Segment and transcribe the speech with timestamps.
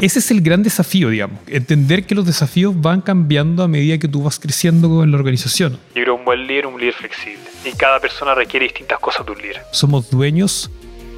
[0.00, 1.38] Ese es el gran desafío, digamos.
[1.46, 5.78] Entender que los desafíos van cambiando a medida que tú vas creciendo en la organización.
[5.94, 7.42] Yo creo un buen líder, un líder flexible.
[7.64, 9.62] Y cada persona requiere distintas cosas de un líder.
[9.72, 10.70] Somos dueños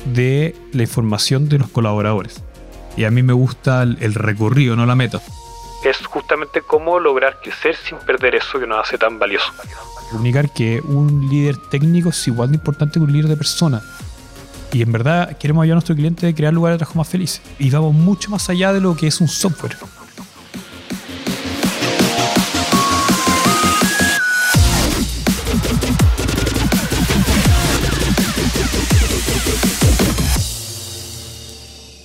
[0.07, 2.43] de la información de los colaboradores.
[2.97, 5.21] Y a mí me gusta el, recorrido, no la meta.
[5.85, 9.53] Es justamente cómo lograr crecer sin perder eso que nos hace tan valioso.
[10.11, 13.83] Comunicar que un líder técnico es igual de importante que un líder de personas.
[14.77, 17.41] Y en verdad queremos ayudar a nuestro cliente a crear lugares de trabajo más felices.
[17.59, 19.75] Y vamos mucho más allá de lo que es un software.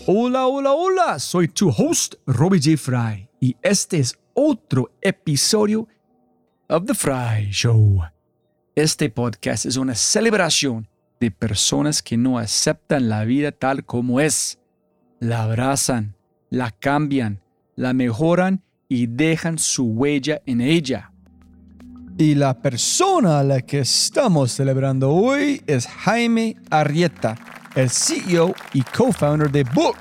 [0.07, 2.77] Hola, hola, hola, soy tu host, Robbie J.
[2.77, 5.89] Fry, y este es otro episodio
[6.69, 8.01] of The Fry Show.
[8.75, 10.87] Este podcast es una celebración
[11.21, 14.57] de personas que no aceptan la vida tal como es.
[15.19, 16.15] La abrazan,
[16.49, 17.41] la cambian,
[17.75, 21.11] la mejoran y dejan su huella en ella.
[22.17, 27.37] Y la persona a la que estamos celebrando hoy es Jaime Arrieta,
[27.75, 29.97] el CEO y co-founder de Book.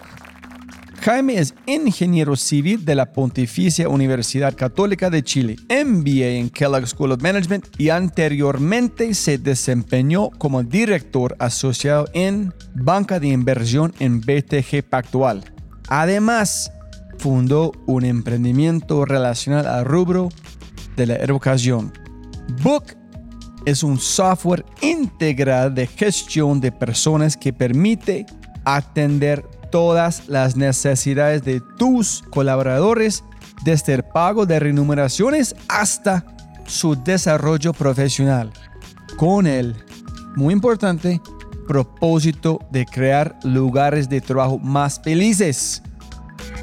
[1.02, 7.12] Jaime es ingeniero civil de la Pontificia Universidad Católica de Chile, MBA en Kellogg School
[7.12, 14.82] of Management y anteriormente se desempeñó como director asociado en banca de inversión en BTG
[14.90, 15.42] Pactual.
[15.88, 16.70] Además,
[17.16, 20.28] fundó un emprendimiento relacionado al rubro
[20.96, 21.94] de la educación.
[22.62, 22.94] Book
[23.64, 28.26] es un software integral de gestión de personas que permite
[28.66, 33.24] atender todas las necesidades de tus colaboradores,
[33.64, 36.24] desde el pago de remuneraciones hasta
[36.66, 38.52] su desarrollo profesional.
[39.16, 39.77] Con el,
[40.36, 41.20] muy importante,
[41.66, 45.82] propósito de crear lugares de trabajo más felices.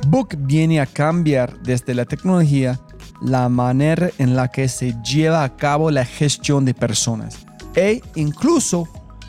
[0.08, 2.80] Book viene a cambiar desde la tecnología
[3.22, 7.38] la manera en la que se lleva a cabo la gestión de personas
[7.76, 8.88] e incluso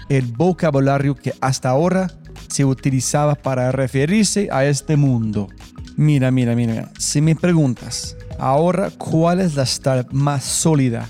[0.09, 2.11] el vocabulario que hasta ahora
[2.49, 5.49] se utilizaba para referirse a este mundo.
[5.97, 11.09] Mira, mira, mira, si me preguntas ahora cuál es la startup más sólida,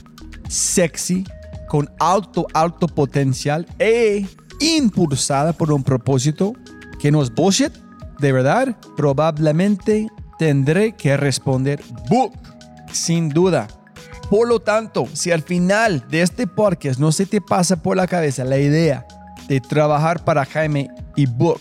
[0.49, 1.25] sexy,
[1.69, 4.26] con alto, alto potencial e
[4.60, 6.54] impulsada por un propósito
[6.99, 7.72] que no es bullshit,
[8.19, 12.32] de verdad, probablemente tendré que responder book,
[12.93, 13.69] sin duda.
[14.31, 18.06] Por lo tanto, si al final de este podcast no se te pasa por la
[18.06, 19.06] cabeza la idea
[19.49, 21.61] de trabajar para Jaime y Book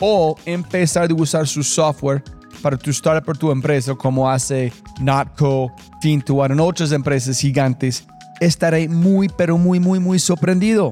[0.00, 2.22] o empezar a usar su software
[2.62, 8.06] para tu startup o tu empresa como hace Notco, Fintual en otras empresas gigantes,
[8.40, 10.90] estaré muy pero muy muy muy sorprendido.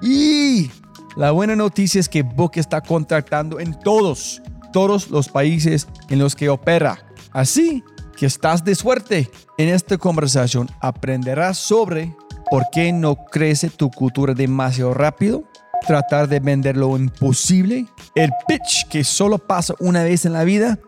[0.00, 0.70] Y
[1.16, 4.40] la buena noticia es que Book está contratando en todos,
[4.72, 6.98] todos los países en los que opera.
[7.32, 7.84] Así
[8.16, 9.30] que estás de suerte.
[9.58, 12.14] En esta conversación aprenderás sobre
[12.50, 15.44] por qué no crece tu cultura demasiado rápido,
[15.86, 20.78] tratar de vender lo imposible, el pitch que solo pasa una vez en la vida,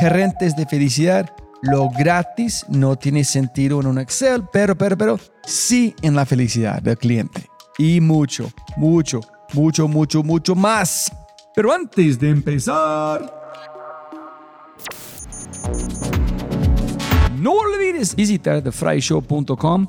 [0.00, 5.94] gerentes de felicidad, lo gratis no tiene sentido en un Excel, pero, pero, pero sí
[6.02, 7.48] en la felicidad del cliente.
[7.78, 9.20] Y mucho, mucho,
[9.52, 11.12] mucho, mucho, mucho más.
[11.54, 13.38] Pero antes de empezar...
[17.36, 19.86] No olvides visitar thefryshow.com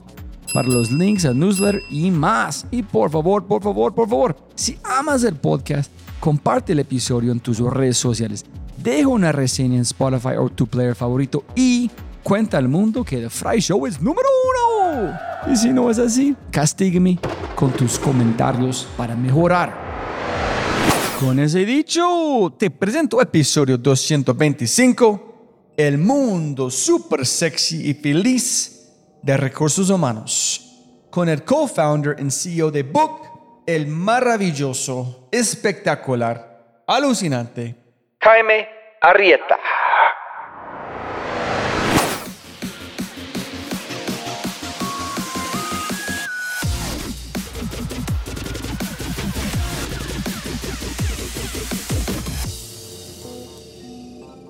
[0.53, 2.65] para los links al newsletter y más.
[2.71, 7.39] Y por favor, por favor, por favor, si amas el podcast, comparte el episodio en
[7.39, 8.45] tus redes sociales.
[8.77, 11.89] Deja una reseña en Spotify o tu player favorito y
[12.23, 15.13] cuenta al mundo que The Fry Show es número uno.
[15.51, 17.19] Y si no es así, castígame
[17.55, 19.91] con tus comentarios para mejorar.
[21.19, 25.31] Con ese dicho, te presento episodio 225
[25.77, 28.80] el mundo súper sexy y feliz
[29.21, 33.21] de recursos humanos, con el co-founder y CEO de Book,
[33.65, 37.75] el maravilloso, espectacular, alucinante,
[38.19, 38.67] Jaime
[39.01, 39.57] Arrieta.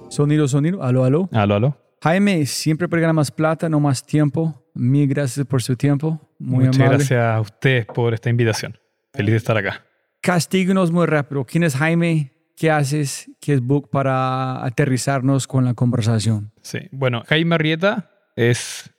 [0.09, 0.83] Sonido, sonido.
[0.83, 1.29] Aló, aló.
[1.31, 1.90] Aló, aló.
[2.03, 4.65] Jaime, siempre pega más plata, no más tiempo.
[4.73, 6.19] Mil gracias por su tiempo.
[6.39, 6.97] Muy Muchas amable.
[6.97, 8.77] gracias a ustedes por esta invitación.
[9.13, 9.85] Feliz de estar acá.
[10.19, 11.45] Castíguenos muy rápido.
[11.45, 12.31] ¿Quién es Jaime?
[12.57, 13.29] ¿Qué haces?
[13.39, 16.51] ¿Qué es Book para aterrizarnos con la conversación?
[16.61, 16.79] Sí.
[16.91, 18.91] Bueno, Jaime Arrieta es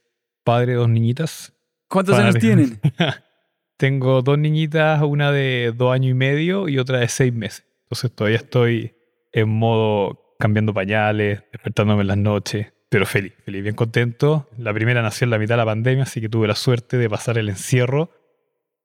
[0.44, 1.52] padre de dos niñitas.
[1.88, 2.28] ¿Cuántos Padre.
[2.28, 2.80] años tienen?
[3.76, 7.66] Tengo dos niñitas, una de dos años y medio y otra de seis meses.
[7.82, 8.94] Entonces todavía estoy
[9.32, 14.50] en modo cambiando pañales, despertándome en las noches, pero feliz, feliz, bien contento.
[14.58, 17.08] La primera nació en la mitad de la pandemia, así que tuve la suerte de
[17.08, 18.10] pasar el encierro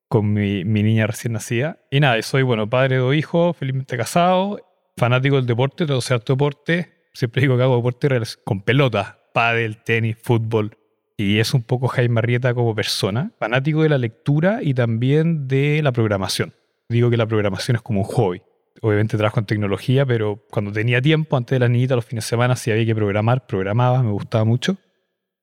[0.07, 1.79] con mi, niña recién nacida.
[1.91, 4.61] Y nada, soy, bueno, padre de dos hijos, felizmente casado,
[4.95, 7.09] fanático del deporte, todo sea deporte.
[7.11, 8.07] Siempre digo que hago deporte
[8.45, 10.77] con pelota, pádel, tenis, fútbol
[11.17, 15.81] y es un poco Jaime Arrieta como persona, fanático de la lectura y también de
[15.83, 16.53] la programación.
[16.87, 18.41] Digo que la programación es como un hobby.
[18.81, 22.29] Obviamente trabajo en tecnología, pero cuando tenía tiempo, antes de las niñitas, los fines de
[22.29, 24.77] semana, si había que programar, programaba, me gustaba mucho.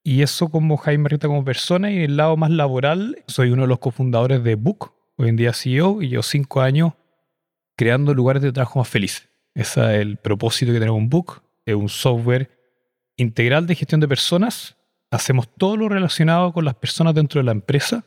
[0.03, 3.63] Y eso como Jaime Arrieta como persona y en el lado más laboral, soy uno
[3.63, 6.93] de los cofundadores de Book, hoy en día CEO, y yo cinco años
[7.77, 9.29] creando lugares de trabajo más felices.
[9.55, 12.51] Ese es el propósito que tenemos en Book, es un software
[13.17, 14.77] integral de gestión de personas
[15.15, 18.05] hacemos todo lo relacionado con las personas dentro de la empresa,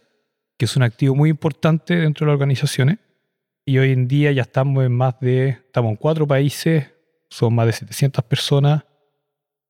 [0.57, 2.99] que es un activo muy importante dentro de las organizaciones.
[3.69, 6.89] Y hoy en día ya estamos en más de, estamos en cuatro países,
[7.29, 8.85] son más de 700 personas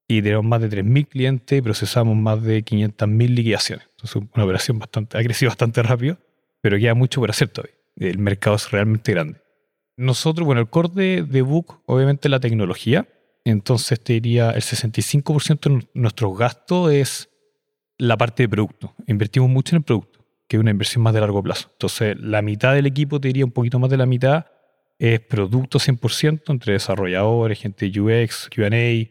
[0.08, 3.88] y tenemos más de 3.000 clientes y procesamos más de 500.000 liquidaciones.
[3.90, 6.20] Entonces, una operación bastante, ha crecido bastante rápido,
[6.62, 7.74] pero queda mucho por hacer todavía.
[7.96, 9.42] El mercado es realmente grande.
[9.96, 13.08] Nosotros, bueno, el core de, de Book, obviamente la tecnología,
[13.46, 17.30] entonces te diría el 65% de nuestros gastos es
[17.98, 18.94] la parte de producto.
[19.08, 20.17] Invertimos mucho en el producto,
[20.48, 21.70] que es una inversión más de largo plazo.
[21.74, 24.46] Entonces la mitad del equipo, te diría un poquito más de la mitad,
[25.00, 29.10] es producto 100% entre desarrolladores, gente UX, QA,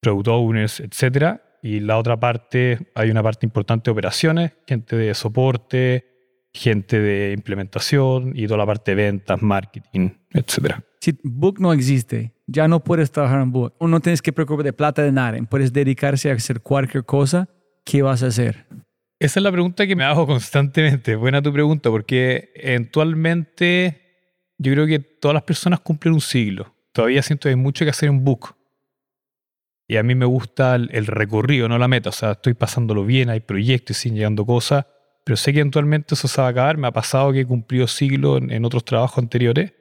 [0.00, 1.40] product owners, etc.
[1.62, 6.06] Y la otra parte, hay una parte importante de operaciones, gente de soporte,
[6.52, 10.76] gente de implementación y toda la parte de ventas, marketing, etc.
[11.00, 13.74] Si Book no existe, ya no puedes trabajar en Book.
[13.80, 15.38] No tienes que preocuparte de plata de nada.
[15.48, 17.48] Puedes dedicarse a hacer cualquier cosa.
[17.84, 18.66] ¿Qué vas a hacer?
[19.22, 21.14] Esa es la pregunta que me hago constantemente.
[21.14, 24.02] Buena tu pregunta, porque eventualmente
[24.58, 26.74] yo creo que todas las personas cumplen un siglo.
[26.90, 28.56] Todavía siento que hay mucho que hacer en Book.
[29.86, 32.08] Y a mí me gusta el, recorrido, no la meta.
[32.08, 34.86] O sea, estoy pasándolo bien, hay proyectos y siguen llegando cosas,
[35.24, 36.76] pero sé que eventualmente eso se va a acabar.
[36.76, 39.72] Me ha pasado que he cumplido siglo en otros trabajos anteriores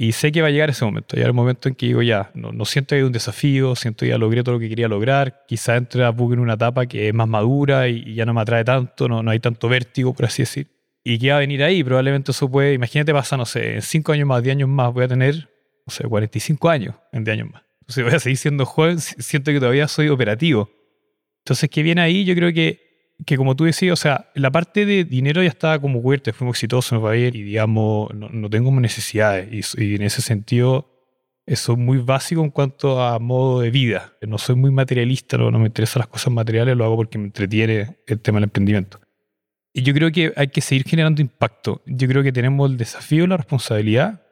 [0.00, 2.30] y sé que va a llegar ese momento, ya el momento en que digo, ya,
[2.32, 5.44] no, siento que hay un desafío, siento que ya logré todo lo que quería lograr,
[5.48, 8.62] quizá entre a en una etapa que es más madura y, ya no me atrae
[8.62, 10.68] tanto, no, no hay tanto vértigo, por así decir.
[11.02, 11.82] ¿Y qué va a venir ahí?
[11.82, 15.02] Probablemente eso puede, imagínate pasa, no sé, en 5 años más, 10 años más, voy
[15.02, 15.34] a tener,
[15.84, 17.64] no sé, 45 años en 10 años más.
[17.80, 20.70] Entonces voy a seguir siendo joven, siento que todavía soy operativo.
[21.38, 22.24] Entonces, ¿qué viene ahí?
[22.24, 22.87] Yo creo que
[23.26, 26.56] que como tú decías, o sea, la parte de dinero ya estaba como cubierta, fuimos
[26.56, 29.74] exitosos, nos va ir y digamos, no, no tengo necesidades.
[29.76, 30.88] Y, en ese sentido,
[31.46, 34.12] eso es muy básico en cuanto a modo de vida.
[34.26, 37.24] No soy muy materialista, no, no me interesan las cosas materiales, lo hago porque me
[37.24, 39.00] entretiene el tema del emprendimiento.
[39.72, 41.82] Y yo creo que hay que seguir generando impacto.
[41.86, 44.22] Yo creo que tenemos el desafío, la responsabilidad,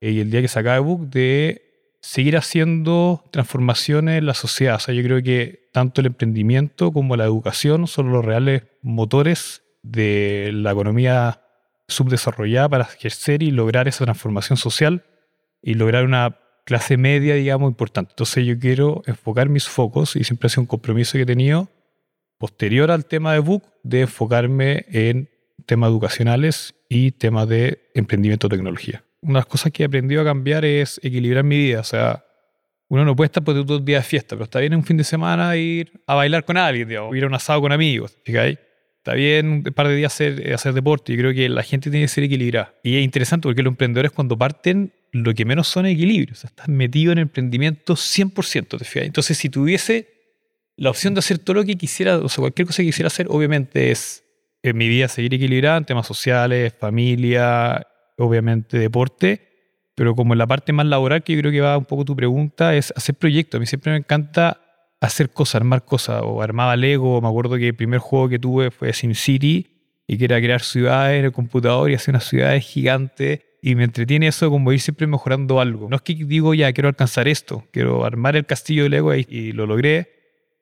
[0.00, 1.71] eh, y el día que se acabe book, de
[2.02, 4.74] seguir haciendo transformaciones en la sociedad.
[4.74, 9.62] O sea, yo creo que tanto el emprendimiento como la educación son los reales motores
[9.82, 11.40] de la economía
[11.88, 15.04] subdesarrollada para ejercer y lograr esa transformación social
[15.62, 18.12] y lograr una clase media, digamos, importante.
[18.12, 21.68] Entonces yo quiero enfocar mis focos, y siempre ha sido un compromiso que he tenido,
[22.38, 25.28] posterior al tema de Book, de enfocarme en
[25.66, 30.24] temas educacionales y temas de emprendimiento tecnología una de las cosas que he aprendido a
[30.24, 31.80] cambiar es equilibrar mi vida.
[31.80, 32.24] O sea,
[32.88, 34.96] uno no puede estar por todo el día de fiesta, pero está bien un fin
[34.96, 38.58] de semana ir a bailar con alguien, digamos, ir a un asado con amigos, ¿fíjate?
[38.98, 41.12] Está bien un par de días hacer, hacer deporte.
[41.12, 42.74] Yo creo que la gente tiene que ser equilibrada.
[42.84, 46.38] Y es interesante porque los emprendedores cuando parten, lo que menos son equilibrios.
[46.38, 49.06] O sea, estás metido en emprendimiento 100%, ¿te?
[49.06, 50.08] Entonces, si tuviese
[50.76, 53.26] la opción de hacer todo lo que quisiera, o sea, cualquier cosa que quisiera hacer,
[53.28, 54.24] obviamente es
[54.62, 59.52] en mi vida seguir equilibrada temas sociales, familia, obviamente deporte,
[59.94, 62.74] pero como la parte más laboral, que yo creo que va un poco tu pregunta,
[62.74, 63.58] es hacer proyectos.
[63.58, 64.60] A mí siempre me encanta
[65.00, 68.70] hacer cosas, armar cosas, o armaba Lego, me acuerdo que el primer juego que tuve
[68.70, 69.68] fue SimCity,
[70.06, 73.84] y que era crear ciudades en el computador y hacer unas ciudades gigantes, y me
[73.84, 75.88] entretiene eso como ir siempre mejorando algo.
[75.88, 79.52] No es que digo, ya, quiero alcanzar esto, quiero armar el castillo de Lego y,
[79.52, 80.10] lo logré,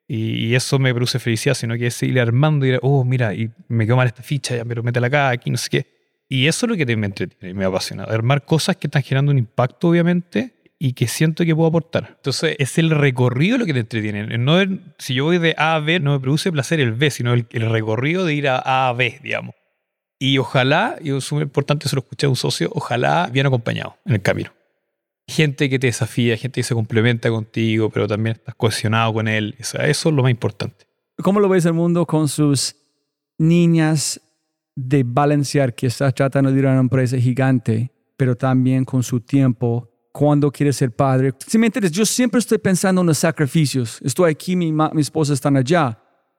[0.07, 3.85] y, eso me produce felicidad, sino que es seguir armando y, oh, mira, y me
[3.85, 5.90] quedó mal esta ficha, ya, pero métela acá, aquí, no sé qué
[6.31, 8.05] y eso es lo que me entretiene y me apasiona.
[8.05, 12.13] Armar cosas que están generando un impacto, obviamente, y que siento que puedo aportar.
[12.15, 14.37] Entonces, es el recorrido lo que te entretiene.
[14.37, 14.55] No
[14.97, 17.45] si yo voy de A a B, no me produce placer el B, sino el,
[17.49, 19.55] recorrido de ir a A a B, digamos.
[20.19, 23.97] Y ojalá, y es muy importante, se lo escuché a un socio, ojalá bien acompañado
[24.05, 24.53] en el camino.
[25.27, 29.57] Gente que te desafía, gente que se complementa contigo, pero también estás cohesionado con él.
[29.59, 30.85] O sea, eso es lo más importante.
[31.17, 32.77] ¿Cómo lo ves el mundo con sus
[33.37, 34.21] niñas
[34.87, 39.19] de balancear que estás tratando de ir a una empresa gigante, pero también con su
[39.19, 41.33] tiempo, cuando quieres ser padre.
[41.47, 43.99] Si me entiendes, yo siempre estoy pensando en los sacrificios.
[44.03, 45.97] Estoy aquí, mi, mi esposa está allá,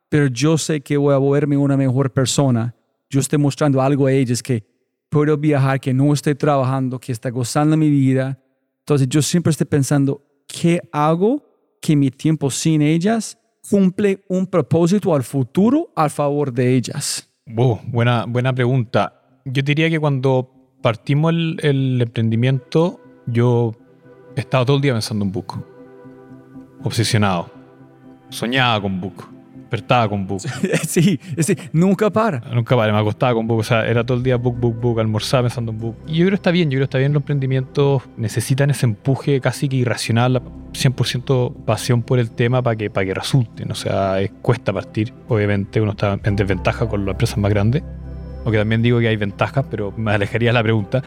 [0.09, 2.75] pero yo sé que voy a volverme una mejor persona.
[3.09, 4.65] Yo estoy mostrando algo a ellas que
[5.09, 8.39] puedo viajar, que no estoy trabajando, que está gozando mi vida.
[8.81, 11.43] Entonces yo siempre estoy pensando, ¿qué hago
[11.81, 17.32] que mi tiempo sin ellas cumple un propósito al futuro al favor de ellas?
[17.47, 19.21] Buena, buena pregunta.
[19.45, 23.75] Yo diría que cuando partimos el, el emprendimiento, yo
[24.37, 25.65] estaba todo el día pensando en Book.
[26.85, 27.51] Obsesionado.
[28.31, 29.32] Soñaba con Book.
[29.73, 30.41] Despertaba con Book.
[30.87, 32.41] sí, sí, nunca para.
[32.53, 33.61] Nunca paré, me acostaba con Book.
[33.61, 35.97] O sea, era todo el día Book, Book, Book, almorzaba pensando en Book.
[36.07, 37.15] Y yo creo que está bien, yo creo que está bien.
[37.15, 40.43] Los emprendimientos necesitan ese empuje casi que irracional,
[40.75, 43.73] 100% pasión por el tema para que, para que resulten.
[43.73, 45.15] O sea, es- cuesta partir.
[45.29, 47.83] Obviamente uno está en desventaja con las empresas más grandes.
[48.45, 51.03] Aunque también digo que hay ventajas, pero me alejaría la pregunta.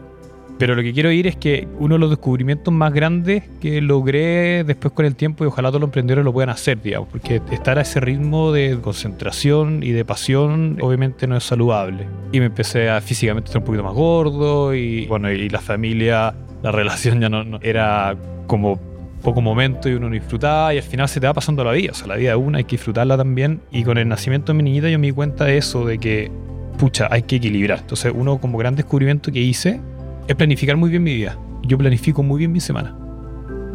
[0.58, 4.64] Pero lo que quiero ir es que uno de los descubrimientos más grandes que logré
[4.64, 7.78] después con el tiempo, y ojalá todos los emprendedores lo puedan hacer, digamos, porque estar
[7.78, 12.06] a ese ritmo de concentración y de pasión obviamente no es saludable.
[12.32, 16.34] Y me empecé a físicamente estar un poquito más gordo y bueno, y la familia,
[16.62, 18.78] la relación ya no, no- era como
[19.22, 21.90] poco momento y uno no disfrutaba y al final se te va pasando la vida,
[21.92, 24.56] o sea, la vida de una hay que disfrutarla también y con el nacimiento de
[24.56, 26.30] mi niñita yo me di cuenta de eso, de que
[26.78, 27.78] pucha, hay que equilibrar.
[27.80, 29.80] Entonces, uno como gran descubrimiento que hice
[30.26, 31.38] es planificar muy bien mi vida.
[31.62, 32.96] Yo planifico muy bien mi semana.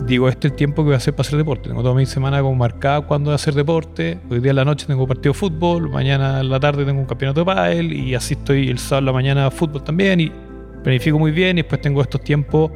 [0.06, 1.70] Digo, este es el tiempo que voy a hacer para hacer deporte.
[1.70, 4.20] Tengo toda mi semana como marcada cuando voy a hacer deporte.
[4.30, 7.06] Hoy día en la noche tengo partido de fútbol, mañana en la tarde tengo un
[7.06, 10.32] campeonato de pádel y así estoy el sábado en la mañana fútbol también y
[10.84, 12.72] planifico muy bien y después tengo estos tiempos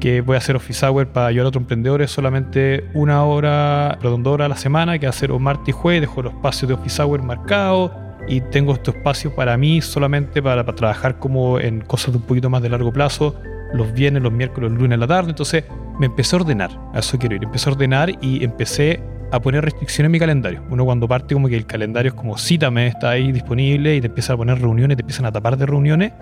[0.00, 4.22] que voy a hacer office hour para ayudar a otros emprendedores solamente una hora, perdón,
[4.22, 6.68] dos horas a la semana, que va a o martes y jueves, dejo los espacios
[6.68, 7.92] de office hour marcados
[8.28, 12.24] y tengo estos espacios para mí solamente para, para trabajar como en cosas de un
[12.24, 13.34] poquito más de largo plazo,
[13.74, 15.64] los viernes, los miércoles, los lunes la tarde, entonces
[15.98, 19.64] me empecé a ordenar, a eso quiero ir, empecé a ordenar y empecé a poner
[19.64, 20.62] restricciones en mi calendario.
[20.70, 24.08] Uno cuando parte como que el calendario es como cítame, está ahí disponible y te
[24.08, 26.12] empieza a poner reuniones, te empiezan a tapar de reuniones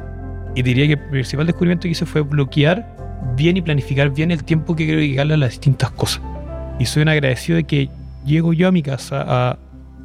[0.54, 2.87] y diría que el principal descubrimiento que hice fue bloquear
[3.37, 6.23] bien y planificar bien el tiempo que quiero dedicarle a las distintas cosas.
[6.78, 7.88] Y soy un agradecido de que
[8.25, 9.59] llego yo a mi casa a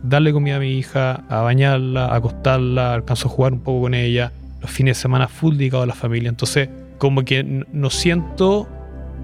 [0.07, 3.93] darle comida a mi hija, a bañarla, a acostarla, alcanzo a jugar un poco con
[3.93, 4.31] ella,
[4.61, 6.29] los fines de semana full dedicado a la familia.
[6.29, 8.67] Entonces, como que no siento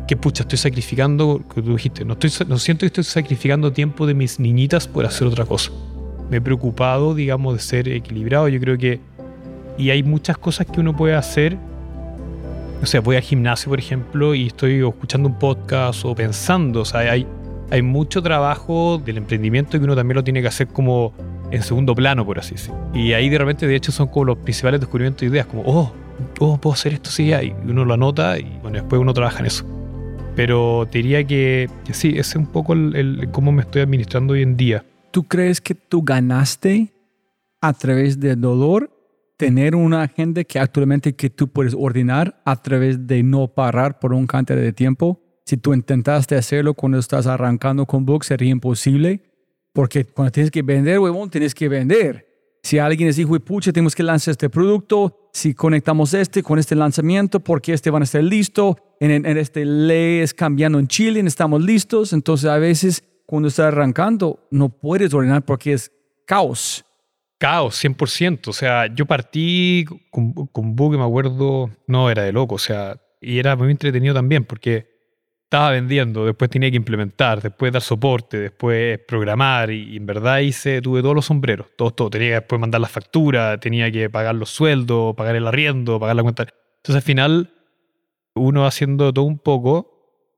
[0.08, 4.06] que, pucha, estoy sacrificando, que tú dijiste, no, estoy, no siento que estoy sacrificando tiempo
[4.06, 5.72] de mis niñitas por hacer otra cosa.
[6.30, 8.48] Me he preocupado, digamos, de ser equilibrado.
[8.48, 9.00] Yo creo que...
[9.78, 11.58] Y hay muchas cosas que uno puede hacer
[12.82, 16.82] o sea, voy al gimnasio, por ejemplo, y estoy escuchando un podcast o pensando.
[16.82, 17.28] O sea, hay,
[17.72, 21.14] hay mucho trabajo del emprendimiento que uno también lo tiene que hacer como
[21.52, 22.78] en segundo plano, por así decirlo.
[22.94, 25.92] Y ahí de repente, de hecho, son como los principales descubrimientos de ideas, como, oh,
[26.40, 29.40] oh puedo hacer esto, sí, ya", y uno lo anota y bueno, después uno trabaja
[29.40, 29.66] en eso.
[30.36, 33.82] Pero te diría que, que sí, ese es un poco el, el- cómo me estoy
[33.82, 34.86] administrando hoy en día.
[35.12, 36.94] ¿Tú crees que tú ganaste
[37.60, 38.90] a través del dolor
[39.38, 44.14] tener una agenda que actualmente que tú puedes ordenar a través de no parar por
[44.14, 45.20] un cantidad de tiempo?
[45.52, 49.20] Si tú intentaste hacerlo cuando estás arrancando con Book, sería imposible.
[49.74, 52.26] Porque cuando tienes que vender, huevón, tienes que vender.
[52.64, 56.74] Si alguien les dijo, pucha, tenemos que lanzar este producto, si conectamos este con este
[56.74, 61.20] lanzamiento, porque este van a estar listo, en, en- este ley es cambiando en Chile,
[61.26, 62.14] estamos listos.
[62.14, 65.92] Entonces, a veces, cuando estás arrancando, no puedes ordenar porque es
[66.26, 66.86] caos.
[67.40, 68.48] Caos, 100%.
[68.48, 72.56] O sea, yo partí con, con Book, me acuerdo, no, era de loco.
[72.56, 74.91] O sea, y era muy entretenido también porque
[75.52, 80.82] estaba vendiendo, después tenía que implementar, después dar soporte, después programar y, en verdad hice,
[80.82, 82.10] tuve todos los sombreros, todo, todo.
[82.10, 86.16] Tenía que después mandar las facturas, tenía que pagar los sueldos, pagar el arriendo, pagar
[86.16, 86.44] la cuenta.
[86.44, 87.54] Entonces al final
[88.34, 89.92] uno haciendo todo un poco,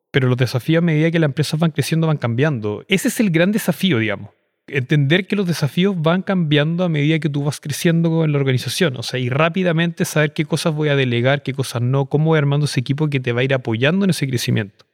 [0.09, 2.83] pero los desafíos a medida que las empresas van creciendo van cambiando.
[2.87, 4.31] Ese es el gran desafío, digamos
[4.65, 8.95] entender que los desafíos van cambiando a medida que tú vas creciendo en la organización.
[8.95, 12.37] O sea, y rápidamente saber qué cosas voy a delegar, qué cosas no, cómo voy
[12.37, 14.85] armando ese equipo que te va a ir apoyando en ese crecimiento.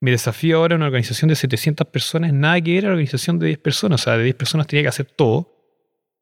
[0.00, 3.46] Mi desafío ahora en una organización de 700 personas nada que era una organización de
[3.46, 4.02] 10 personas.
[4.02, 5.50] O sea, de 10 personas tenía que hacer todo.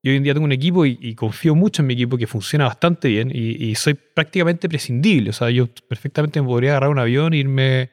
[0.02, 2.26] Y hoy en día tengo un equipo y, y confío mucho en mi equipo que
[2.26, 5.30] funciona bastante bien y, y soy prácticamente prescindible.
[5.30, 7.90] O sea, yo perfectamente me podría agarrar un avión e irme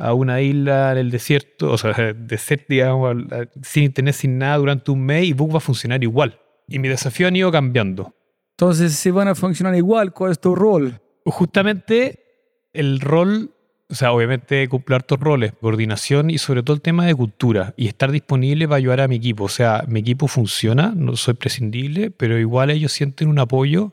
[0.00, 3.16] a una isla en el desierto, o sea, desierto, digamos,
[3.62, 6.40] sin internet, sin nada durante un mes y Book va a funcionar igual.
[6.66, 8.14] Y mi desafío han ido cambiando.
[8.56, 11.00] Entonces, si van a funcionar igual, ¿cuál es tu rol?
[11.24, 13.54] Justamente el rol,
[13.90, 17.88] o sea, obviamente cumplo hartos roles, coordinación y sobre todo el tema de cultura y
[17.88, 19.44] estar disponible para ayudar a mi equipo.
[19.44, 23.92] O sea, mi equipo funciona, no soy prescindible, pero igual ellos sienten un apoyo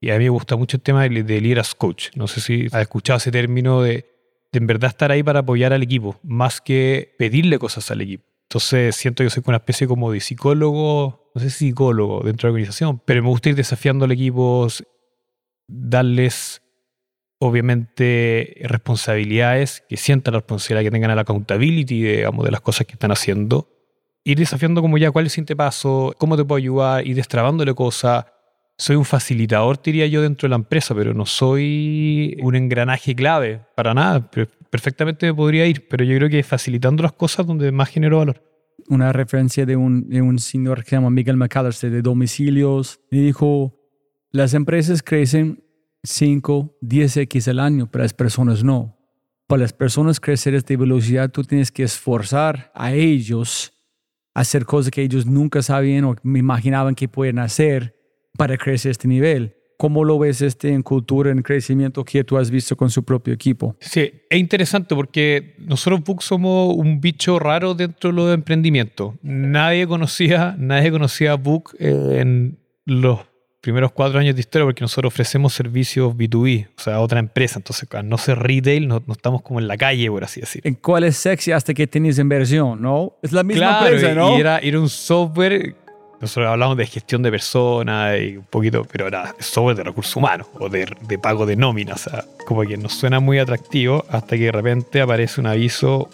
[0.00, 2.08] Y a mí me gusta mucho el tema de, de leader as coach.
[2.14, 4.06] No sé si has escuchado ese término de,
[4.52, 8.24] de en verdad estar ahí para apoyar al equipo, más que pedirle cosas al equipo.
[8.48, 12.50] Entonces siento que soy una especie como de psicólogo, no sé si psicólogo dentro de
[12.50, 14.68] la organización, pero me gusta ir desafiando al equipo,
[15.66, 16.62] darles
[17.38, 22.92] obviamente responsabilidades, que sientan la responsabilidad, que tengan la accountability digamos, de las cosas que
[22.92, 23.68] están haciendo.
[24.24, 27.74] Ir desafiando como ya cuál es el siguiente paso, cómo te puedo ayudar, ir destrabándole
[27.74, 28.24] cosas.
[28.76, 33.60] Soy un facilitador, diría yo, dentro de la empresa, pero no soy un engranaje clave
[33.76, 34.28] para nada.
[34.70, 38.42] Perfectamente podría ir, pero yo creo que facilitando las cosas donde más genero valor.
[38.88, 43.00] Una referencia de un, de un señor que se llama Miguel McAllister de domicilios.
[43.10, 43.78] Y dijo,
[44.32, 45.63] las empresas crecen
[46.04, 48.96] 5, 10x al año, pero las personas no.
[49.46, 53.72] Para las personas crecer a esta velocidad, tú tienes que esforzar a ellos
[54.34, 57.94] a hacer cosas que ellos nunca sabían o imaginaban que pueden hacer
[58.36, 59.56] para crecer a este nivel.
[59.76, 63.34] ¿Cómo lo ves este en cultura, en crecimiento que tú has visto con su propio
[63.34, 63.76] equipo?
[63.80, 69.14] Sí, es interesante porque nosotros Book somos un bicho raro dentro de los emprendimientos.
[69.22, 73.20] Nadie conocía, nadie conocía Book en los
[73.64, 77.58] primeros cuatro años de historia porque nosotros ofrecemos servicios B2B, o sea, a otra empresa.
[77.58, 80.60] Entonces, no ser retail, no, no, estamos como en la calle, por así decir.
[80.64, 83.14] ¿En cuál es sexy hasta que tienes inversión, no?
[83.22, 84.36] Es la misma empresa, ¿no?
[84.36, 85.74] Y era, era un software,
[86.20, 90.46] nosotros hablamos de gestión de personas y un poquito, pero era software de recursos humanos
[90.58, 94.36] o de, de pago de nómina, o sea, como que nos suena muy atractivo hasta
[94.36, 96.10] que de repente aparece un aviso,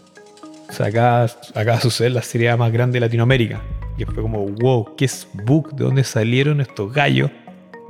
[0.68, 3.60] o sea, acá, acá sucede la serie más grande de Latinoamérica.
[4.00, 5.74] Y fue como, wow, ¿qué es Book?
[5.74, 7.30] ¿De dónde salieron estos gallos?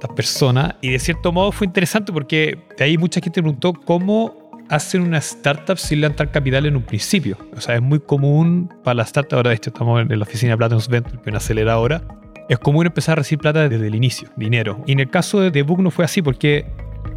[0.00, 0.74] estas personas.
[0.80, 5.18] Y de cierto modo fue interesante porque de ahí mucha gente preguntó cómo hacen una
[5.18, 7.36] startup sin levantar capital en un principio.
[7.56, 10.52] O sea, es muy común para la startup, ahora de hecho estamos en la oficina
[10.52, 12.02] de Platinum Venture, que una aceleradora,
[12.48, 14.82] es común empezar a recibir plata desde el inicio, dinero.
[14.86, 16.66] Y en el caso de Book no fue así porque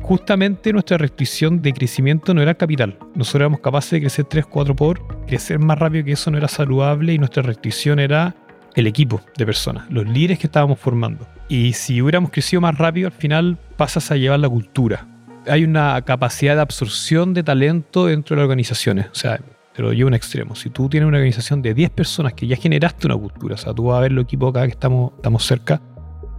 [0.01, 2.97] justamente nuestra restricción de crecimiento no era capital.
[3.15, 6.47] Nosotros éramos capaces de crecer 3, 4 por, crecer más rápido que eso no era
[6.47, 8.35] saludable y nuestra restricción era
[8.75, 11.27] el equipo de personas, los líderes que estábamos formando.
[11.47, 15.07] Y si hubiéramos crecido más rápido, al final pasas a llevar la cultura.
[15.47, 19.07] Hay una capacidad de absorción de talento dentro de las organizaciones.
[19.11, 19.39] O sea,
[19.73, 20.55] te lo llevo a un extremo.
[20.55, 23.73] Si tú tienes una organización de 10 personas que ya generaste una cultura, o sea,
[23.73, 25.81] tú vas a ver los equipos acá que estamos, estamos cerca,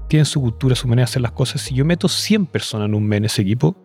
[0.08, 1.60] tienen su cultura, su manera de hacer las cosas.
[1.60, 3.76] Si yo meto 100 personas en un mes en ese equipo,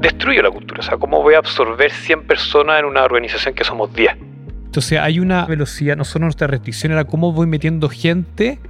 [0.00, 0.80] destruyo la cultura.
[0.80, 4.27] O sea, ¿cómo voy a absorber 100 personas en una organización que somos 10?
[4.78, 8.60] Entonces hay una velocidad, no solo nuestra restricción era cómo voy metiendo gente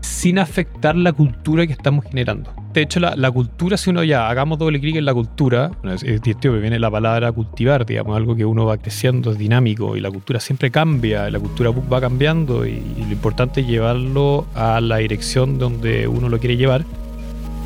[0.00, 2.52] sin afectar la cultura que estamos generando.
[2.72, 6.20] De hecho, la, cultura, si uno ya hagamos doble clic en la cultura, es, es
[6.22, 10.38] viene la palabra cultivar, digamos, algo que uno va creciendo, es dinámico y la cultura
[10.38, 15.58] siempre cambia, la cultura va cambiando y, y lo importante es llevarlo a la dirección
[15.58, 16.84] donde uno lo quiere llevar.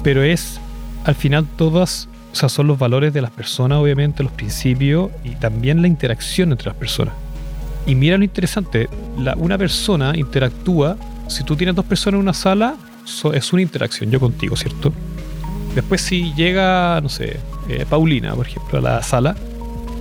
[0.03, 0.63] Pero es,
[1.05, 5.35] al final, todas, o sea, son los valores de las personas, obviamente, los principios y
[5.35, 7.13] también la interacción entre las personas.
[7.87, 10.97] Y mira lo interesante, la, una persona interactúa
[11.33, 12.77] si tú tienes dos personas en una sala,
[13.33, 14.93] es una interacción, yo contigo, ¿cierto?
[15.75, 19.35] Después si llega, no sé, eh, Paulina, por ejemplo, a la sala,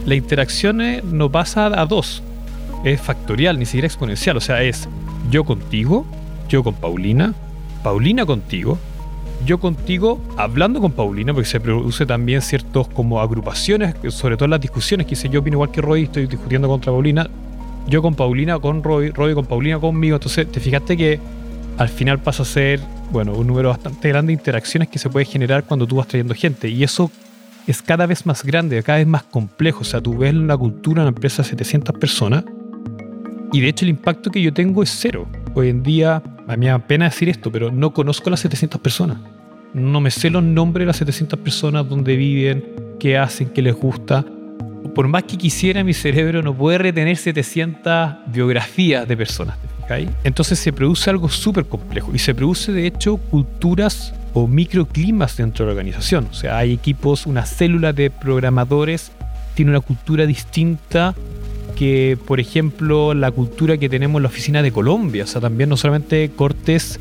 [0.05, 2.21] la interacción no pasa a dos,
[2.83, 4.89] es factorial, ni siquiera exponencial, o sea, es
[5.29, 6.05] yo contigo,
[6.49, 7.33] yo con Paulina,
[7.83, 8.77] Paulina contigo,
[9.45, 14.51] yo contigo hablando con Paulina, porque se produce también ciertos como agrupaciones, sobre todo en
[14.51, 17.29] las discusiones, que dice yo opino igual que Roy, estoy discutiendo contra Paulina,
[17.87, 20.15] yo con Paulina, con Roy, Roy con Paulina conmigo.
[20.15, 21.19] Entonces, te fijaste que
[21.77, 22.79] al final pasa a ser,
[23.11, 26.33] bueno, un número bastante grande de interacciones que se puede generar cuando tú vas trayendo
[26.33, 26.69] gente.
[26.69, 27.11] Y eso
[27.67, 29.81] es cada vez más grande, cada vez más complejo.
[29.81, 32.43] O sea, tú ves una cultura, una empresa de 700 personas.
[33.53, 35.27] Y de hecho el impacto que yo tengo es cero.
[35.53, 38.79] Hoy en día, a mí me pena decir esto, pero no conozco a las 700
[38.79, 39.17] personas.
[39.73, 42.63] No me sé los nombres de las 700 personas, dónde viven,
[42.99, 44.25] qué hacen, qué les gusta
[44.95, 49.57] por más que quisiera, mi cerebro no puede retener 700 biografías de personas.
[50.23, 55.65] Entonces se produce algo súper complejo y se produce de hecho culturas o microclimas dentro
[55.65, 56.27] de la organización.
[56.31, 59.11] O sea, hay equipos, una célula de programadores
[59.53, 61.13] tiene una cultura distinta
[61.75, 65.25] que, por ejemplo, la cultura que tenemos en la oficina de Colombia.
[65.25, 66.99] O sea, también no solamente cortes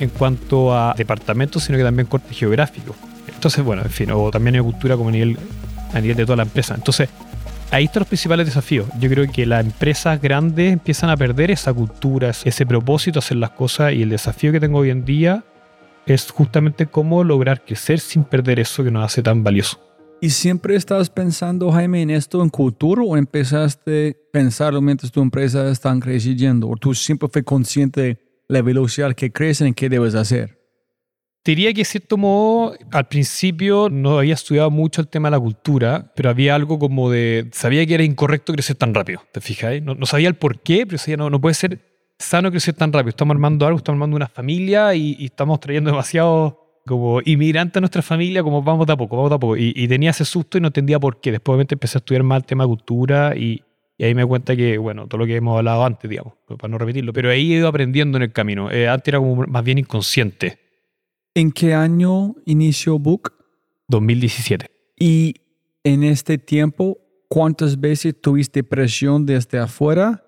[0.00, 2.94] en cuanto a departamentos, sino que también cortes geográficos.
[3.26, 5.36] Entonces, bueno, en fin, o también hay cultura como a nivel,
[5.92, 6.74] a nivel de toda la empresa.
[6.74, 7.08] Entonces,
[7.70, 8.86] ahí están los principales desafíos.
[8.98, 13.50] Yo creo que las empresas grandes empiezan a perder esa cultura, ese propósito hacer las
[13.50, 15.44] cosas y el desafío que tengo hoy en día
[16.06, 19.78] es justamente cómo lograr crecer sin perder eso que nos hace tan valioso.
[20.20, 25.22] ¿Y siempre estabas pensando, Jaime, en esto en cultura o empezaste a pensarlo mientras tu
[25.22, 26.68] empresa está creciendo?
[26.68, 30.57] ¿O tú siempre fue consciente de la velocidad que crecen y qué debes hacer?
[31.48, 35.36] Te diría que, de cierto modo, al principio no había estudiado mucho el tema de
[35.36, 37.48] la cultura, pero había algo como de.
[37.52, 39.80] Sabía que era incorrecto crecer tan rápido, ¿te fijas?
[39.80, 41.80] No, no sabía el por qué, pero sabía, no, no puede ser
[42.18, 43.08] sano crecer tan rápido.
[43.08, 47.80] Estamos armando algo, estamos armando una familia y, y estamos trayendo demasiado como inmigrante a
[47.80, 49.56] nuestra familia, como vamos de a poco, vamos de a poco.
[49.56, 51.32] Y, y tenía ese susto y no entendía por qué.
[51.32, 53.62] Después obviamente empecé a estudiar más el tema de cultura y,
[53.96, 56.76] y ahí me cuenta que, bueno, todo lo que hemos hablado antes, digamos, para no
[56.76, 58.70] repetirlo, pero ahí he ido aprendiendo en el camino.
[58.70, 60.67] Eh, antes era como más bien inconsciente.
[61.38, 63.32] ¿En qué año inició Book?
[63.86, 64.66] 2017.
[64.98, 65.36] Y
[65.84, 66.98] en este tiempo,
[67.28, 70.24] ¿cuántas veces tuviste presión desde afuera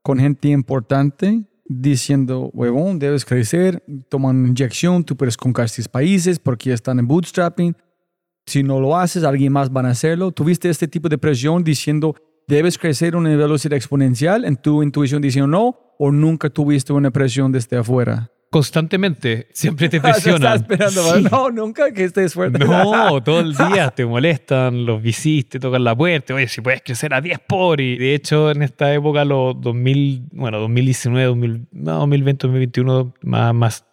[0.00, 6.38] con gente importante diciendo, huevón, debes crecer, toman una inyección, tú puedes conquistar estos países
[6.38, 7.76] porque están en bootstrapping.
[8.46, 10.32] Si no lo haces, alguien más va a hacerlo.
[10.32, 12.14] ¿Tuviste este tipo de presión diciendo,
[12.48, 15.78] debes crecer a una velocidad exponencial en tu intuición diciendo no?
[15.98, 18.30] ¿O nunca tuviste una presión desde afuera?
[18.54, 20.54] Constantemente, siempre te Ah, presionan.
[20.58, 21.22] esperando, Sí.
[21.28, 22.60] no, nunca que estés fuerte.
[22.64, 26.80] No, todo el día te molestan, los bicis te tocan la puerta, oye, si puedes
[26.80, 27.80] crecer a 10 por.
[27.80, 33.52] Y de hecho, en esta época, los 2000, bueno, 2019, 2000, no, 2020, 2021, más,
[33.54, 33.84] más,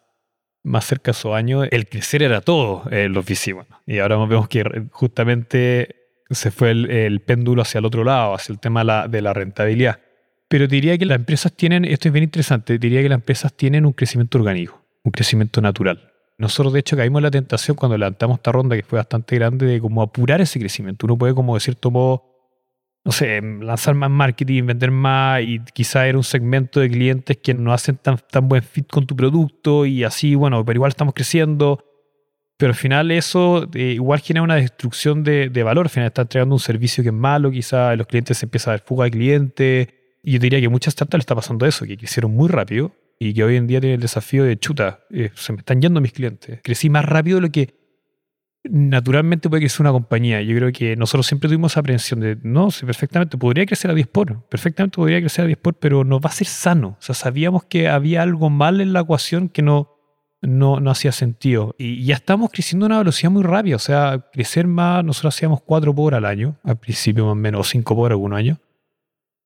[0.63, 3.56] más cerca de esos años, el crecer era todo eh, los bicis.
[3.56, 3.82] bueno.
[3.88, 5.95] Y ahora vemos que justamente
[6.30, 9.34] se fue el, el péndulo hacia el otro lado, hacia el tema la, de la
[9.34, 10.00] rentabilidad.
[10.52, 13.86] Pero diría que las empresas tienen, esto es bien interesante, diría que las empresas tienen
[13.86, 16.12] un crecimiento orgánico, un crecimiento natural.
[16.38, 19.66] Nosotros, de hecho, caímos en la tentación cuando levantamos esta ronda, que fue bastante grande,
[19.66, 21.06] de como apurar ese crecimiento.
[21.06, 22.26] Uno puede, como de cierto modo,
[23.06, 27.54] no sé, lanzar más marketing, vender más y quizá era un segmento de clientes que
[27.54, 31.14] no hacen tan, tan buen fit con tu producto y así, bueno, pero igual estamos
[31.14, 31.82] creciendo.
[32.58, 35.86] Pero al final eso eh, igual genera una destrucción de, de valor.
[35.86, 38.74] Al final está entregando un servicio que es malo, quizá los clientes se empieza a
[38.74, 40.01] dar fuga de clientes.
[40.24, 43.44] Yo diría que muchas startups le está pasando eso, que crecieron muy rápido y que
[43.44, 46.60] hoy en día tienen el desafío de chuta, eh, se me están yendo mis clientes.
[46.64, 47.82] Crecí más rápido de lo que
[48.64, 50.42] naturalmente puede crecer una compañía.
[50.42, 53.94] Yo creo que nosotros siempre tuvimos esa aprensión de, no, sí, perfectamente, podría crecer a
[53.94, 56.98] 10 por, perfectamente podría crecer a 10 por, pero no va a ser sano.
[57.00, 59.96] O sea, sabíamos que había algo mal en la ecuación que no,
[60.42, 61.76] no, no hacía sentido.
[61.78, 63.76] Y ya estamos creciendo a una velocidad muy rápida.
[63.76, 67.62] O sea, crecer más, nosotros hacíamos 4 por al año, al principio más o menos,
[67.62, 68.58] o 5 por algunos años.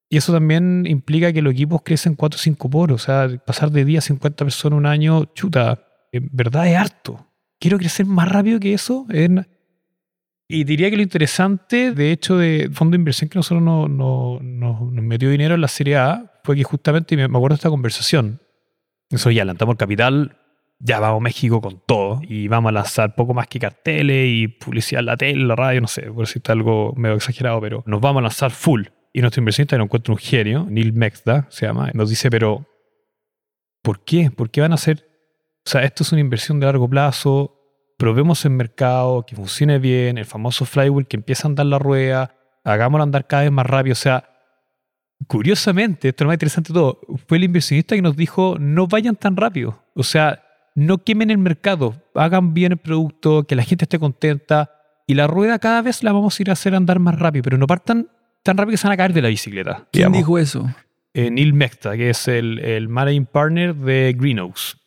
[0.10, 2.92] Y eso también implica que los equipos crecen 4 o 5 por.
[2.92, 7.28] O sea, pasar de 10 a 50 personas un año, chuta, en verdad es harto.
[7.60, 9.06] Quiero crecer más rápido que eso.
[10.48, 14.40] Y diría que lo interesante, de hecho, de fondo de inversión que nosotros no, no-
[14.42, 17.56] no- nos metió dinero en la Serie A, fue que justamente, y me acuerdo de
[17.56, 18.42] esta conversación,
[19.10, 20.38] eso ya adelantamos el capital,
[20.78, 24.48] ya vamos a México con todo, y vamos a lanzar poco más que carteles y
[24.48, 28.00] publicidad en la tele, la radio, no sé, por decirte algo medio exagerado, pero nos
[28.00, 28.84] vamos a lanzar full.
[29.16, 32.68] Y nuestro inversionista nos encuentra un genio, Neil Mexda se llama, nos dice, pero
[33.82, 34.30] ¿por qué?
[34.30, 35.08] ¿Por qué van a hacer?
[35.66, 37.58] O sea, esto es una inversión de largo plazo,
[37.98, 42.36] probemos el mercado, que funcione bien, el famoso flywheel que empieza a andar la rueda,
[42.66, 43.94] hagámoslo andar cada vez más rápido.
[43.94, 44.28] O sea,
[45.28, 48.86] curiosamente, esto es lo más interesante de todo, fue el inversionista que nos dijo, no
[48.86, 49.82] vayan tan rápido.
[49.94, 50.44] O sea,
[50.76, 54.72] no quemen el mercado, hagan bien el producto, que la gente esté contenta
[55.08, 57.58] y la rueda cada vez la vamos a ir a hacer andar más rápido, pero
[57.58, 58.10] no partan
[58.46, 59.88] tan rápido que se van a caer de la bicicleta.
[59.92, 60.18] ¿Quién digamos.
[60.18, 60.70] dijo eso?
[61.16, 64.78] Eh, Neil Mehta, que es el, el managing partner de Greenhouse.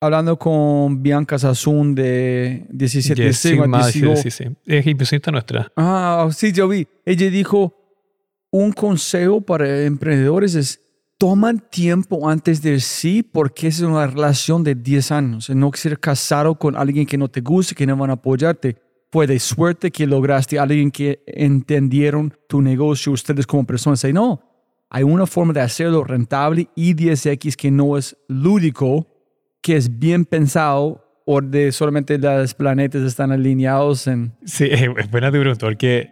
[0.00, 4.44] Hablando con Bianca Sassoon de 17 Yes, Sigma, sí, sí, sí.
[4.64, 5.72] Es inversionista nuestra.
[5.76, 6.86] Ah, sí, yo vi.
[7.04, 7.74] Ella dijo,
[8.52, 10.80] un consejo para emprendedores es,
[11.18, 15.50] toman tiempo antes del sí porque es una relación de 10 años.
[15.50, 18.76] No ser casado con alguien que no te guste, que no van a apoyarte.
[19.12, 24.04] Fue de suerte que lograste a alguien que entendieron tu negocio, ustedes como personas.
[24.04, 24.40] Y no,
[24.88, 29.06] hay una forma de hacerlo rentable y 10X que no es lúdico,
[29.62, 34.32] que es bien pensado o de solamente los planetas están alineados en...
[34.44, 36.10] Sí, es buena tu pregunta, porque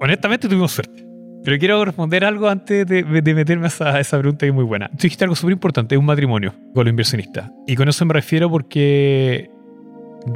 [0.00, 1.04] honestamente tuvimos suerte.
[1.44, 4.54] Pero quiero responder algo antes de, de meterme a esa, a esa pregunta que es
[4.54, 4.88] muy buena.
[4.88, 7.50] Tú dijiste algo súper importante, un matrimonio con los inversionistas.
[7.66, 9.50] Y con eso me refiero porque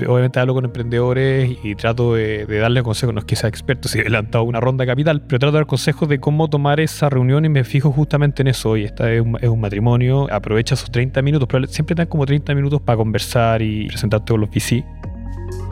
[0.06, 3.88] obviamente hablo con emprendedores y trato de, de darle consejos, no es que sea experto,
[3.88, 6.80] si he adelantado una ronda de capital, pero trato de dar consejos de cómo tomar
[6.80, 8.70] esa reunión y me fijo justamente en eso.
[8.70, 12.80] Oye, esta es un, matrimonio, aprovecha esos 30 minutos, pero siempre dan como 30 minutos
[12.80, 14.84] para conversar y presentarte con los VC.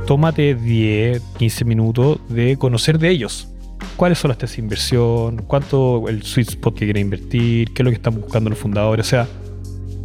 [0.06, 3.48] Tómate 10, 15 minutos de conocer de ellos.
[3.96, 5.42] ¿Cuáles son las tasas de inversión?
[5.46, 7.72] ¿Cuánto el sweet spot que quieren invertir?
[7.72, 9.06] ¿Qué es lo que están buscando los fundadores?
[9.06, 9.26] O sea,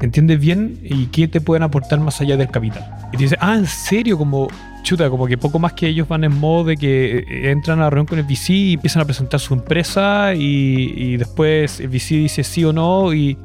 [0.06, 2.84] entiendes bien y qué te pueden aportar más allá del capital.
[3.14, 4.48] Y te ah, en serio, como
[4.84, 7.84] chuta, como que poco más que ellos van en modo de que eh, entran a
[7.84, 11.90] la reunión con el VC y empiezan a presentar su empresa y, y después el
[11.90, 13.38] VC dice sí o no y,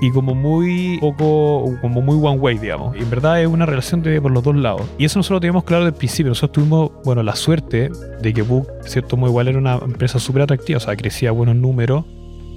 [0.00, 2.96] y como muy poco, como muy one way, digamos.
[2.96, 4.82] Y en verdad es una relación de por los dos lados.
[4.98, 6.30] Y eso nosotros lo teníamos claro desde principio.
[6.30, 10.42] Nosotros tuvimos, bueno, la suerte de que Book, cierto modo, igual era una empresa súper
[10.42, 12.04] atractiva, o sea, crecía buenos números,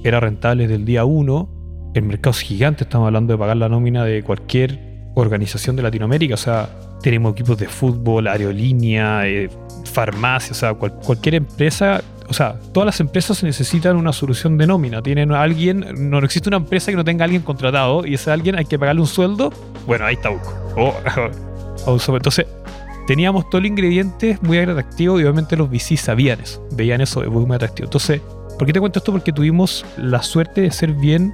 [0.04, 1.49] era rentable desde el día uno.
[1.93, 4.80] El mercado es gigante, estamos hablando de pagar la nómina de cualquier
[5.15, 6.69] organización de Latinoamérica, o sea,
[7.02, 9.49] tenemos equipos de fútbol, aerolínea, eh,
[9.91, 14.67] farmacia, o sea, cual- cualquier empresa o sea, todas las empresas necesitan una solución de
[14.67, 15.02] nómina.
[15.02, 18.30] Tienen a alguien, no existe una empresa que no tenga a alguien contratado y ese
[18.30, 19.52] alguien hay que pagarle un sueldo.
[19.88, 20.54] Bueno, ahí está Buco.
[20.78, 20.93] O-
[21.88, 22.45] o un sobre- Entonces,
[23.08, 27.47] teníamos todos los ingredientes muy atractivos y obviamente los VC sabían eso, veían eso muy,
[27.47, 27.88] muy atractivo.
[27.88, 28.21] Entonces,
[28.60, 29.12] ¿por qué te cuento esto?
[29.12, 31.34] Porque tuvimos la suerte de ser bien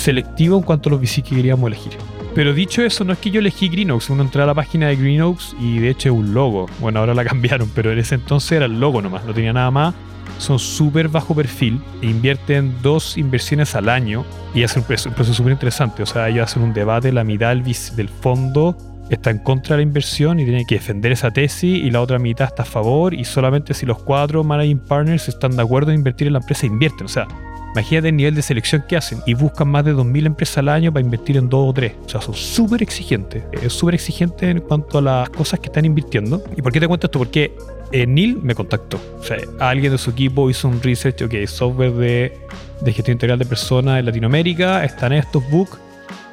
[0.00, 1.92] selectivos en cuanto a los VC que queríamos elegir.
[2.34, 4.10] Pero dicho eso, no es que yo elegí Greenox.
[4.10, 6.66] Uno entró a la página de Greenox y de hecho es un logo.
[6.78, 9.70] Bueno, ahora la cambiaron, pero en ese entonces era el logo nomás, no tenía nada
[9.70, 9.94] más.
[10.38, 15.52] Son súper bajo perfil, e invierten dos inversiones al año y hacen un proceso súper
[15.52, 16.02] interesante.
[16.02, 18.76] O sea, ellos hacen un debate, la mitad del, del fondo
[19.10, 22.18] está en contra de la inversión y tienen que defender esa tesis y la otra
[22.18, 25.98] mitad está a favor y solamente si los cuatro managing partners están de acuerdo en
[25.98, 27.06] invertir en la empresa invierten.
[27.06, 27.26] O sea,
[27.72, 30.92] Imagínate el nivel de selección que hacen y buscan más de 2.000 empresas al año
[30.92, 31.92] para invertir en dos o tres.
[32.04, 33.44] O sea, son súper exigentes.
[33.52, 36.42] Es súper exigente en cuanto a las cosas que están invirtiendo.
[36.56, 37.18] ¿Y por qué te cuento esto?
[37.18, 37.54] Porque
[37.92, 39.00] eh, Neil me contactó.
[39.18, 42.38] O sea, alguien de su equipo hizo un research, ok, software de,
[42.86, 45.78] gestión integral de personas en Latinoamérica, están estos books.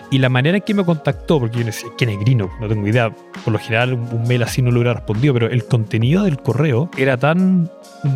[0.10, 2.88] Y la manera en que me contactó, porque yo no sé quién es no tengo
[2.88, 3.13] idea.
[3.43, 6.89] Por lo general, un mail así no lo hubiera respondido, pero el contenido del correo
[6.97, 7.69] era tan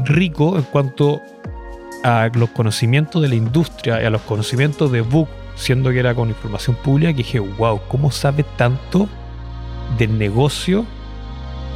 [0.05, 1.21] rico en cuanto
[2.03, 6.15] a los conocimientos de la industria y a los conocimientos de Book, siendo que era
[6.15, 9.07] con información pública, que dije, wow, ¿cómo sabe tanto
[9.97, 10.85] del negocio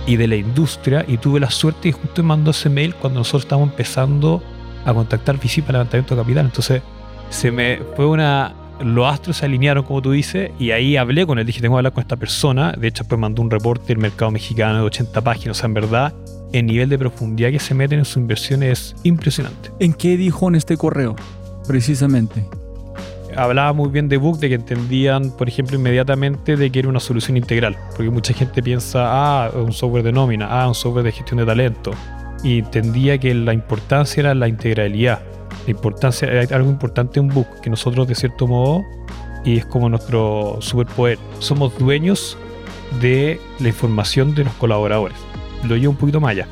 [0.07, 1.05] y de la industria?
[1.07, 4.41] Y tuve la suerte y justo me mandó ese mail cuando nosotros estábamos empezando
[4.85, 6.45] a contactar para levantamiento de capital.
[6.45, 6.81] Entonces,
[7.29, 8.53] se me fue una.
[8.81, 11.45] Los astros se alinearon, como tú dices, y ahí hablé con él.
[11.45, 12.73] Dije, tengo que hablar con esta persona.
[12.73, 15.57] De hecho, después mandó un reporte del mercado mexicano de 80 páginas.
[15.57, 16.13] O sea, en verdad,
[16.55, 19.71] el nivel de profundidad que se meten en sus inversiones es impresionante.
[19.79, 21.15] ¿En qué dijo en este correo?
[21.67, 22.45] Precisamente.
[23.35, 27.01] hablaba muy bien de Book, de que entendían, por ejemplo, inmediatamente de que era una
[27.01, 27.75] solución integral.
[27.89, 31.45] Porque mucha gente piensa, ah, un software de nómina, ah, un software de gestión de
[31.45, 31.91] talento.
[32.43, 35.21] Y entendía que la importancia era la integralidad.
[35.65, 38.85] La importancia, hay algo importante en Book, que nosotros, de cierto modo,
[39.43, 42.37] y es como nuestro superpoder, somos dueños
[43.01, 45.17] de la información de los colaboradores.
[45.67, 46.47] Lo llevo un poquito más allá.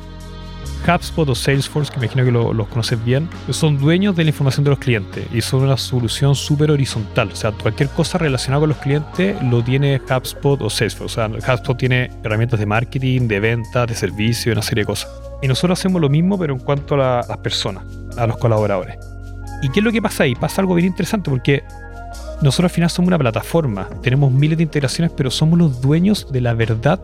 [0.86, 4.64] HubSpot o Salesforce, que imagino que lo- los conoces bien, son dueños de la información
[4.64, 7.30] de los clientes y son una solución súper horizontal.
[7.32, 11.20] O sea, cualquier cosa relacionada con los clientes lo tiene HubSpot o Salesforce.
[11.22, 15.10] O sea, HubSpot tiene herramientas de marketing, de venta, de servicio, una serie de cosas.
[15.40, 17.82] Y nosotros hacemos lo mismo, pero en cuanto a la- las personas,
[18.18, 18.98] a los colaboradores.
[19.62, 20.34] ¿Y qué es lo que pasa ahí?
[20.34, 21.64] Pasa algo bien interesante porque
[22.42, 26.42] nosotros al final somos una plataforma, tenemos miles de integraciones, pero somos los dueños de
[26.42, 27.00] la verdad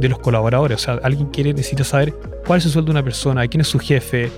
[0.00, 0.80] de los colaboradores.
[0.80, 2.14] O sea, alguien quiere, necesita saber
[2.46, 4.30] cuál es el sueldo de una persona, quién es su jefe,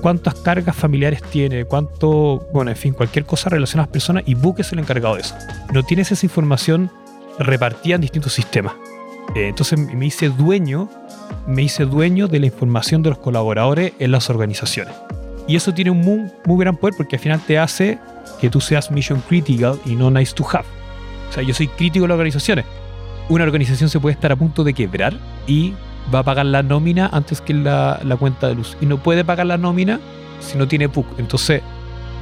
[0.00, 4.34] cuántas cargas familiares tiene, cuánto, bueno, en fin, cualquier cosa relacionada a las personas y
[4.34, 5.34] Book es el encargado de eso.
[5.72, 6.90] No tienes esa información
[7.38, 8.74] repartida en distintos sistemas.
[9.34, 10.88] Eh, entonces me hice dueño,
[11.46, 14.94] me hice dueño de la información de los colaboradores en las organizaciones.
[15.46, 17.98] Y eso tiene un muy, muy gran poder porque al final te hace
[18.40, 20.64] que tú seas mission critical y no nice to have.
[21.28, 22.64] O sea, yo soy crítico de las organizaciones.
[23.30, 25.14] Una organización se puede estar a punto de quebrar
[25.46, 25.72] y
[26.12, 28.76] va a pagar la nómina antes que la, la cuenta de luz.
[28.80, 30.00] Y no puede pagar la nómina
[30.40, 31.06] si no tiene PUC.
[31.18, 31.62] Entonces,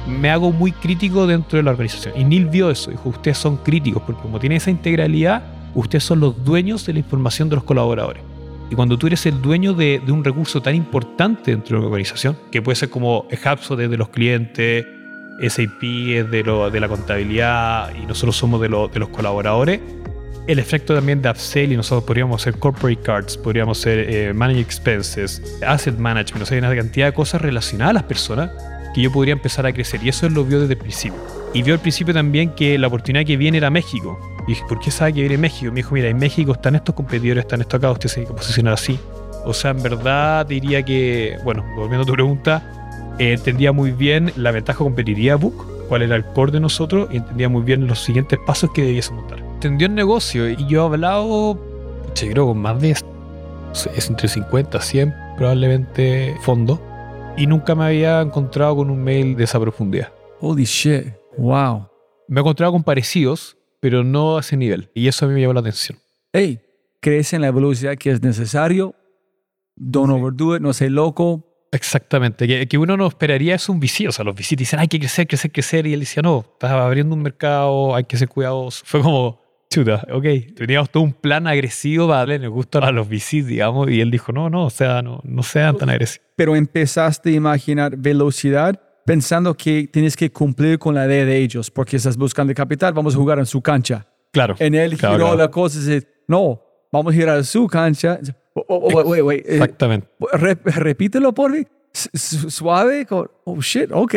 [0.07, 2.13] me hago muy crítico dentro de la organización.
[2.15, 2.91] Y Neil vio eso.
[2.91, 5.41] Dijo, ustedes son críticos porque como tiene esa integralidad,
[5.73, 8.21] ustedes son los dueños de la información de los colaboradores.
[8.69, 11.87] Y cuando tú eres el dueño de, de un recurso tan importante dentro de una
[11.87, 14.85] organización, que puede ser como HubSpot es de los clientes,
[15.41, 19.79] SAP es de, lo, de la contabilidad y nosotros somos de, lo- de los colaboradores,
[20.49, 24.59] el efecto también de upsell y nosotros podríamos hacer corporate cards, podríamos hacer eh, manage
[24.59, 28.49] expenses, asset management, o sea, hay una cantidad de cosas relacionadas a las personas
[28.95, 31.19] que yo podría empezar a crecer y eso él lo vio desde el principio.
[31.53, 34.19] Y vio al principio también que la oportunidad que viene era México.
[34.47, 35.71] Y dije, ¿por qué sabe que viene México?
[35.71, 38.33] Me dijo, mira, en México están estos competidores, están esto acá, usted se tiene que
[38.33, 38.99] posicionar así.
[39.45, 44.31] O sea, en verdad diría que, bueno, volviendo a tu pregunta, eh, entendía muy bien
[44.35, 47.85] la ventaja competitiva de Book, cuál era el core de nosotros y entendía muy bien
[47.85, 49.48] los siguientes pasos que debiésemos dar.
[49.59, 51.59] Entendió el negocio y yo he hablado,
[52.15, 56.79] yo creo con más de, es entre 50, 100 probablemente fondos
[57.35, 60.13] y nunca me había encontrado con un mail de esa profundidad.
[60.39, 61.07] Holy shit.
[61.37, 61.89] Wow.
[62.29, 65.41] Me he encontrado con parecidos, pero no a ese nivel y eso a mí me
[65.41, 65.99] llamó la atención.
[66.31, 66.61] Hey,
[67.01, 68.95] crece en la velocidad que es necesario.
[69.75, 70.61] Don't overdo it.
[70.61, 71.45] No sé loco.
[71.73, 74.87] Exactamente, que, que uno no esperaría es un VC, o sea, los VC dicen hay
[74.87, 78.27] que crecer, crecer, crecer, y él decía, no, estás abriendo un mercado, hay que ser
[78.27, 78.81] cuidadosos.
[78.87, 83.07] Fue como, chuta, ok, teníamos todo un plan agresivo para darle el gusto a los
[83.07, 86.25] VC, digamos, y él dijo, no, no, o sea, no, no sean tan agresivos.
[86.35, 91.69] Pero empezaste a imaginar velocidad pensando que tienes que cumplir con la idea de ellos,
[91.71, 94.05] porque estás buscando capital, vamos a jugar en su cancha.
[94.31, 94.55] Claro.
[94.59, 95.37] En él claro, giró claro.
[95.39, 98.19] la cosa y dice, no, vamos a girar a su cancha.
[98.53, 100.07] Oh, oh, oh, wait, wait, eh, Exactamente.
[100.33, 101.65] re- repítelo por mí.
[101.93, 103.07] Suave.
[103.09, 104.15] Oh, shit, ok.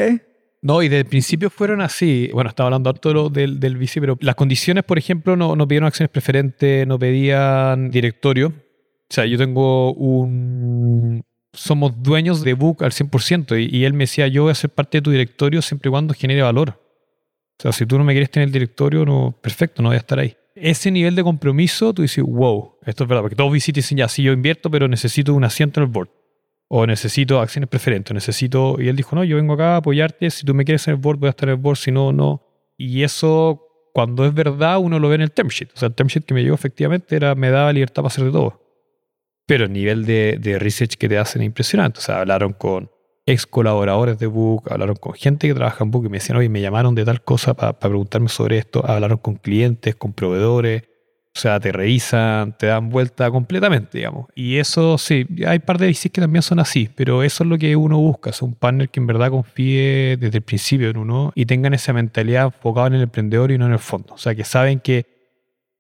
[0.62, 2.31] No, y desde el principio fueron así.
[2.33, 5.88] Bueno, estaba hablando harto del, del VC, pero las condiciones, por ejemplo, no, no pidieron
[5.88, 8.48] acciones preferentes, no pedían directorio.
[8.48, 11.22] O sea, yo tengo un...
[11.53, 14.70] Somos dueños de Book al 100% y, y él me decía, yo voy a ser
[14.70, 16.81] parte de tu directorio siempre y cuando genere valor.
[17.59, 19.98] O sea, si tú no me quieres tener el directorio, no, perfecto, no voy a
[19.98, 20.37] estar ahí.
[20.55, 24.09] Ese nivel de compromiso, tú dices, wow, esto es verdad, porque todos te dicen, ya,
[24.09, 26.22] sí, yo invierto, pero necesito un asiento en el board
[26.75, 28.77] o necesito acciones preferentes, necesito...
[28.79, 31.01] Y él dijo, no, yo vengo acá a apoyarte, si tú me quieres en el
[31.01, 32.47] board, voy a estar en el board, si no, no.
[32.79, 33.61] Y eso,
[33.93, 35.69] cuando es verdad, uno lo ve en el term sheet.
[35.75, 38.25] O sea, el term sheet que me llegó efectivamente era, me daba libertad para hacer
[38.25, 38.63] de todo.
[39.45, 41.99] Pero el nivel de, de research que te hacen es impresionante.
[41.99, 42.91] O sea, hablaron con
[43.27, 46.49] ex colaboradores de Book, hablaron con gente que trabaja en Book y me decían, oye,
[46.49, 48.83] me llamaron de tal cosa para preguntarme sobre esto.
[48.87, 50.85] Hablaron con clientes, con proveedores.
[51.35, 54.27] O sea, te revisan, te dan vuelta completamente, digamos.
[54.35, 57.57] Y eso sí, hay par de VCs que también son así, pero eso es lo
[57.57, 61.33] que uno busca, es un partner que en verdad confíe desde el principio en uno
[61.35, 64.12] y tengan esa mentalidad enfocada en el emprendedor y no en el fondo.
[64.12, 65.07] O sea, que saben que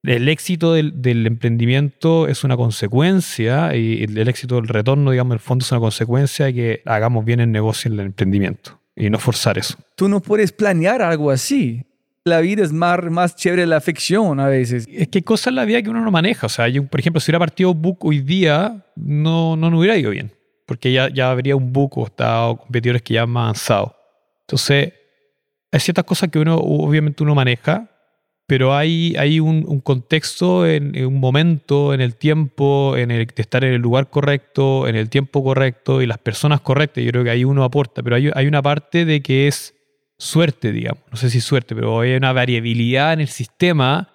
[0.02, 5.64] el éxito del, emprendimiento es una consecuencia y el, éxito del retorno, digamos, el fondo
[5.64, 9.58] es una consecuencia de que hagamos bien el negocio en el emprendimiento y no forzar
[9.58, 9.76] eso.
[9.96, 11.84] Tú no puedes planear algo así.
[12.24, 14.86] La vida es más, más chévere la ficción a veces.
[14.88, 16.46] Es que hay cosas en la vida que uno no maneja.
[16.46, 19.96] O sea, yo, por ejemplo, si hubiera partido Book hoy día, no, no nos hubiera
[19.96, 20.32] ido bien.
[20.66, 23.96] Porque ya, ya habría un Book o estado competidores que ya han avanzado.
[24.42, 24.92] Entonces,
[25.72, 27.88] hay ciertas cosas que uno, obviamente, uno maneja,
[28.46, 33.42] pero hay, hay un, contexto, en, en un momento, en el tiempo, en el de
[33.42, 37.02] estar en el lugar correcto, en el tiempo correcto y las personas correctas.
[37.02, 39.74] Yo creo que ahí uno aporta, pero hay, hay una parte de que es
[40.22, 41.02] suerte, digamos.
[41.10, 44.08] No sé si suerte, pero hay una variabilidad en el sistema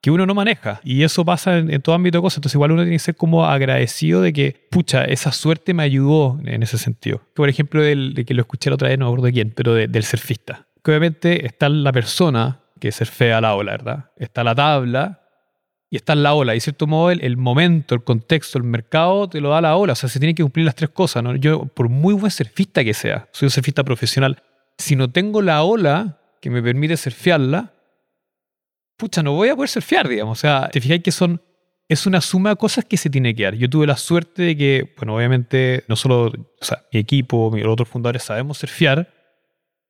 [0.00, 0.80] que uno no maneja.
[0.84, 2.38] Y eso pasa en, en todo ámbito de cosas.
[2.38, 6.38] Entonces igual uno tiene que ser como agradecido de que, pucha, esa suerte me ayudó
[6.44, 7.22] en ese sentido.
[7.34, 9.72] Por ejemplo, del, de que lo escuché la otra vez, no me acuerdo quién, pero
[9.74, 10.66] de- del surfista.
[10.82, 14.10] Que obviamente está la persona que surfea la ola, ¿verdad?
[14.18, 15.22] Está la tabla
[15.88, 16.52] y está la ola.
[16.52, 19.74] Y de cierto modo el, el momento, el contexto, el mercado te lo da la
[19.76, 19.94] ola.
[19.94, 21.22] O sea, se tienen que cumplir las tres cosas.
[21.22, 21.34] ¿no?
[21.36, 24.42] Yo, por muy buen surfista que sea, soy un surfista profesional,
[24.78, 27.72] si no tengo la ola que me permite surfearla,
[28.96, 30.38] pucha, no voy a poder surfear, digamos.
[30.38, 31.42] O sea, te fijáis que son,
[31.88, 33.54] es una suma de cosas que se tiene que dar.
[33.54, 37.64] Yo tuve la suerte de que, bueno, obviamente, no solo, o sea, mi equipo, mis
[37.64, 39.12] otros fundadores sabemos surfear,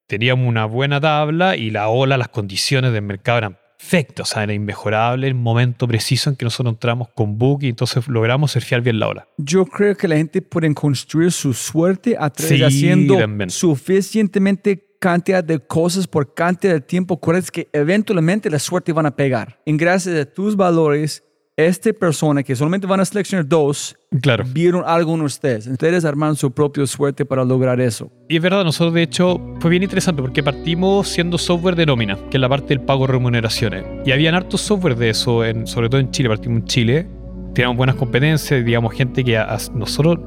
[0.07, 4.43] teníamos una buena tabla y la ola, las condiciones del mercado eran perfectas, o sea,
[4.45, 8.81] era inmejorable el momento preciso en que nosotros entramos con Book y entonces logramos surfear
[8.81, 9.29] bien la ola.
[9.37, 13.51] Yo creo que la gente puede construir su suerte a través Sí, de haciendo también.
[13.51, 19.15] suficientemente cantidad de cosas por cantidad de tiempo correcto que eventualmente la suerte van a
[19.15, 19.61] pegar.
[19.67, 21.23] En gracias a tus valores,
[21.57, 24.45] esta persona que solamente van a seleccionar dos, Claro.
[24.53, 25.67] vieron algo en ustedes.
[25.69, 28.11] Ustedes armaron su propia suerte para lograr eso.
[28.29, 32.17] Y es verdad, nosotros de hecho fue bien interesante porque partimos siendo software de nómina,
[32.31, 33.85] que es la parte del pago de remuneraciones.
[34.05, 37.07] Y habían hartos software de eso, en, sobre todo en Chile, partimos en Chile.
[37.55, 40.19] Teníamos buenas competencias, digamos, gente que a- a- nosotros,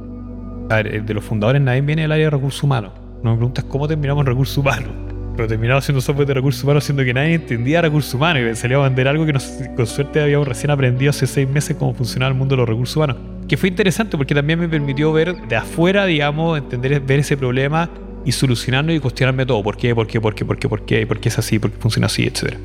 [0.70, 2.94] a ver, de los fundadores, nadie viene del área de recursos humanos.
[3.22, 4.92] No me preguntas cómo terminamos en recursos humanos.
[5.38, 8.78] Pero terminamos haciendo software de recursos humanos siendo que nadie entendía recursos humanos y salía
[8.78, 9.34] a vender algo que
[9.76, 12.98] con suerte habíamos recién aprendido hace seis meses cómo funcionaba el mundo de los recursos
[12.98, 13.18] humanos.
[13.48, 17.88] Que fue interesante porque también me permitió ver de afuera, digamos, entender, ver ese problema
[18.26, 19.62] y solucionarlo y cuestionarme todo.
[19.62, 19.94] ¿Por qué?
[19.94, 20.20] ¿Por qué?
[20.20, 20.44] ¿Por qué?
[20.44, 20.68] ¿Por qué?
[20.68, 21.06] ¿Por qué?
[21.06, 21.60] ¿Por qué es así?
[21.60, 22.26] ¿Por qué funciona así?
[22.26, 22.58] Etcétera.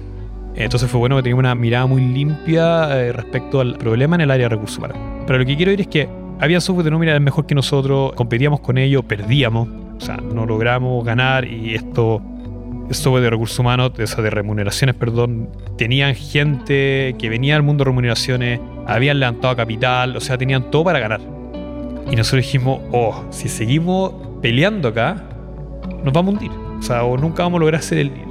[0.54, 4.30] Entonces fue bueno que teníamos una mirada muy limpia eh, respecto al problema en el
[4.30, 4.96] área de recursos humanos.
[5.26, 6.08] Pero lo que quiero decir es que
[6.40, 11.04] había software de nómina mejor que nosotros, competíamos con ellos, perdíamos, o sea, no logramos
[11.04, 12.20] ganar y esto,
[12.92, 17.90] de recursos humanos, de, o de remuneraciones, perdón, tenían gente que venía del mundo de
[17.90, 21.21] remuneraciones, habían levantado capital, o sea, tenían todo para ganar.
[22.10, 25.23] Y nosotros dijimos, oh, si seguimos peleando acá,
[26.04, 26.50] nos vamos a hundir.
[26.79, 28.27] O sea, o nunca vamos a lograr ser el líder.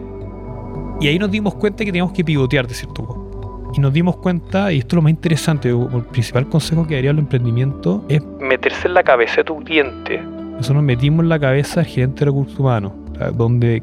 [1.00, 3.72] Y ahí nos dimos cuenta que teníamos que pivotear de cierto modo.
[3.74, 7.12] Y nos dimos cuenta, y esto es lo más interesante, el principal consejo que daría
[7.12, 10.20] al emprendimiento es Meterse en la cabeza de tu cliente.
[10.22, 12.92] nosotros nos metimos en la cabeza del gerente de recursos humanos,
[13.34, 13.82] dónde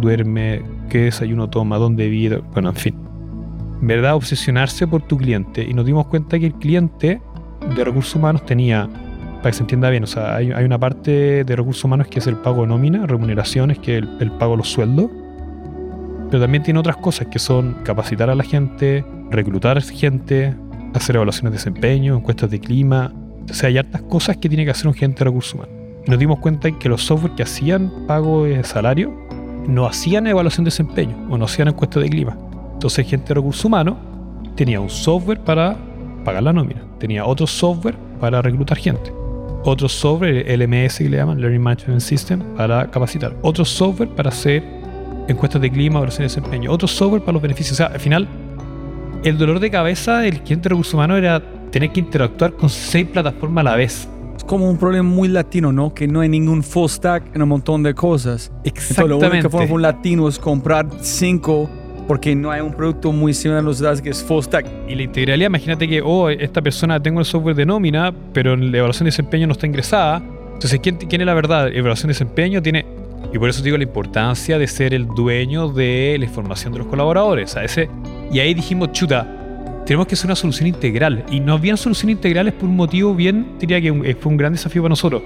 [0.00, 2.94] duerme, qué desayuno toma, dónde vive, bueno, en fin.
[3.80, 5.62] Verdad, obsesionarse por tu cliente.
[5.62, 7.20] Y nos dimos cuenta que el cliente
[7.76, 8.88] de recursos humanos tenía
[9.38, 12.18] para que se entienda bien, o sea, hay, hay una parte de recursos humanos que
[12.18, 15.10] es el pago de nómina, remuneraciones, que es el, pago de los sueldos,
[16.28, 20.56] pero también tiene otras cosas que son capacitar a la gente, reclutar gente,
[20.92, 23.12] hacer evaluaciones de desempeño, encuestas de clima,
[23.48, 25.74] o sea, hay hartas cosas que tiene que hacer un gerente de recursos humanos.
[26.08, 29.27] Nos dimos cuenta que los software que hacían pago de salario
[29.68, 32.36] no hacían evaluación de desempeño o no hacían encuestas de clima.
[32.72, 33.96] Entonces, el gerente de recursos humanos
[34.56, 35.76] tenía un software para
[36.24, 39.12] pagar la nómina, tenía otro software para reclutar gente,
[39.64, 44.30] otro software, el LMS que le llaman, Learning Management System, para capacitar, otro software para
[44.30, 44.64] hacer
[45.28, 47.72] encuestas de clima, evaluación de desempeño, otro software para los beneficios.
[47.72, 48.26] O sea, al final,
[49.22, 53.06] el dolor de cabeza del cliente de recursos humanos era tener que interactuar con seis
[53.06, 54.08] plataformas a la vez.
[54.48, 55.92] Como un problema muy latino, ¿no?
[55.92, 58.50] Que no hay ningún full stack en un montón de cosas.
[58.64, 61.68] Entonces, lo único que forma un latino es comprar cinco
[62.06, 64.66] porque no hay un producto muy similar a los demás que es full stack.
[64.88, 68.72] Y la integralidad, imagínate que, oh, esta persona tengo el software de nómina, pero en
[68.72, 70.22] la evaluación de desempeño no está ingresada.
[70.54, 71.68] Entonces, ¿quién, es la verdad?
[71.68, 72.86] Evaluación de desempeño tiene...
[73.30, 76.88] Y por eso digo la importancia de ser el dueño de la información de los
[76.88, 77.54] colaboradores.
[77.54, 77.90] O ese,
[78.32, 79.37] y ahí dijimos, chuta,
[79.88, 81.24] tenemos que hacer una solución integral.
[81.30, 84.82] Y no habían soluciones integrales por un motivo bien, diría que fue un gran desafío
[84.82, 85.22] para nosotros.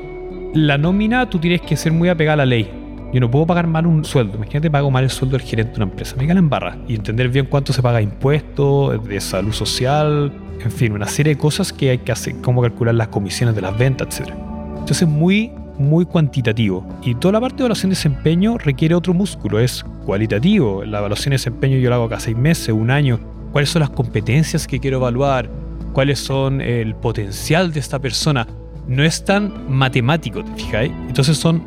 [0.54, 2.70] La nómina, tú tienes que ser muy apegada a la ley.
[3.12, 4.36] Yo no puedo pagar mal un sueldo.
[4.36, 6.14] Imagínate, pago mal el sueldo del gerente de una empresa.
[6.16, 6.78] Me en barra.
[6.86, 10.32] Y entender bien cuánto se paga de impuestos, de salud social,
[10.62, 13.62] en fin, una serie de cosas que hay que hacer, cómo calcular las comisiones de
[13.62, 14.32] las ventas, etc.
[14.74, 16.86] Entonces es muy, muy cuantitativo.
[17.02, 20.84] Y toda la parte de evaluación de desempeño requiere otro músculo, es cualitativo.
[20.84, 23.31] La evaluación de desempeño yo la hago cada seis meses, un año.
[23.52, 25.50] ¿Cuáles son las competencias que quiero evaluar?
[25.92, 28.46] ¿Cuáles son el potencial de esta persona?
[28.88, 30.90] No es tan matemático, ¿te fijáis?
[31.06, 31.62] Entonces son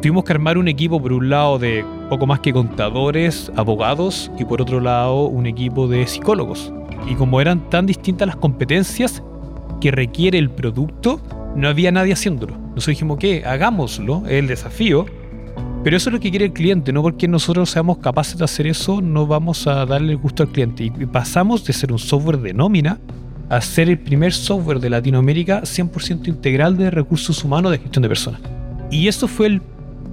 [0.00, 4.44] tuvimos que armar un equipo, por un lado, de poco más que contadores, abogados, y
[4.44, 6.72] por otro lado, un equipo de psicólogos.
[7.08, 9.22] Y como eran tan distintas las competencias
[9.80, 11.20] que requiere el producto,
[11.56, 12.52] no había nadie haciéndolo.
[12.52, 15.06] Nosotros dijimos que hagámoslo, es el desafío,
[15.84, 18.66] pero eso es lo que quiere el cliente, no porque nosotros seamos capaces de hacer
[18.66, 20.84] eso, no vamos a darle el gusto al cliente.
[20.84, 22.98] Y pasamos de ser un software de nómina
[23.50, 28.08] a ser el primer software de Latinoamérica 100% integral de recursos humanos de gestión de
[28.08, 28.40] personas.
[28.90, 29.60] Y eso fue el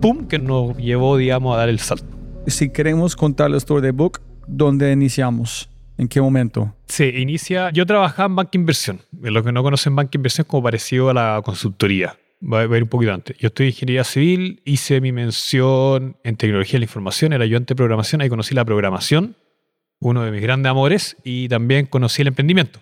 [0.01, 2.17] pum, que nos llevó, digamos, a dar el salto.
[2.47, 5.69] Si queremos contar la historia de Book, ¿dónde iniciamos?
[5.97, 6.75] ¿En qué momento?
[6.87, 7.69] Sí, inicia.
[7.71, 8.99] Yo trabajaba en banca inversión.
[9.21, 12.17] Los que no conocen banca inversión, como parecido a la consultoría.
[12.43, 13.37] Voy a ir un poquito antes.
[13.37, 17.75] Yo en ingeniería civil, hice mi mención en tecnología de la información, era yo de
[17.75, 19.35] programación, ahí conocí la programación,
[19.99, 22.79] uno de mis grandes amores, y también conocí el emprendimiento.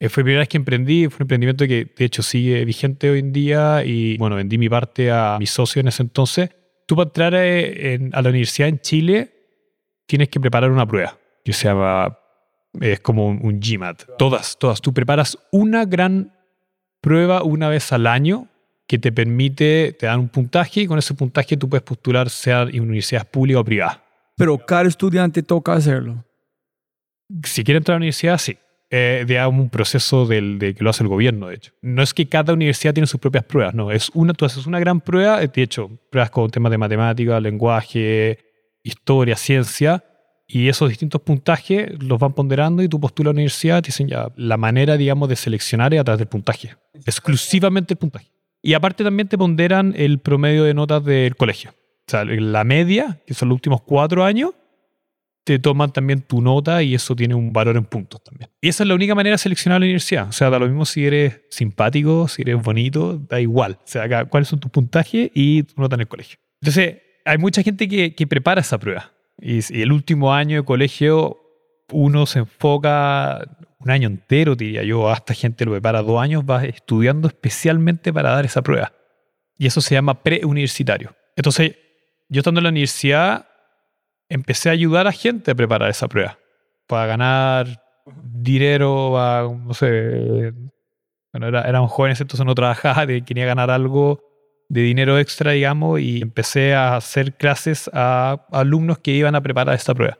[0.00, 3.08] Eh, fue la primera vez que emprendí, fue un emprendimiento que de hecho sigue vigente
[3.08, 6.50] hoy en día y bueno, vendí mi parte a mi socio en ese entonces.
[6.86, 9.32] Tú para entrar eh, a la universidad en Chile
[10.06, 12.18] tienes que preparar una prueba que se llama,
[12.80, 14.16] es como un, GMAT.
[14.18, 14.82] Todas, todas.
[14.82, 16.34] Tú preparas una gran
[17.00, 18.48] prueba una vez al año
[18.86, 22.62] que te permite, te dan un puntaje y con ese puntaje tú puedes postular sea
[22.62, 24.00] en universidades públicas o privadas.
[24.36, 26.24] Pero cada estudiante toca hacerlo.
[27.44, 28.58] Si quiere entrar a la universidad, sí
[28.96, 31.72] eh, digamos, un proceso del, de que lo hace el gobierno, de hecho.
[31.82, 33.90] No es que cada universidad tiene sus propias pruebas, no.
[33.90, 37.40] Es una, tú haces una gran prueba, eh, de hecho, pruebas con temas de matemática,
[37.40, 38.38] lenguaje,
[38.84, 40.04] historia, ciencia,
[40.46, 43.86] y esos distintos puntajes los van ponderando y tú postulas a la universidad y te
[43.86, 46.76] dicen ya, la manera, digamos, de seleccionar es a través del puntaje.
[47.04, 48.33] Exclusivamente el puntaje.
[48.66, 51.72] Y aparte también te ponderan el promedio de notas del colegio.
[52.06, 54.52] O sea, la media, que son los últimos cuatro años,
[55.44, 58.48] te toman también tu nota y eso tiene un valor en puntos también.
[58.62, 60.28] Y esa es la única manera de seleccionar la universidad.
[60.28, 63.72] O sea, da lo mismo si eres simpático, si eres bonito, da igual.
[63.72, 66.38] O sea, cuáles son tus puntajes y tu nota en el colegio.
[66.62, 69.12] Entonces, hay mucha gente que, que prepara esa prueba.
[69.38, 71.38] Y, y, el último año de colegio,
[71.92, 73.44] uno se enfoca
[73.84, 78.30] un año entero, diría yo, hasta gente lo prepara dos años, va estudiando especialmente para
[78.30, 78.92] dar esa prueba.
[79.58, 81.14] Y eso se llama preuniversitario.
[81.36, 81.76] Entonces,
[82.28, 83.46] yo estando en la universidad,
[84.28, 86.38] empecé a ayudar a gente a preparar esa prueba.
[86.86, 87.82] Para ganar
[88.22, 89.12] dinero,
[89.64, 90.52] no sé.
[91.32, 94.20] Bueno, era, éramos jóvenes, entonces no trabajaba, quería ganar algo
[94.68, 99.74] de dinero extra, digamos, y empecé a hacer clases a alumnos que iban a preparar
[99.74, 100.18] esta prueba.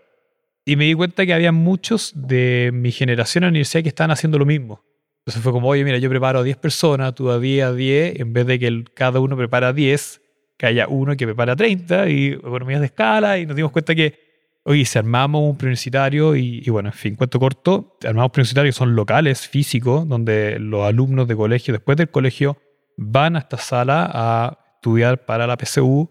[0.64, 4.10] Y me di cuenta que había muchos de mi generación en la universidad que estaban
[4.10, 4.82] haciendo lo mismo.
[5.18, 8.20] Entonces fue como, oye, mira, yo preparo a 10 personas, tú a 10 a 10,
[8.20, 10.20] en vez de que cada uno prepara 10,
[10.58, 14.18] que haya uno que prepara 30 y economías de escala y nos dimos cuenta que,
[14.64, 18.94] oye, si armamos un preuniversitario y, y bueno, en fin, cuento corto, armamos preuniversitarios son
[18.94, 22.58] locales, físicos, donde los alumnos de colegio, después del colegio,
[22.96, 26.10] van a esta sala a estudiar para la PSU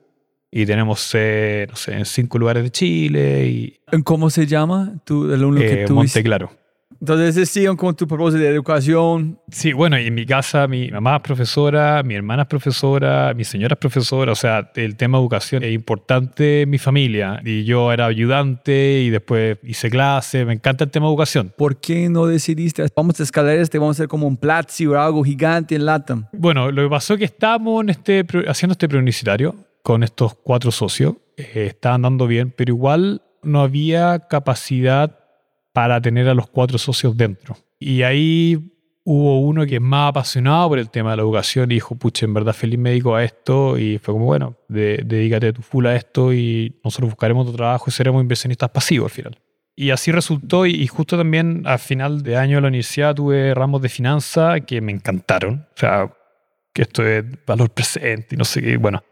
[0.55, 3.47] y tenemos, eh, no sé, en cinco lugares de Chile.
[3.47, 6.51] Y, ¿Cómo se llama tu, el alumno que eh, tú Monte Claro.
[7.01, 9.37] Entonces siguen con tu propósito de educación.
[9.49, 13.43] Sí, bueno, y en mi casa mi mamá es profesora, mi hermana es profesora, mi
[13.43, 17.41] señora es profesora, o sea, el tema de educación es importante en mi familia.
[17.43, 21.51] Y yo era ayudante y después hice clase, me encanta el tema de educación.
[21.57, 24.97] ¿Por qué no decidiste, vamos a escalar este, vamos a hacer como un Platzi o
[25.01, 26.27] algo gigante en LATAM?
[26.31, 30.71] Bueno, lo que pasó es que estábamos en este, haciendo este preuniversitario con estos cuatro
[30.71, 35.19] socios, eh, estaban dando bien, pero igual no había capacidad
[35.73, 37.57] para tener a los cuatro socios dentro.
[37.79, 38.73] Y ahí
[39.03, 42.25] hubo uno que es más apasionado por el tema de la educación y dijo, pucha,
[42.25, 46.31] en verdad feliz médico a esto y fue como, bueno, dedícate tu full a esto
[46.33, 49.39] y nosotros buscaremos tu trabajo y seremos inversionistas pasivos al final.
[49.75, 53.81] Y así resultó y, justo también al final de año de la universidad tuve ramos
[53.81, 55.67] de finanzas que me encantaron.
[55.75, 56.13] O sea,
[56.71, 59.03] que esto es valor presente y no sé qué, bueno.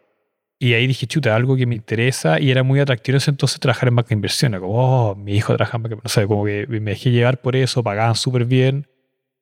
[0.64, 3.96] Y ahí dije, chuta, algo que me interesa y era muy atractivo entonces trabajar en
[3.96, 4.52] banca de inversión.
[4.60, 7.56] Como, oh, mi hijo trabaja en banca no sé, como que me dejé llevar por
[7.56, 8.88] eso, pagaban súper bien.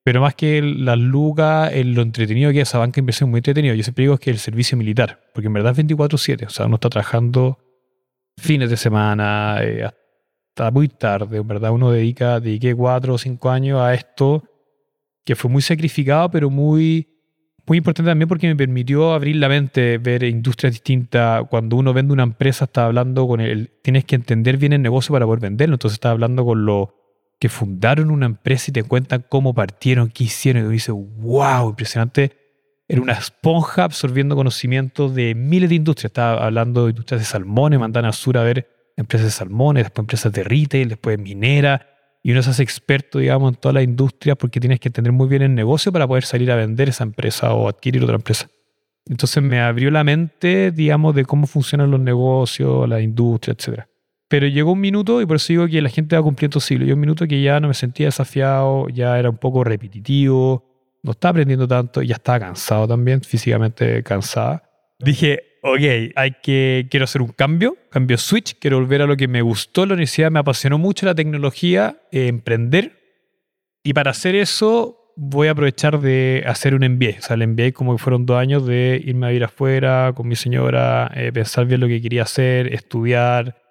[0.05, 3.75] Pero más que las lucas, lo entretenido que es esa banca de inversión, muy entretenido.
[3.75, 6.45] Yo siempre digo que el servicio militar, porque en verdad es 24-7.
[6.45, 7.59] O sea, uno está trabajando
[8.37, 11.39] fines de semana, eh, hasta muy tarde.
[11.39, 14.45] En verdad, uno dedica, dediqué cuatro o cinco años a esto,
[15.25, 17.18] que fue muy sacrificado, pero muy
[17.69, 21.43] muy importante también porque me permitió abrir la mente, ver industrias distintas.
[21.49, 23.69] Cuando uno vende una empresa, está hablando con el.
[23.83, 25.75] Tienes que entender bien el negocio para poder venderlo.
[25.75, 26.89] Entonces, está hablando con los
[27.39, 30.63] que fundaron una empresa y te cuentan cómo partieron, qué hicieron.
[30.63, 32.31] Y tú dices, wow, impresionante.
[32.87, 36.09] Era una esponja absorbiendo conocimientos de miles de industrias.
[36.09, 38.67] Estaba hablando de industrias de salmones, mandan al sur a ver
[38.97, 43.53] empresas de salmones, después empresas de retail, después minera y uno se hace experto, digamos,
[43.53, 46.51] en toda la industria porque tienes que entender muy bien el negocio para poder salir
[46.51, 48.49] a vender esa empresa o adquirir otra empresa.
[49.05, 53.85] Entonces me abrió la mente, digamos, de cómo funcionan los negocios, la industria, etc.
[54.27, 56.95] Pero llegó un minuto, y por eso digo que la gente va cumpliendo siglos, llegó
[56.95, 60.69] un minuto que ya no me sentía desafiado, ya era un poco repetitivo,
[61.01, 64.63] no estaba aprendiendo tanto, ya estaba cansado también, físicamente cansada.
[64.99, 69.27] Dije, ok, hay que, quiero hacer un cambio, cambio switch, quiero volver a lo que
[69.27, 72.97] me gustó la universidad, me apasionó mucho la tecnología, eh, emprender.
[73.83, 77.19] Y para hacer eso voy a aprovechar de hacer un MBA.
[77.19, 80.27] O sea, el MBA como que fueron dos años de irme a vivir afuera con
[80.27, 83.61] mi señora, eh, pensar bien lo que quería hacer, estudiar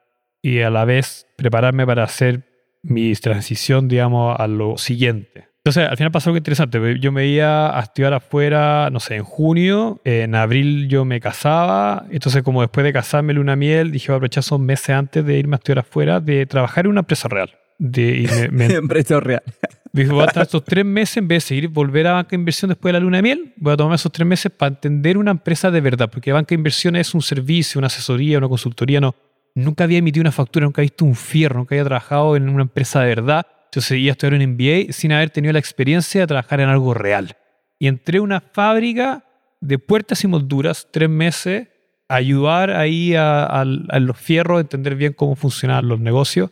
[0.42, 2.44] y a la vez prepararme para hacer
[2.82, 5.47] mi transición, digamos, a lo siguiente.
[5.68, 6.98] Entonces, al final pasó algo interesante.
[6.98, 10.00] Yo me iba a estudiar afuera, no sé, en junio.
[10.02, 12.06] En abril yo me casaba.
[12.10, 15.38] Entonces, como después de casarme luna miel, dije, voy a aprovechar esos meses antes de
[15.38, 17.50] irme a estudiar afuera, de trabajar en una empresa real.
[17.78, 19.42] De, me, empresa real.
[19.92, 22.36] Dije, voy a estar estos tres meses, en vez de seguir, volver a banca de
[22.36, 25.18] inversión después de la luna de miel, voy a tomar esos tres meses para entender
[25.18, 26.08] una empresa de verdad.
[26.10, 29.02] Porque banca de inversión es un servicio, una asesoría, una consultoría.
[29.02, 29.14] No,
[29.54, 32.62] nunca había emitido una factura, nunca había visto un fierro, nunca había trabajado en una
[32.62, 33.46] empresa de verdad
[33.78, 37.36] yo seguía estudiando en MBA sin haber tenido la experiencia de trabajar en algo real.
[37.78, 39.24] Y entré a una fábrica
[39.60, 41.68] de puertas y molduras, tres meses,
[42.08, 46.50] a ayudar ahí a, los fierros, a entender bien cómo funcionaban los negocios.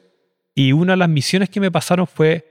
[0.54, 2.44] Y una de las misiones que me pasaron fue,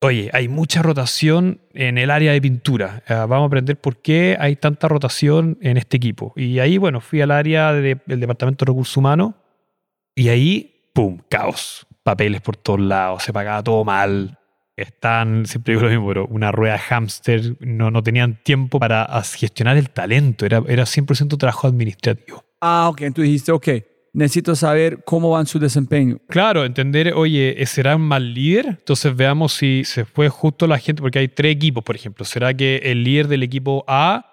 [0.00, 3.02] oye, hay mucha rotación en el área de pintura.
[3.08, 6.32] Eh, vamos a aprender por qué hay tanta rotación en este equipo.
[6.36, 9.34] Y ahí, bueno, fui al área del Departamento de Recursos Humanos
[10.14, 14.38] y ahí, ¡pum!, caos papeles por todos lados, se pagaba todo mal.
[14.76, 19.76] Están, siempre digo lo mismo, pero una rueda hámster, no, no tenían tiempo para gestionar
[19.76, 22.44] el talento, era, era 100% trabajo administrativo.
[22.60, 23.68] Ah, ok, tú dijiste, ok,
[24.12, 26.18] necesito saber cómo van su desempeño.
[26.28, 28.66] Claro, entender, oye, ¿será un mal líder?
[28.66, 32.24] Entonces veamos si se fue justo la gente, porque hay tres equipos, por ejemplo.
[32.24, 34.26] ¿Será que el líder del equipo A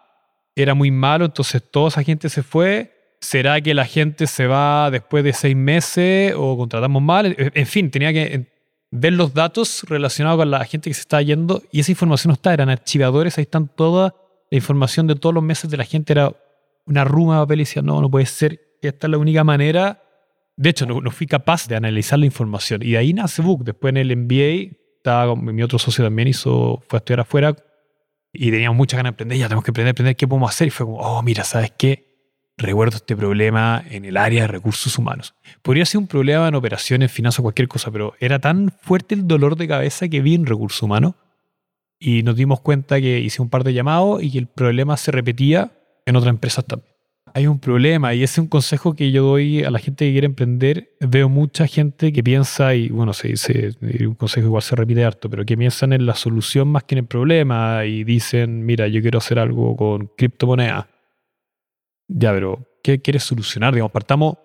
[0.55, 2.96] era muy malo, entonces toda esa gente se fue?
[3.27, 7.35] ¿Será que la gente se va después de seis meses o contratamos mal?
[7.37, 8.47] En fin, tenía que
[8.89, 12.35] ver los datos relacionados con la gente que se está yendo y esa información no
[12.35, 14.15] está, eran archivadores, ahí están toda
[14.49, 16.33] la información de todos los meses de la gente, era
[16.85, 20.01] una ruma de papel y decía, no, no puede ser, esta es la única manera.
[20.55, 23.65] De hecho, no, fui capaz de analizar la información y de ahí nace Book.
[23.65, 27.53] Después en el MBA, estaba mi otro socio también hizo, fue a estudiar afuera
[28.31, 30.71] y teníamos muchas ganas de aprender, ya tenemos que aprender, aprender qué podemos hacer y
[30.71, 32.06] fue como, oh, mira, ¿sabes qué?
[32.57, 35.35] Recuerdo este problema en el área de recursos humanos.
[35.61, 39.55] Podría ser un problema en operaciones, finanzas, cualquier cosa, pero era tan fuerte el dolor
[39.55, 41.13] de cabeza que vi en recursos humanos
[41.99, 45.11] y nos dimos cuenta que hice un par de llamados y que el problema se
[45.11, 45.71] repetía
[46.05, 46.91] en otras empresas también.
[47.33, 50.11] Hay un problema y ese es un consejo que yo doy a la gente que
[50.11, 50.95] quiere emprender.
[50.99, 55.29] Veo mucha gente que piensa, y bueno, se dice, un consejo igual se repite harto,
[55.29, 59.01] pero que piensan en la solución más que en el problema y dicen, mira, yo
[59.01, 60.85] quiero hacer algo con criptomonedas
[62.07, 63.73] ya, pero ¿qué quieres solucionar?
[63.73, 64.35] Digamos, partamos,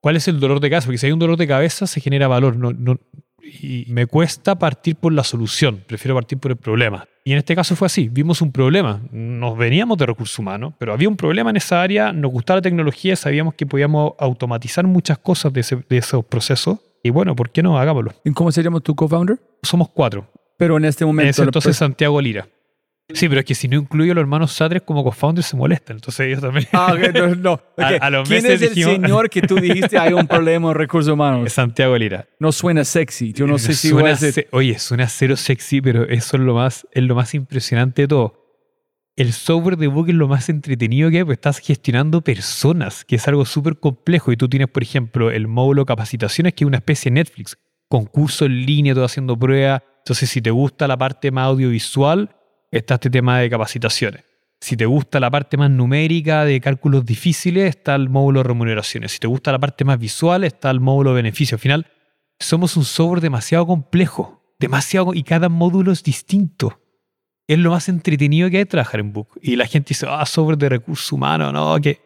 [0.00, 0.86] ¿cuál es el dolor de cabeza?
[0.86, 2.56] Porque si hay un dolor de cabeza, se genera valor.
[2.56, 2.98] No, no,
[3.42, 7.06] y me cuesta partir por la solución, prefiero partir por el problema.
[7.24, 10.92] Y en este caso fue así, vimos un problema, nos veníamos de recursos humanos, pero
[10.92, 15.18] había un problema en esa área, nos gustaba la tecnología, sabíamos que podíamos automatizar muchas
[15.18, 17.78] cosas de, ese- de esos procesos, y bueno, ¿por qué no?
[17.78, 18.12] Hagámoslo.
[18.24, 19.38] ¿Y cómo se llama tu co-founder?
[19.62, 20.30] Somos cuatro.
[20.58, 21.30] Pero en este En momento...
[21.30, 22.48] ese la entonces Santiago Lira.
[23.14, 25.96] Sí, pero es que si no incluyo a los hermanos Satres como co-founders se molestan,
[25.96, 26.66] entonces ellos también.
[26.72, 27.52] Ah, ok, no, no.
[27.78, 27.78] Ok.
[27.78, 30.68] A- a los ¿Quién meses es el dijimos- señor que tú dijiste hay un problema
[30.70, 31.50] en recursos humanos?
[31.52, 32.28] Santiago Lira.
[32.38, 33.32] No suena sexy.
[33.32, 34.18] Yo no sé si voy a
[34.52, 38.44] Oye, suena cero sexy, pero eso es lo más, es lo más impresionante de todo.
[39.16, 43.16] El software de Book es lo más entretenido que hay, porque estás gestionando personas, que
[43.16, 44.30] es algo súper complejo.
[44.32, 47.56] Y tú tienes, por ejemplo, el módulo capacitaciones, que es una especie de Netflix.
[47.88, 49.82] Concurso en línea, todo haciendo pruebas.
[50.04, 52.30] Entonces, si te gusta la parte más audiovisual,
[52.70, 54.24] está este tema de capacitaciones.
[54.60, 59.12] Si te gusta la parte más numérica de cálculos difíciles, está el módulo de remuneraciones.
[59.12, 61.58] Si te gusta la parte más visual, está el módulo de beneficios.
[61.58, 61.86] Al final,
[62.40, 66.80] somos un software demasiado complejo, demasiado y cada módulo es distinto.
[67.46, 69.28] Es lo más entretenido que hay trabajar en Book.
[69.40, 72.00] Y la gente dice, ah, software de recursos humanos, no, que.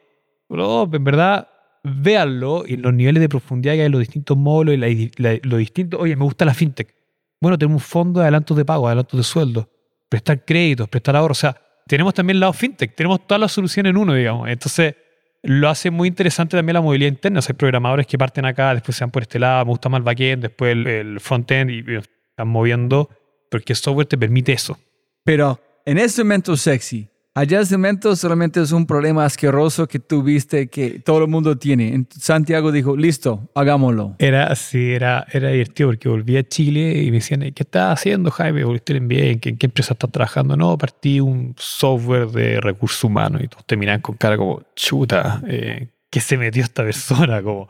[0.49, 1.49] Bro, en verdad,
[1.83, 5.39] véanlo y los niveles de profundidad que hay en los distintos módulos y la- la-
[5.43, 5.99] lo distinto.
[5.99, 6.95] Oye, me gusta la fintech.
[7.41, 9.69] Bueno, tenemos un fondo de adelantos de pago, adelantos de sueldo,
[10.13, 11.39] prestar créditos, prestar ahorros.
[11.39, 11.57] O sea,
[11.87, 14.47] tenemos también el lado fintech, tenemos todas las soluciones en uno, digamos.
[14.47, 14.95] Entonces,
[15.43, 17.39] lo hace muy interesante también la movilidad interna.
[17.39, 19.89] O sea, hay programadores que parten acá, después se van por este lado, me gusta
[19.89, 23.09] más el backend, después el, el frontend y, y están moviendo,
[23.51, 24.79] porque el software te permite eso.
[25.25, 30.23] Pero en ese momento sexy, allá ese momento solamente es un problema asqueroso que tú
[30.23, 31.95] viste que todo el mundo tiene.
[31.95, 34.17] En- Santiago dijo, listo, hagámoslo.
[34.19, 38.31] Era así, era, era divertido porque volví a Chile y me decían, ¿qué estás haciendo,
[38.31, 38.65] Jaime?
[38.65, 39.41] ¿Volviste en bien?
[39.43, 40.57] ¿En qué, empresa estás trabajando?
[40.57, 45.43] No, partí un software de recursos humanos y todos te miran con cara como, chuta,
[45.47, 47.43] eh, ¿qué se metió esta persona?
[47.43, 47.69] Como,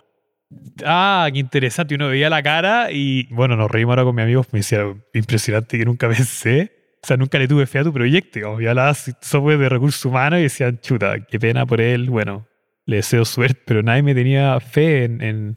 [0.84, 1.94] ah, qué interesante.
[1.94, 4.84] Y uno veía la cara y, bueno, nos reímos ahora con mi amigo, me decía,
[5.14, 6.81] impresionante que nunca pensé.
[7.02, 8.40] O sea, nunca le tuve fe a tu proyecto.
[8.40, 12.08] Como, y hablaba software de recursos humanos y decían, chuta, qué pena por él.
[12.10, 12.46] Bueno,
[12.86, 15.54] le deseo suerte, pero nadie me tenía fe en, en,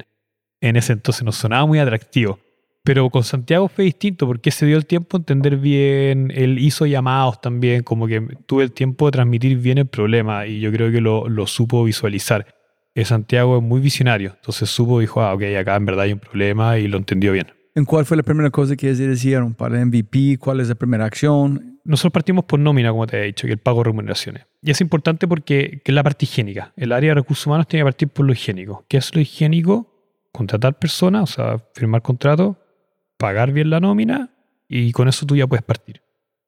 [0.61, 2.39] en ese entonces, nos sonaba muy atractivo.
[2.83, 6.85] Pero con Santiago fue distinto porque se dio el tiempo a entender bien, él hizo
[6.85, 10.91] llamados también, como que tuve el tiempo de transmitir bien el problema y yo creo
[10.91, 12.45] que lo, lo supo visualizar.
[12.93, 16.19] Eh, Santiago es muy visionario, entonces supo, dijo, ah, ok, acá en verdad hay un
[16.19, 17.47] problema y lo entendió bien.
[17.77, 20.37] ¿En cuál fue la primera cosa que ellos hicieron para el MVP?
[20.39, 21.81] ¿Cuál es la primera acción?
[21.83, 24.45] Nosotros partimos por nómina, como te he dicho, que el pago de remuneraciones.
[24.61, 26.71] Y es importante porque que es la parte higiénica.
[26.77, 28.85] El área de recursos humanos tiene que partir por lo higiénico.
[28.87, 29.91] ¿Qué es lo higiénico?
[30.31, 32.57] Contratar personas, o sea, firmar contrato,
[33.17, 34.29] pagar bien la nómina
[34.69, 36.01] y con eso tú ya puedes partir.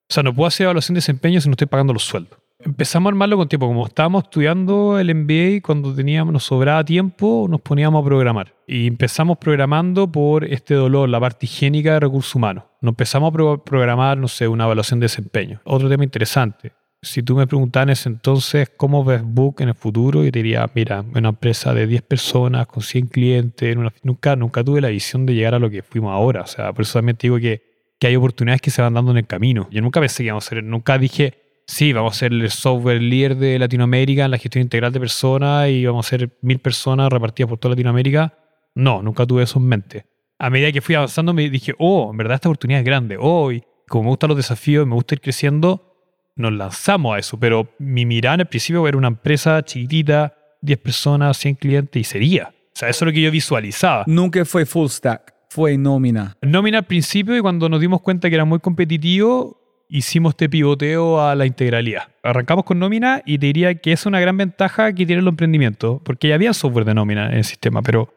[0.09, 2.39] O sea, no puedo hacer evaluación de desempeño si no estoy pagando los sueldos.
[2.60, 3.68] Empezamos a armarlo con tiempo.
[3.68, 8.55] Como estábamos estudiando el MBA, cuando teníamos, nos sobraba tiempo, nos poníamos a programar.
[8.68, 12.64] Y empezamos programando por este dolor, la parte higiénica de recursos humanos.
[12.82, 15.62] Nos empezamos a pro- programar, no sé, una evaluación de desempeño.
[15.66, 16.74] Otro tema interesante.
[16.99, 17.45] Si tú me
[17.91, 21.86] ese entonces cómo ves Book en el futuro, yo te diría, mira, una empresa de
[21.86, 25.84] 10 personas, con 100 clientes, nunca, nunca tuve la visión de llegar a lo que
[25.84, 26.41] fuimos ahora.
[26.41, 27.62] O sea, por eso también te digo que,
[27.99, 29.68] que hay oportunidades que se van dando en el camino.
[29.72, 33.01] Yo nunca pensé que íbamos a ser, nunca dije, sí, vamos a ser el software
[33.01, 37.09] líder de Latinoamérica en la gestión integral de personas y vamos a ser mil personas
[37.09, 38.34] repartidas por toda Latinoamérica.
[38.74, 40.05] No, nunca tuve eso en mente.
[40.39, 43.18] A medida que fui avanzando me dije, oh, en verdad esta oportunidad es grande.
[43.20, 45.95] Oh, y como me gustan los desafíos y me gusta ir creciendo,
[46.36, 47.39] nos lanzamos a eso.
[47.39, 52.03] Pero mi mirada en el principio era una empresa chiquitita, 10 personas, 100 clientes y
[52.03, 52.49] sería.
[52.49, 54.03] O sea, eso es lo que yo visualizaba.
[54.05, 56.38] Nunca fue full stack, fue nómina.
[56.43, 61.21] Nómina al principio y cuando nos dimos cuenta que era muy competitivo, hicimos este pivoteo
[61.21, 62.03] a la integralidad.
[62.23, 66.01] Arrancamos con nómina y te diría que es una gran ventaja que tienen los emprendimientos,
[66.03, 68.13] porque ya había software de nómina en el sistema, pero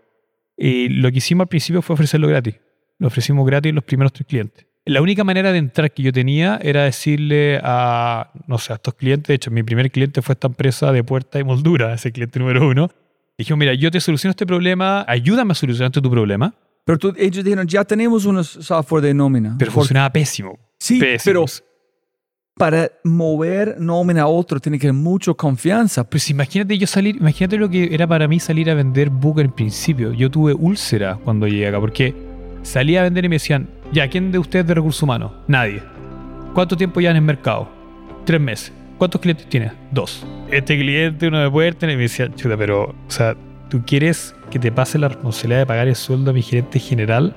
[0.56, 2.56] eh, lo que hicimos al principio fue ofrecerlo gratis.
[2.98, 4.66] Lo ofrecimos gratis los primeros tres clientes.
[4.86, 8.94] La única manera de entrar que yo tenía era decirle a, no sé, a estos
[8.94, 12.38] clientes, de hecho mi primer cliente fue esta empresa de puerta y moldura, ese cliente
[12.38, 12.90] número uno.
[13.38, 16.54] Dijimos, mira, yo te soluciono este problema, ayúdame a solucionarte tu problema,
[16.84, 19.54] Pero tú- ellos dijeron, ya tenemos un software de nómina.
[19.58, 20.58] pero funcionaba pésimo.
[20.80, 21.44] Sí, pero
[22.56, 26.08] para mover nómina a otro tiene que haber mucha confianza.
[26.08, 29.52] Pues imagínate yo salir, imagínate lo que era para mí salir a vender book en
[29.52, 30.12] principio.
[30.12, 32.14] Yo tuve úlcera cuando llegué acá, porque
[32.62, 35.32] salía a vender y me decían, ya, ¿quién de ustedes de recursos humanos?
[35.48, 35.82] Nadie.
[36.54, 37.68] ¿Cuánto tiempo ya en el mercado?
[38.24, 38.72] Tres meses.
[38.98, 39.72] ¿Cuántos clientes tienes?
[39.92, 40.26] Dos.
[40.50, 43.36] Este cliente, uno de puerta, y me decía, chuta, pero, o sea,
[43.68, 47.36] ¿tú quieres que te pase la responsabilidad de pagar el sueldo a mi gerente general?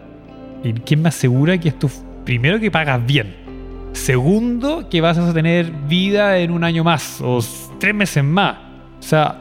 [0.64, 1.90] ¿Y quién me asegura que esto,
[2.24, 3.36] primero que pagas bien?
[3.94, 7.40] Segundo, que vas a tener vida en un año más o
[7.80, 8.58] tres meses más.
[9.00, 9.40] O sea,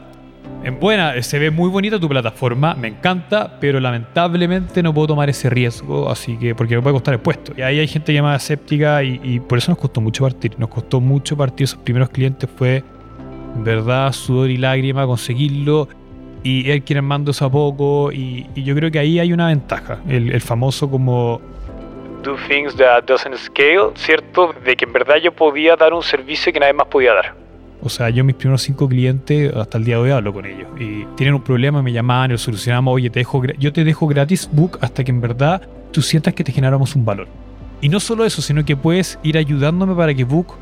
[0.63, 5.29] En buena, se ve muy bonita tu plataforma, me encanta, pero lamentablemente no puedo tomar
[5.29, 7.53] ese riesgo, así que porque me puede costar el puesto.
[7.57, 10.57] Y ahí hay gente llamada escéptica y, por eso nos costó mucho partir.
[10.57, 11.65] Nos costó mucho partir.
[11.65, 12.83] Esos primeros clientes fue,
[13.55, 15.89] en verdad, sudor y lágrima conseguirlo
[16.43, 18.13] y él quien mando eso a poco.
[18.13, 19.99] Y, y yo creo que ahí hay una ventaja.
[20.07, 21.41] El, el famoso como
[22.23, 24.53] Do things that doesn't scale, ¿cierto?
[24.63, 27.35] De que en verdad yo podía dar un servicio que nadie más podía dar.
[27.81, 30.69] O sea, yo mis primeros cinco clientes, hasta el día de hoy hablo con ellos.
[30.79, 32.93] Y tienen un problema, me llamaban lo solucionamos.
[32.93, 36.45] Oye, te dejo, yo te dejo gratis book hasta que en verdad tú sientas que
[36.45, 37.27] te generamos un valor.
[37.81, 40.55] Y no solo eso, sino que puedes ir ayudándome para que book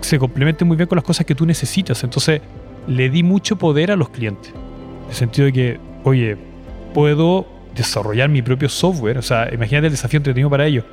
[0.00, 2.02] se complemente muy bien con las cosas que tú necesitas.
[2.04, 2.40] Entonces,
[2.86, 4.50] le di mucho poder a los clientes.
[5.04, 6.38] En el sentido de que, oye,
[6.94, 7.46] puedo
[7.82, 9.18] desarrollar mi propio software.
[9.18, 10.84] O sea, imagínate el desafío entretenido para ellos.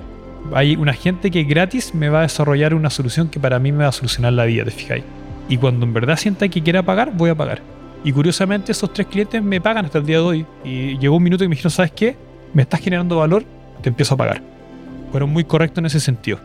[0.53, 3.83] Hay una gente que gratis me va a desarrollar una solución que para mí me
[3.83, 5.03] va a solucionar la vida, ¿te fijáis?
[5.49, 7.61] Y cuando en verdad sienta que quiera pagar, voy a pagar.
[8.03, 10.45] Y curiosamente esos tres clientes me pagan hasta el día de hoy.
[10.63, 12.15] Y llegó un minuto y me dijeron, ¿sabes qué?
[12.53, 13.43] Me estás generando valor,
[13.81, 14.41] te empiezo a pagar.
[15.11, 16.39] Fueron muy correctos en ese sentido.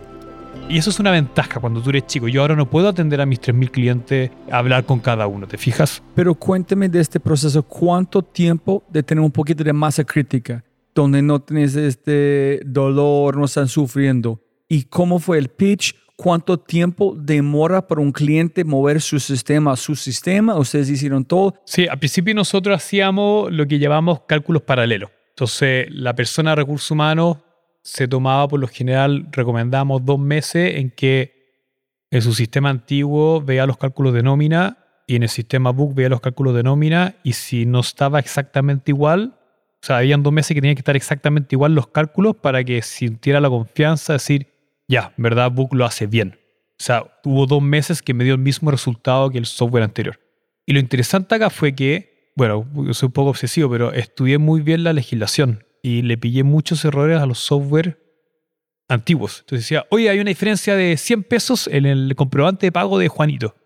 [0.69, 2.29] Y eso es una ventaja cuando tú eres chico.
[2.29, 6.03] Yo ahora no puedo atender a mis 3.000 clientes, hablar con cada uno, ¿te fijas?
[6.15, 11.21] Pero cuéntame de este proceso, ¿cuánto tiempo de tener un poquito de masa crítica, donde
[11.21, 14.41] no tienes este dolor, no están sufriendo?
[14.69, 15.95] ¿Y cómo fue el pitch?
[16.17, 20.57] ¿Cuánto tiempo demora para un cliente mover su sistema a su sistema?
[20.57, 21.55] ¿Ustedes hicieron todo?
[21.67, 25.11] Sí, al principio nosotros hacíamos lo que llamamos cálculos paralelos.
[25.31, 27.39] Entonces, la persona de recursos humanos
[27.83, 31.43] se tomaba, por lo general, recomendamos dos meses en que
[32.11, 36.09] en su sistema antiguo veía los cálculos de nómina y en el sistema book veía
[36.09, 39.35] los cálculos de nómina y si no estaba exactamente igual,
[39.83, 42.83] o sea, habían dos meses que tenían que estar exactamente igual los cálculos para que
[42.83, 44.47] sintiera la confianza de decir,
[44.87, 46.39] ya, verdad book lo hace bien.
[46.79, 50.21] O sea, hubo dos meses que me dio el mismo resultado que el software anterior.
[50.67, 54.85] Y lo interesante acá fue que, bueno, soy un poco obsesivo, pero estudié muy bien
[54.85, 57.99] la legislación y le pillé muchos errores a los software
[58.89, 59.41] antiguos.
[59.41, 63.09] Entonces decía, oye, hay una diferencia de 100 pesos en el comprobante de pago de
[63.09, 63.57] Juanito.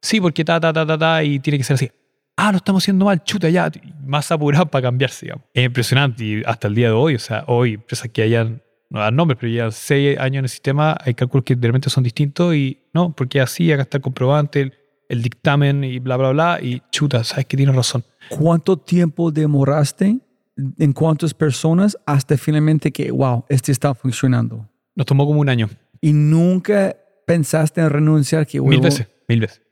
[0.00, 1.90] Sí, porque ta, ta, ta, ta, ta, y tiene que ser así.
[2.36, 3.70] Ah, lo estamos haciendo mal, chuta, ya.
[4.04, 5.46] Más apurado para cambiarse, digamos.
[5.52, 9.00] Es impresionante y hasta el día de hoy, o sea, hoy, empresas que hayan, no
[9.00, 12.04] dan nombres, pero ya seis años en el sistema, hay cálculos que de repente son
[12.04, 14.74] distintos y no, porque así, acá está el comprobante, el,
[15.08, 18.04] el dictamen y bla, bla, bla, y chuta, sabes que tienes razón.
[18.28, 20.18] ¿Cuánto tiempo demoraste
[20.56, 24.68] en cuántas personas hasta finalmente que, wow, este está funcionando?
[24.94, 25.68] Nos tomó como un año.
[26.00, 26.96] Y nunca
[27.26, 29.62] pensaste en renunciar que, Mil veces, mil veces.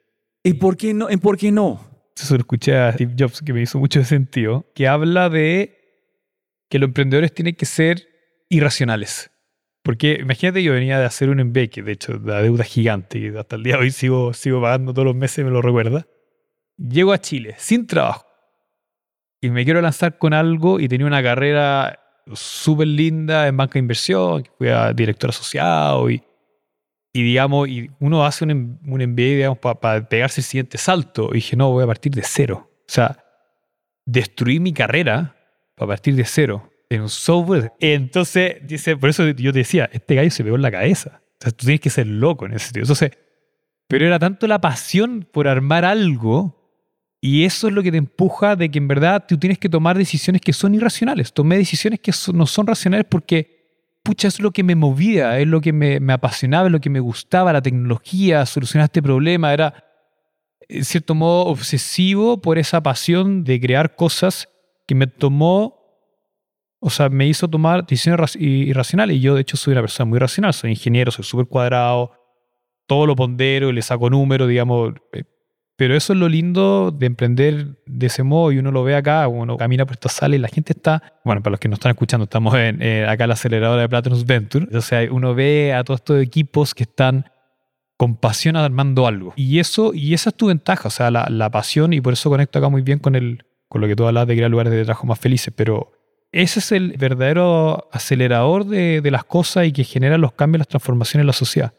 [0.42, 1.10] ¿Y por qué no?
[1.10, 1.80] ¿Y por qué no?
[2.16, 5.78] Eso lo escuché a Steve Jobs, que me hizo mucho sentido, que habla de
[6.68, 8.08] que los emprendedores tienen que ser
[8.48, 9.30] irracionales.
[9.82, 13.36] Porque imagínate, yo venía de hacer un MBA, que de hecho la deuda gigante, y
[13.36, 16.06] hasta el día de hoy sigo, sigo pagando todos los meses, me lo recuerda.
[16.76, 18.26] Llego a Chile sin trabajo
[19.42, 21.98] y me quiero lanzar con algo y tenía una carrera
[22.32, 26.22] súper linda en banca de inversión, fui a director asociado y,
[27.12, 31.30] y digamos, y uno hace un, un MBA, digamos, para pegarse el siguiente salto.
[31.32, 32.70] Y dije, no, voy a partir de cero.
[32.70, 33.18] O sea,
[34.06, 35.34] destruí mi carrera
[35.74, 37.72] para partir de cero en un software.
[37.80, 41.20] Entonces, dice, por eso yo te decía, este gallo se pegó en la cabeza.
[41.40, 42.84] O sea, tú tienes que ser loco en ese sentido.
[42.84, 43.10] Entonces,
[43.88, 46.61] pero era tanto la pasión por armar algo
[47.24, 49.96] y eso es lo que te empuja de que en verdad tú tienes que tomar
[49.96, 51.32] decisiones que son irracionales.
[51.32, 55.60] Tomé decisiones que no son racionales porque, pucha, es lo que me movía, es lo
[55.60, 59.52] que me, apasionaba, es lo que me gustaba, la tecnología, solucionar este problema.
[59.52, 59.84] Era,
[60.68, 64.48] en cierto modo, obsesivo por esa pasión de crear cosas
[64.88, 65.78] que me tomó,
[66.80, 69.18] o sea, me hizo tomar decisiones raci- irracionales.
[69.18, 70.52] Y yo, de hecho, soy una persona muy racional.
[70.54, 72.14] Soy ingeniero, soy súper cuadrado,
[72.88, 74.94] todo lo pondero y le saco números, digamos.
[75.12, 75.22] eh,
[75.76, 79.26] Pero eso es lo lindo de emprender de ese modo y uno lo ve acá,
[79.26, 81.90] uno camina por esta sala y la gente está, bueno, para los que nos están
[81.90, 85.72] escuchando, estamos en, eh, acá en la aceleradora de Platinum Venture, o sea, uno ve
[85.72, 87.24] a todos estos equipos que están
[87.96, 89.32] con pasión armando algo.
[89.36, 92.28] Y eso y esa es tu ventaja, o sea, la, la pasión, y por eso
[92.28, 94.84] conecto acá muy bien con, el, con lo que tú hablas de crear lugares de
[94.84, 95.92] trabajo más felices, pero
[96.32, 100.68] ese es el verdadero acelerador de, de las cosas y que genera los cambios, las
[100.68, 101.74] transformaciones en la sociedad.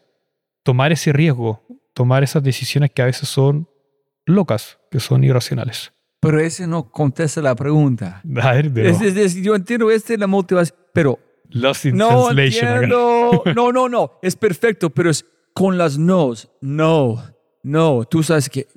[0.63, 3.67] Tomar ese riesgo, tomar esas decisiones que a veces son
[4.25, 5.93] locas, que son irracionales.
[6.19, 8.21] Pero ese no contesta la pregunta.
[8.41, 11.19] A ver, pero Es- es- es- yo entiendo, esta es la motivación, pero
[11.49, 12.67] Lost in no Translation.
[12.83, 13.43] entiendo.
[13.55, 16.49] No, no, no, es perfecto, pero es con las nos.
[16.61, 17.21] No,
[17.63, 18.67] no, tú sabes que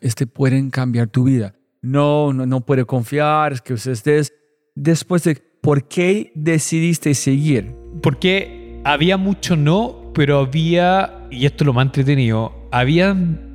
[0.00, 1.54] este pueden cambiar tu vida.
[1.82, 4.32] No, no, no puede confiar, es que estés
[4.74, 7.74] después de ¿por qué decidiste seguir?
[8.02, 13.45] Porque había mucho no, pero había, y esto es lo más entretenido, habían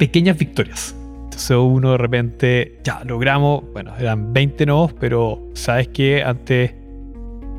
[0.00, 0.96] pequeñas victorias.
[1.24, 6.72] Entonces uno de repente, ya logramos, bueno, eran 20 nodos, pero sabes que antes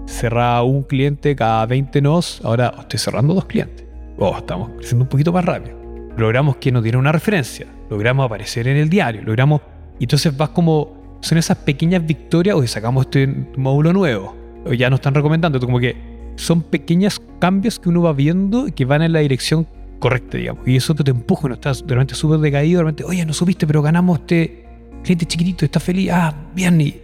[0.07, 3.85] cerraba un cliente cada 20 nodos, ahora estoy cerrando dos clientes.
[4.17, 5.77] Oh, estamos creciendo un poquito más rápido.
[6.17, 9.61] Logramos que nos diera una referencia, logramos aparecer en el diario, logramos...
[9.99, 14.35] Y entonces vas como, son esas pequeñas victorias, o sacamos este módulo nuevo,
[14.65, 15.95] o ya nos están recomendando, como que
[16.37, 19.67] son pequeños cambios que uno va viendo y que van en la dirección
[20.01, 20.67] correcta, digamos.
[20.67, 23.81] Y eso te, empuja, no estás de repente súper decaído, de oye, no supiste, pero
[23.81, 24.65] ganamos este
[25.03, 26.95] cliente chiquitito, está feliz, ah, bien, y,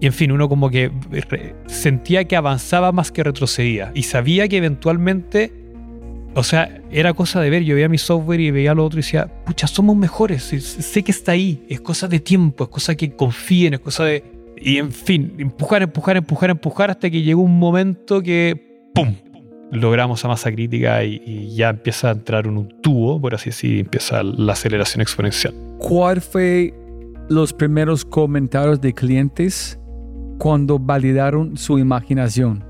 [0.00, 0.90] y en fin, uno como que
[1.66, 5.52] sentía que avanzaba más que retrocedía y sabía que eventualmente,
[6.34, 9.02] o sea, era cosa de ver, yo veía mi software y veía lo otro y
[9.02, 13.14] decía, pucha, somos mejores, sé que está ahí, es cosa de tiempo, es cosa que
[13.14, 14.24] confíen, es cosa de...
[14.60, 19.14] Y en fin, empujar, empujar, empujar, empujar hasta que llegó un momento que, ¡pum!,
[19.70, 23.50] logramos a masa crítica y, y, ya empieza a entrar en un tubo, por así
[23.50, 25.54] decir, empieza la aceleración exponencial.
[25.78, 26.74] ¿Cuál fue
[27.28, 29.78] los primeros comentarios de clientes
[30.38, 32.64] cuando validaron su imaginación?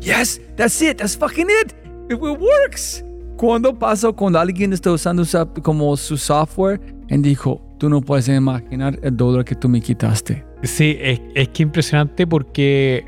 [0.00, 1.72] Yes, that's it, that's fucking it,
[2.10, 3.04] it works.
[3.36, 5.24] ¿Cuándo pasó cuando alguien está usando
[5.62, 10.44] como su software y dijo, tú no puedes imaginar el dólar que tú me quitaste?
[10.62, 13.04] Sí, es, es que impresionante porque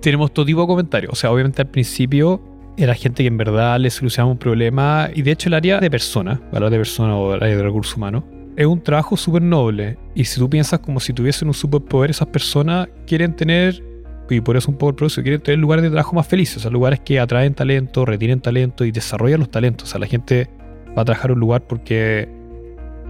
[0.00, 1.12] tenemos todo tipo de comentarios.
[1.12, 2.40] O sea, obviamente al principio
[2.76, 5.08] era gente que en verdad le solucionaba un problema.
[5.14, 7.96] Y de hecho, el área de persona, hablar de persona o el área de recursos
[7.96, 8.24] humanos,
[8.56, 9.98] es un trabajo súper noble.
[10.14, 13.82] Y si tú piensas como si tuviesen un superpoder, esas personas quieren tener,
[14.28, 16.58] y por eso un poco el proceso, quieren tener lugares de trabajo más felices.
[16.58, 19.88] O sea, lugares que atraen talento, retienen talento y desarrollan los talentos.
[19.88, 20.48] O sea, la gente
[20.96, 22.28] va a trabajar un lugar porque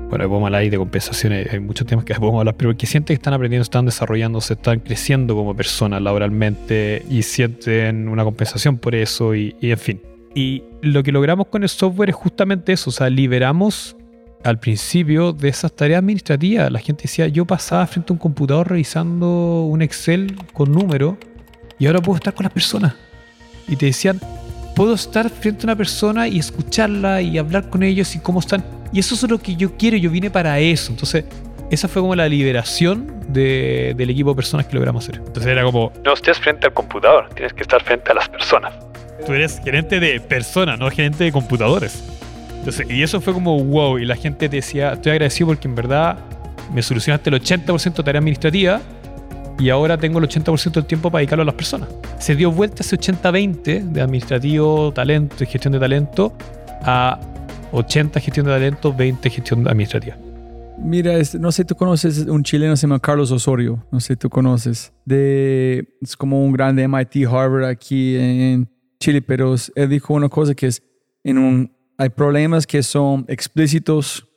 [0.09, 3.15] bueno, podemos hablar ahí de compensaciones, hay muchos temas que podemos hablar, pero que sienten
[3.15, 8.95] que están aprendiendo, están desarrollándose, están creciendo como personas laboralmente y sienten una compensación por
[8.95, 10.01] eso y, y, en fin.
[10.35, 13.97] Y lo que logramos con el software es justamente eso, o sea, liberamos
[14.45, 16.71] al principio de esas tareas administrativas.
[16.71, 21.17] La gente decía, yo pasaba frente a un computador revisando un Excel con números
[21.79, 22.95] y ahora puedo estar con las personas.
[23.67, 24.21] Y te decían,
[24.77, 28.63] puedo estar frente a una persona y escucharla y hablar con ellos y cómo están.
[28.93, 30.93] Y eso es lo que yo quiero, yo vine para eso.
[30.93, 31.25] Entonces,
[31.71, 35.23] esa fue como la liberación de, del equipo de personas que logramos hacer.
[35.27, 35.93] Entonces era como...
[36.05, 38.75] No estés frente al computador, tienes que estar frente a las personas.
[39.25, 42.05] Tú eres gerente de personas, no gerente de computadores.
[42.59, 45.75] Entonces, y eso fue como wow, y la gente te decía, estoy agradecido porque en
[45.75, 46.19] verdad
[46.73, 48.83] me solucionaste el 80% de tarea administrativa
[49.59, 51.89] y ahora tengo el 80% del tiempo para dedicarlo a las personas.
[52.19, 56.33] Se dio vuelta ese 80-20 de administrativo, talento y gestión de talento
[56.83, 57.19] a
[57.73, 60.17] 80 gestión de talento, 20 gestión administrativa.
[60.79, 64.93] Mira, no sé, tú conoces un chileno se llama Carlos Osorio, no sé, tú conoces,
[65.07, 68.69] de, es como un grande MIT Harvard aquí en
[69.01, 70.83] Chile, pero él dijo una cosa que es,
[71.25, 74.29] en un, hay problemas que son explícitos,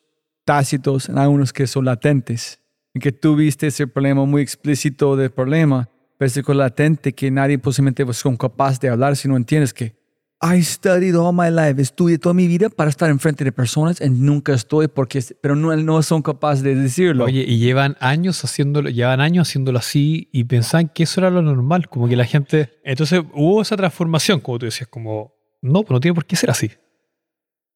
[0.46, 2.60] tácitos, hay unos que son latentes,
[2.94, 7.58] en que tú viste ese problema muy explícito del problema, pero ese latente que nadie
[7.60, 10.00] posiblemente es capaz de hablar si no entiendes que
[10.42, 11.82] I studied all my life.
[11.82, 15.76] Estudié toda mi vida para estar enfrente de personas y nunca estoy porque, pero no,
[15.76, 17.26] no son capaces de decirlo.
[17.26, 21.42] Oye, y llevan años haciéndolo, llevan años haciéndolo así y pensaban que eso era lo
[21.42, 22.80] normal, como que la gente.
[22.86, 26.50] Entonces hubo esa transformación, como tú decías, como no, pues no tiene por qué ser
[26.50, 26.72] así.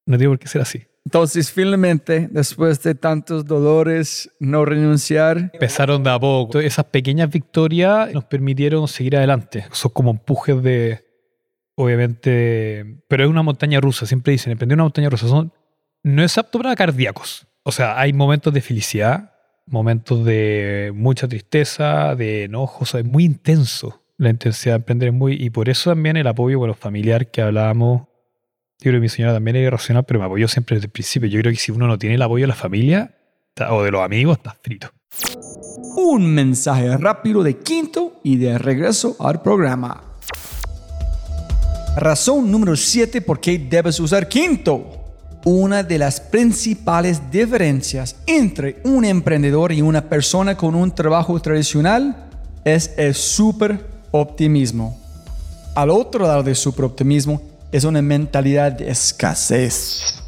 [0.06, 0.84] No tiene por qué ser así.
[1.06, 5.52] Entonces, finalmente, después de tantos dolores, no renunciar.
[5.54, 6.60] Empezaron de a poco.
[6.60, 9.66] Esas pequeñas victorias nos permitieron seguir adelante.
[9.72, 11.06] Son como empujes de,
[11.76, 15.52] obviamente, pero es una montaña rusa, siempre dicen, de una montaña rusa, son,
[16.04, 17.48] no es apto para cardíacos.
[17.64, 19.34] O sea, hay momentos de felicidad,
[19.66, 24.02] momentos de mucha tristeza, de enojo, o sea, es muy intenso.
[24.18, 25.34] La intensidad de emprender es muy...
[25.34, 28.08] Y por eso también el apoyo con los familiares que hablábamos,
[28.84, 31.30] yo creo que mi señora también es irracional, pero me apoyó siempre desde el principio.
[31.30, 33.16] Yo creo que si uno no tiene el apoyo de la familia
[33.70, 34.90] o de los amigos, está frito.
[35.96, 40.04] Un mensaje rápido de quinto y de regreso al programa.
[41.96, 45.00] Razón número 7 por qué debes usar Quinto.
[45.46, 52.30] Una de las principales diferencias entre un emprendedor y una persona con un trabajo tradicional
[52.66, 53.80] es el super
[54.12, 55.00] optimismo.
[55.74, 60.22] Al otro lado del super optimismo es una mentalidad de escasez,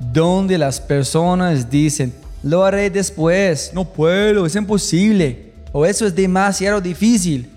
[0.00, 2.12] donde las personas dicen,
[2.42, 7.48] lo haré después, no puedo, es imposible, o eso es demasiado difícil.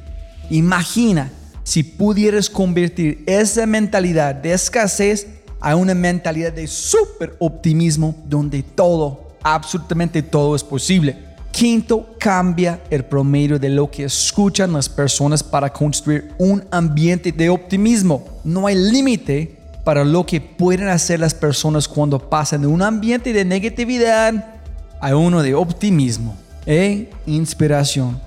[0.51, 1.31] Imagina
[1.63, 5.25] si pudieras convertir esa mentalidad de escasez
[5.59, 11.17] a una mentalidad de super optimismo donde todo, absolutamente todo es posible.
[11.55, 17.49] Quinto, cambia el promedio de lo que escuchan las personas para construir un ambiente de
[17.49, 18.25] optimismo.
[18.43, 23.31] No hay límite para lo que pueden hacer las personas cuando pasan de un ambiente
[23.31, 24.59] de negatividad
[24.99, 26.35] hay uno de optimismo
[26.65, 28.19] e inspiración.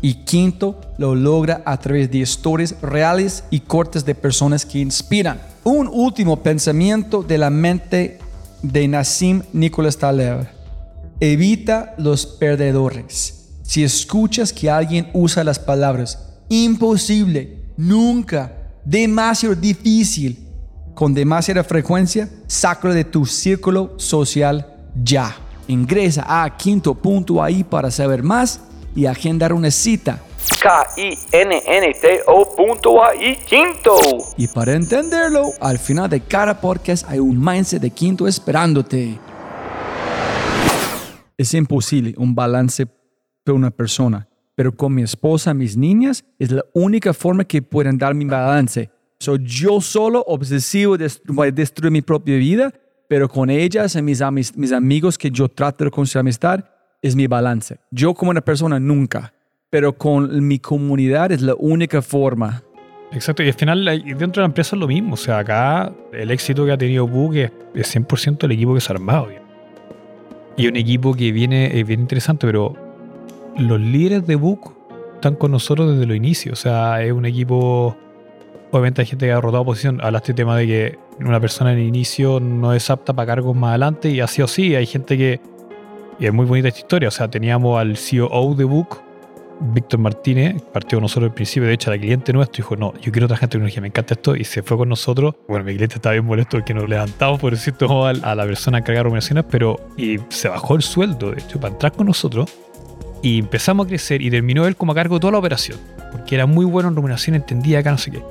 [0.00, 5.38] Y quinto, lo logra a través de historias reales y cortes de personas que inspiran.
[5.64, 8.20] Un último pensamiento de la mente
[8.62, 10.59] de Nassim Nicholas Taleb.
[11.22, 13.50] Evita los perdedores.
[13.62, 16.18] Si escuchas que alguien usa las palabras
[16.48, 20.48] imposible, nunca, demasiado difícil,
[20.94, 24.66] con demasiada frecuencia, sácalo de tu círculo social
[25.04, 25.36] ya.
[25.68, 28.62] Ingresa a quinto.ai para saber más
[28.96, 30.22] y agendar una cita.
[30.62, 31.76] K-I-N-N-T-O.ai
[33.44, 33.98] Quinto.
[34.38, 39.18] Y para entenderlo, al final de cada podcast hay un mindset de quinto esperándote.
[41.40, 42.86] Es imposible un balance
[43.44, 47.96] para una persona, pero con mi esposa, mis niñas, es la única forma que pueden
[47.96, 48.90] dar mi balance.
[49.18, 51.10] Soy yo solo obsesivo de
[51.50, 52.74] destruir mi propia vida,
[53.08, 54.20] pero con ellas y mis,
[54.54, 56.62] mis amigos que yo trato de construir amistad,
[57.00, 57.80] es mi balance.
[57.90, 59.32] Yo como una persona nunca,
[59.70, 62.62] pero con mi comunidad es la única forma.
[63.12, 65.14] Exacto, y al final dentro de la empresa es lo mismo.
[65.14, 68.92] O sea, acá el éxito que ha tenido Book es, 100% el equipo que se
[68.92, 69.39] ha armado.
[70.56, 72.74] Y un equipo que viene es bien interesante, pero
[73.56, 74.74] los líderes de Book
[75.14, 76.58] están con nosotros desde los inicios.
[76.58, 77.96] O sea, es un equipo.
[78.70, 80.00] Obviamente hay gente que ha rotado posición.
[80.02, 83.70] Hablaste tema de que una persona en el inicio no es apta para cargos más
[83.70, 84.74] adelante, y así o sí.
[84.74, 85.40] Hay gente que
[86.20, 87.08] y es muy bonita esta historia.
[87.08, 89.00] O sea, teníamos al CEO de Book,
[89.60, 91.68] Víctor Martínez, partió con nosotros al principio.
[91.68, 94.34] De hecho, la cliente nuestro dijo: No, yo quiero trabajar en tecnología, me encanta esto.
[94.34, 95.34] Y se fue con nosotros.
[95.48, 98.78] Bueno, mi cliente estaba bien molesto porque nos levantamos, por decirlo, a, a la persona
[98.78, 102.50] a cargar operaciones, pero y se bajó el sueldo, de hecho, para entrar con nosotros.
[103.22, 105.78] Y empezamos a crecer y terminó él como a cargo de toda la operación.
[106.10, 108.22] Porque era muy bueno en remuneración, entendía acá, no sé qué.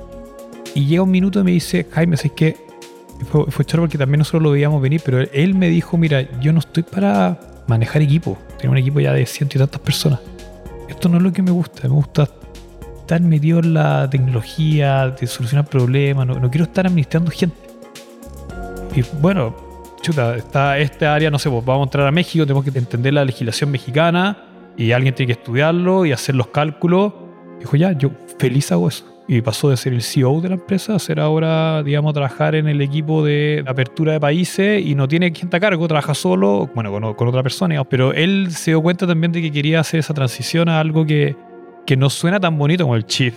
[0.74, 2.56] Y llega un minuto y me dice: Jaime, ¿sabes qué?
[3.30, 6.52] Fue, fue choro porque también nosotros lo veíamos venir, pero él me dijo: Mira, yo
[6.52, 8.36] no estoy para manejar equipo.
[8.56, 10.18] Tener un equipo ya de ciento y tantas personas.
[10.90, 11.88] Esto no es lo que me gusta.
[11.88, 12.28] Me gusta
[13.00, 16.26] estar metido en la tecnología, de solucionar problemas.
[16.26, 17.56] No, quiero estar administrando gente.
[18.94, 19.54] Y bueno,
[20.02, 23.14] chuta, está esta área, no sé, pues vamos a entrar a México, tenemos que entender
[23.14, 24.44] la legislación mexicana
[24.76, 27.12] y alguien tiene que estudiarlo y hacer los cálculos.
[27.60, 30.96] Dijo, ya, yo feliz hago eso y pasó de ser el CEO de la empresa
[30.96, 35.32] a ser ahora, digamos, trabajar en el equipo de apertura de países y no tiene
[35.32, 39.30] gente a cargo, trabaja solo, bueno, con, otra persona, pero él se dio cuenta también
[39.30, 41.36] de que quería hacer esa transición a algo que,
[41.86, 43.32] que no suena tan bonito como el Chief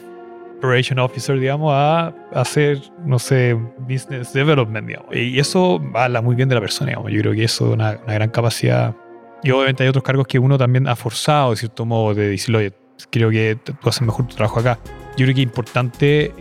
[0.58, 3.56] Operation Officer, digamos, a hacer, no sé,
[3.88, 5.16] Business Development, digamos.
[5.16, 7.12] Y eso habla muy bien de la persona, digamos.
[7.12, 8.96] Yo creo que eso es una, una gran capacidad.
[9.44, 12.58] Y obviamente hay otros cargos que uno también ha forzado, de cierto modo, de decirle,
[12.58, 12.72] oye,
[13.10, 14.80] creo que tú haces mejor tu trabajo acá
[15.16, 16.34] yo creo que es importante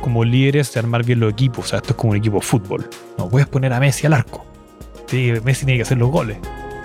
[0.00, 1.66] como líderes de armar bien los equipos.
[1.66, 2.88] O sea, esto es como un equipo de fútbol.
[3.18, 4.44] No puedes poner a Messi al arco.
[5.06, 6.38] Sí, Messi tiene que hacer los goles.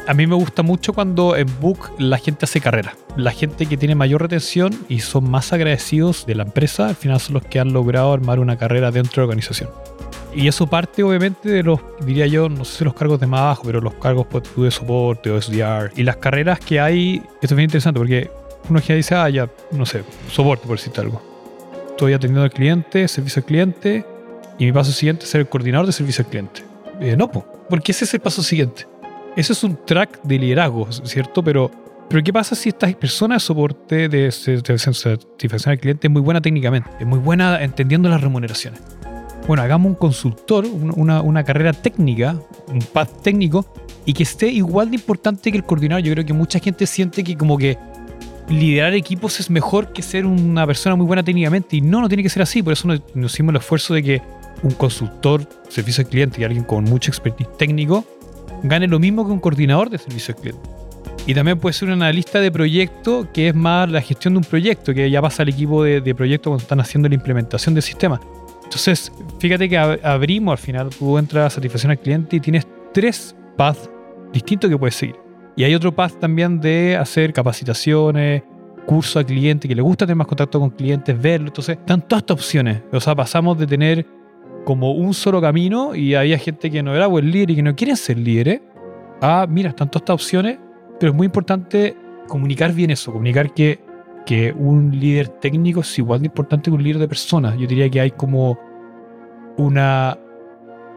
[0.08, 2.96] A mí me gusta mucho cuando en Book la gente hace carrera.
[3.16, 7.20] La gente que tiene mayor retención y son más agradecidos de la empresa, al final
[7.20, 9.70] son los que han logrado armar una carrera dentro de la organización.
[10.34, 13.42] Y eso parte obviamente de los, diría yo, no sé si los cargos de más
[13.42, 15.92] abajo, pero los cargos pues, de soporte o SDR.
[15.96, 18.32] Y las carreras que hay, esto es bien interesante porque
[18.70, 21.22] uno ya dice, ah, ya, no sé, soporte por decirte algo.
[21.90, 24.06] Estoy atendiendo al cliente, servicio al cliente,
[24.58, 26.64] y mi paso siguiente es ser el coordinador de servicio al cliente.
[27.18, 28.86] No, porque ese es el paso siguiente.
[29.36, 31.44] Ese es un track de liderazgo, ¿cierto?
[31.44, 31.72] Pero,
[32.10, 36.42] pero ¿qué pasa si esta persona de soporte de, satisfacción al cliente es muy buena
[36.42, 36.90] técnicamente?
[37.00, 38.82] Es muy buena entendiendo las remuneraciones.
[39.48, 43.66] Bueno, hagamos un consultor, una, una carrera técnica, un path técnico,
[44.06, 46.04] y que esté igual de importante que el coordinador.
[46.04, 47.78] Yo creo que mucha gente siente que como que
[48.50, 51.78] liderar equipos es mejor que ser una persona muy buena técnicamente.
[51.78, 52.62] Y no, no tiene que ser así.
[52.62, 54.22] Por eso nos, hicimos el esfuerzo de que
[54.64, 58.06] un consultor, servicio al cliente y alguien con mucho expertise técnico
[58.64, 60.70] gane lo mismo que un coordinador de servicio al cliente.
[61.26, 64.44] Y también puede ser un analista de proyecto, que es más la gestión de un
[64.44, 67.84] proyecto, que ya pasa al equipo de, de proyecto cuando están haciendo la implementación del
[67.84, 68.20] sistema.
[68.64, 73.36] Entonces, fíjate que abrimos al final, tú entras a satisfacción al cliente y tienes tres
[73.58, 73.90] paths
[74.32, 75.31] distintos que puedes seguir.
[75.56, 78.44] Y hay otro path también de hacer capacitaciones,
[78.86, 81.48] curso a cliente que le gusta tener más contacto con clientes, verlo.
[81.48, 82.82] Entonces, están todas estas opciones.
[82.92, 84.06] O sea, pasamos de tener
[84.66, 87.76] como un solo camino y había gente que no era buen líder y que no
[87.76, 88.62] quieren ser líderes,
[89.22, 90.60] a, mira, están todas estas opciones,
[91.00, 91.96] pero es muy importante
[92.28, 93.80] comunicar bien eso, comunicar que,
[94.26, 97.58] que un líder técnico es igual de importante que un líder de personas.
[97.58, 98.58] Yo diría que hay como
[99.58, 100.18] una...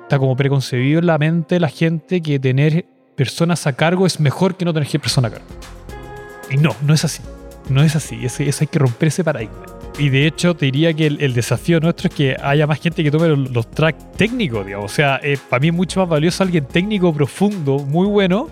[0.02, 2.84] Está como preconcebido en la mente la gente que tener
[3.14, 5.48] personas a cargo es mejor que no tener personas a cargo.
[6.50, 7.22] Y no, no es así.
[7.68, 8.24] No es así.
[8.24, 9.64] Eso, hay que romper ese paradigma.
[9.98, 13.10] Y de hecho, te diría que el, desafío nuestro es que haya más gente que
[13.10, 14.90] tome los, tracks técnicos, digamos.
[14.90, 18.48] O sea, eh, para mí es mucho más valioso alguien técnico, profundo, muy bueno,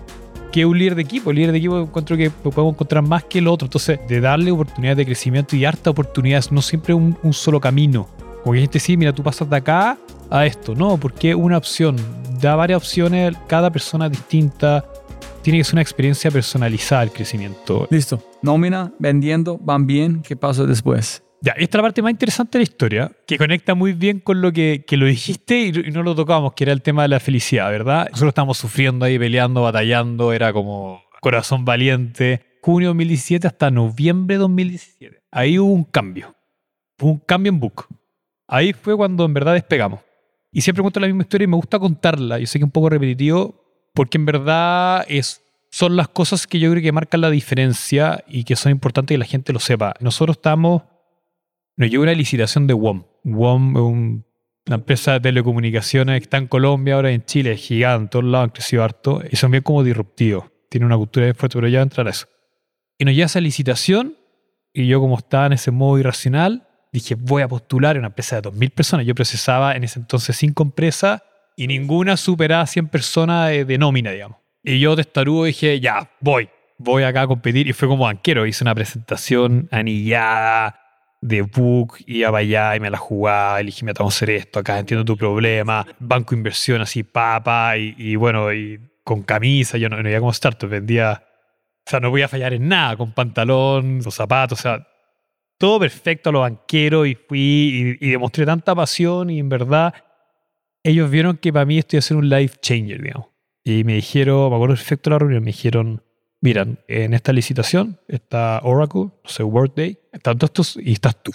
[0.53, 1.31] qué un líder de equipo?
[1.31, 3.65] El líder de equipo encuentro que podemos encontrar más que el otro.
[3.65, 8.07] Entonces, de darle oportunidades de crecimiento y harta oportunidades, no siempre un, un solo camino.
[8.43, 9.97] Como que gente sí, mira, tú pasas de acá
[10.29, 10.75] a esto.
[10.75, 11.95] No, porque una opción.
[12.41, 14.83] Da varias opciones, cada persona distinta.
[15.41, 17.87] Tiene que ser una experiencia personalizada el crecimiento.
[17.89, 18.21] Listo.
[18.41, 20.21] Nómina, vendiendo, van bien.
[20.21, 21.23] ¿Qué pasa después?
[21.41, 24.41] Ya, esta es la parte más interesante de la historia, que conecta muy bien con
[24.41, 27.09] lo que, que lo dijiste y, y no lo tocamos, que era el tema de
[27.09, 28.07] la felicidad, ¿verdad?
[28.11, 32.45] Nosotros estábamos sufriendo ahí, peleando, batallando, era como corazón valiente.
[32.61, 35.21] Junio 2017 hasta noviembre 2017.
[35.31, 36.33] Ahí hubo un cambio.
[37.01, 37.87] Hubo un cambio en Book.
[38.47, 40.01] Ahí fue cuando en verdad despegamos.
[40.51, 42.37] Y siempre cuento la misma historia y me gusta contarla.
[42.39, 43.63] Yo sé que es un poco repetitivo,
[43.93, 45.41] porque en verdad es,
[45.71, 49.19] son las cosas que yo creo que marcan la diferencia y que son importantes que
[49.19, 49.93] la gente lo sepa.
[49.99, 50.83] Nosotros estamos
[51.75, 53.03] nos llegó una licitación de WOM.
[53.23, 54.25] WOM es un-
[54.67, 58.25] una empresa de telecomunicaciones que está en Colombia, ahora en Chile, es gigante, en todos
[58.25, 60.45] lados han crecido harto y son bien como disruptivos.
[60.69, 62.27] Tienen una cultura bien fuerte, pero ya voy a entrar a eso.
[62.99, 64.15] Y nos llega esa licitación
[64.71, 68.39] y yo como estaba en ese modo irracional, dije voy a postular en una empresa
[68.39, 69.05] de 2.000 personas.
[69.05, 71.21] Yo procesaba en ese entonces cinco empresas
[71.57, 74.37] y ninguna superaba 100 personas de, nómina, digamos.
[74.63, 77.67] Y yo testarudo dije, ya, voy, voy acá a competir.
[77.67, 80.79] Y fue como banquero, hice una presentación anillada,
[81.23, 84.59] de book, iba para allá y me la jugaba, dije, mira, vamos a hacer esto,
[84.59, 89.87] acá entiendo tu problema, banco inversión así, papa, y, y bueno, y con camisa, yo
[89.87, 91.23] no, no iba como startup, vendía,
[91.85, 94.87] o sea, no voy a fallar en nada, con pantalón, los zapatos, o sea,
[95.63, 99.93] todo perfecto a los banqueros, y fui y, y demostré tanta pasión, y en verdad,
[100.83, 103.27] ellos vieron que para mí esto iba a ser un life changer, digamos.
[103.63, 106.03] Y me dijeron, me acuerdo perfecto la reunión, me dijeron,
[106.41, 111.31] miran, en esta licitación está Oracle, no sé, Workday, están todos estos y estás tú.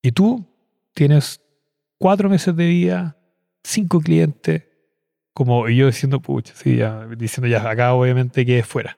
[0.00, 0.46] Y tú
[0.94, 1.42] tienes
[1.98, 3.18] cuatro meses de vida,
[3.62, 4.62] cinco clientes,
[5.34, 8.96] como yo diciendo, pucha, sí, ya, diciendo ya, acá obviamente que fuera.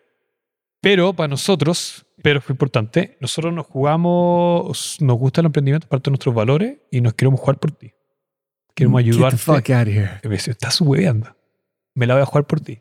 [0.80, 6.12] Pero para nosotros, pero fue importante, nosotros nos jugamos, nos gusta el emprendimiento, parte de
[6.12, 7.92] nuestros valores y nos queremos jugar por ti.
[8.74, 9.36] Queremos Get the ayudarte.
[9.38, 10.10] fuck out of here.
[10.24, 11.36] Me dice, estás hueveando.
[11.94, 12.80] Me la voy a jugar por ti.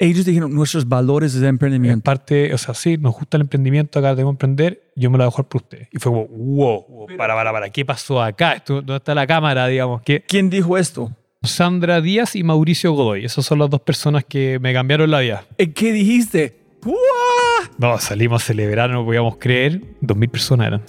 [0.00, 2.04] Ellos dijeron nuestros valores de En emprendimiento.
[2.04, 5.28] parte, o sea, sí, nos gusta el emprendimiento, acá debemos emprender, yo me la voy
[5.28, 5.88] a jugar por usted.
[5.90, 8.52] Y fue como, wow, wow, para, para, para, ¿qué pasó acá?
[8.52, 10.02] Esto, ¿Dónde está la cámara, digamos?
[10.02, 11.10] que ¿Quién dijo esto?
[11.42, 15.44] Sandra Díaz y Mauricio Godoy, esas son las dos personas que me cambiaron la vida.
[15.56, 16.60] ¿Eh, ¿Qué dijiste?
[16.84, 16.94] ¡Uah!
[17.78, 20.82] No, salimos a celebrar, no podíamos creer, dos mil personas eran.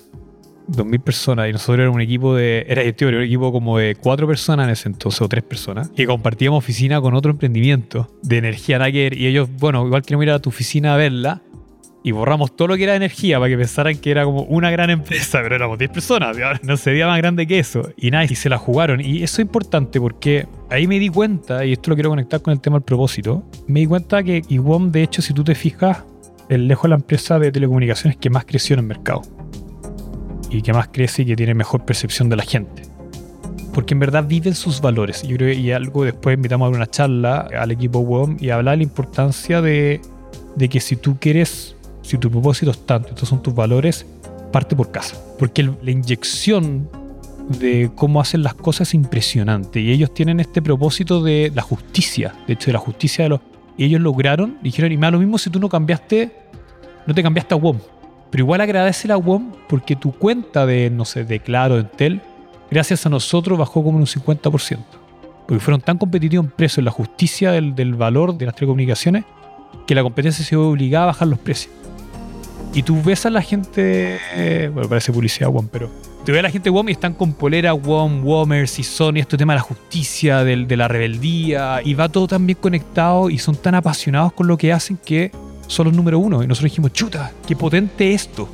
[0.67, 3.77] Dos mil personas y nosotros éramos un equipo de, era, tío, era un equipo como
[3.77, 8.07] de cuatro personas en ese entonces, o tres personas, y compartíamos oficina con otro emprendimiento
[8.21, 11.41] de energía Nacker y ellos, bueno, igual queríamos ir a tu oficina a verla
[12.03, 14.89] y borramos todo lo que era energía para que pensaran que era como una gran
[14.89, 17.89] empresa, pero éramos 10 personas, y ahora no sería más grande que eso.
[17.97, 19.01] Y nada, y se la jugaron.
[19.01, 22.53] Y eso es importante porque ahí me di cuenta, y esto lo quiero conectar con
[22.53, 26.03] el tema del propósito, me di cuenta que IWOM, de hecho, si tú te fijas,
[26.49, 29.21] es lejos la empresa de telecomunicaciones que más creció en el mercado.
[30.49, 32.83] Y que más crece y que tiene mejor percepción de la gente.
[33.73, 35.21] Porque en verdad viven sus valores.
[35.23, 38.77] Yo creo que algo después invitamos a una charla al equipo WOM y hablar de
[38.77, 40.01] la importancia de,
[40.55, 44.07] de que si tú quieres, si tu propósito es tanto, estos son tus valores,
[44.51, 45.17] parte por casa.
[45.37, 46.89] Porque el- la inyección
[47.59, 49.79] de cómo hacen las cosas es impresionante.
[49.79, 52.33] Y ellos tienen este propósito de la justicia.
[52.47, 53.39] De hecho, de la justicia de los.
[53.79, 56.35] Y ellos lograron, dijeron, y da lo mismo si tú no cambiaste,
[57.07, 57.77] no te cambiaste a WOM.
[58.29, 62.21] Pero igual agradece a WOM porque tu cuenta de, no sé, de Claro, de Entel,
[62.69, 64.79] gracias a nosotros bajó como un 50%.
[65.47, 69.23] Porque fueron tan competitivos en precios en la justicia del, valor de las telecomunicaciones
[69.87, 71.73] que la competencia se vio obligada a bajar los precios.
[72.73, 75.89] Y tú ves a la gente, eh, bueno, parece publicidad WOM, pero
[76.25, 79.37] tú ves a la gente WOM y están con polera WOM, WOMers y Sony, este
[79.37, 83.55] tema de la justicia, de la rebeldía, y va todo tan bien conectado y son
[83.55, 85.31] tan apasionados con lo que hacen que
[85.67, 86.43] son los número uno.
[86.43, 88.49] Y nosotros dijimos, chuta, qué potente esto.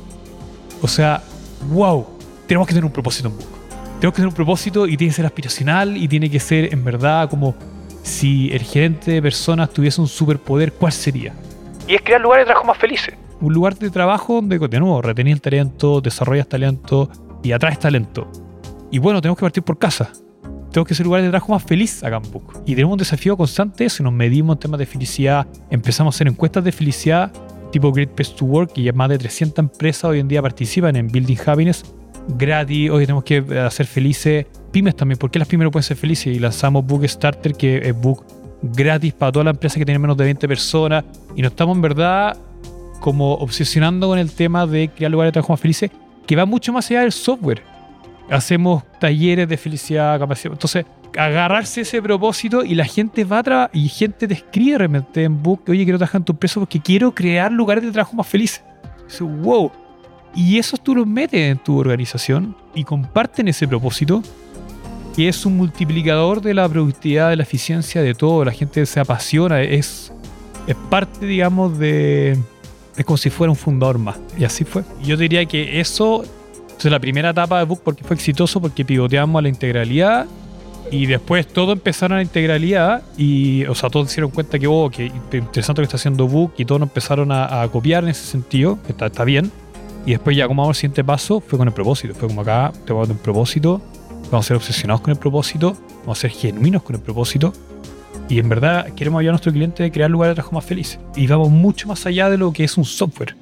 [0.82, 1.22] O sea,
[1.70, 2.06] wow,
[2.46, 3.46] tenemos que tener un propósito en Book.
[3.98, 6.84] Tenemos que tener un propósito y tiene que ser aspiracional y tiene que ser en
[6.84, 7.54] verdad como
[8.02, 11.34] si el gerente de personas tuviese un superpoder, ¿cuál sería?
[11.88, 13.14] Y es crear lugares de trabajo más felices.
[13.40, 17.10] un lugar de trabajo donde, de nuevo, retenís el talento, desarrollas talento
[17.42, 18.30] y atraes talento.
[18.90, 20.10] Y bueno, tenemos que partir por casa.
[20.70, 22.62] Tenemos que ser lugares de trabajo más feliz acá en.
[22.66, 25.46] Y tenemos un desafío constante si nos medimos en temas de felicidad.
[25.70, 27.32] Empezamos a hacer encuestas de felicidad
[27.72, 31.08] tipo Great Place to Work y más de 300 empresas hoy en día participan en
[31.08, 31.84] Building Happiness
[32.28, 32.90] gratis.
[32.90, 35.18] Hoy tenemos que hacer felices pymes también.
[35.18, 36.34] ¿Por qué las pymes no pueden ser felices?
[36.36, 38.24] Y lanzamos Book Starter, que es Book
[38.62, 41.04] gratis para todas las empresas que tienen menos de 20 personas.
[41.34, 42.36] Y nos estamos en verdad
[43.00, 45.90] como obsesionando con el tema de crear lugares de trabajo más felices,
[46.26, 47.62] que va mucho más allá del software.
[48.30, 50.52] Hacemos talleres de felicidad, capacidad.
[50.52, 50.84] Entonces,
[51.16, 55.42] agarrarse ese propósito y la gente va a trabajar y gente te escribe realmente en
[55.42, 58.62] book, oye, quiero trabajar en tu empresa porque quiero crear lugares de trabajo más felices.
[59.06, 59.70] Dice, wow.
[60.34, 64.22] Y esos tú los metes en tu organización y comparten ese propósito,
[65.14, 68.44] que es un multiplicador de la productividad, de la eficiencia, de todo.
[68.44, 70.12] La gente se apasiona, es,
[70.66, 72.36] es parte, digamos, de...
[72.96, 74.16] Es como si fuera un fundador más.
[74.38, 74.82] Y así fue.
[75.02, 76.24] Yo diría que eso
[76.78, 80.26] es la primera etapa de Book porque fue exitoso, porque pivoteamos a la integralidad
[80.90, 84.66] y después todo empezaron a la integralidad y, o sea, todos se dieron cuenta que,
[84.66, 88.10] oh, que interesante lo que está haciendo Book y todos empezaron a, a copiar en
[88.10, 89.50] ese sentido, que está, está bien.
[90.04, 92.14] Y después ya como vamos al siguiente paso fue con el propósito.
[92.14, 93.80] Fue como acá, tenemos un propósito,
[94.30, 97.52] vamos a ser obsesionados con el propósito, vamos a ser genuinos con el propósito.
[98.28, 100.98] Y en verdad queremos ayudar a nuestro cliente a crear lugares de trabajo más felices.
[101.14, 103.36] Y vamos mucho más allá de lo que es un software.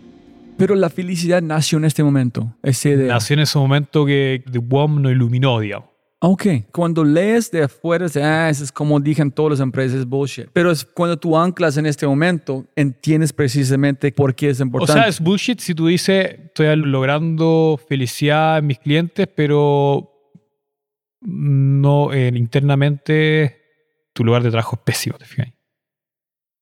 [0.57, 2.55] Pero la felicidad nació en este momento.
[2.63, 3.15] Esa idea.
[3.15, 5.89] Nació en ese momento que The WOM nos iluminó, digamos.
[6.27, 10.47] Ok, cuando lees de afuera, ah, eso es como dicen todas las empresas, es bullshit.
[10.55, 15.01] Pero es cuando tú anclas en este momento, entiendes precisamente por qué es O importante.
[15.03, 20.11] sea, es bullshit si tú dices, estoy logrando felicidad en mis clientes, pero
[21.21, 23.64] no eh, internamente
[24.15, 25.53] tu lugar de trabajo es pésimo, ¿te fijas?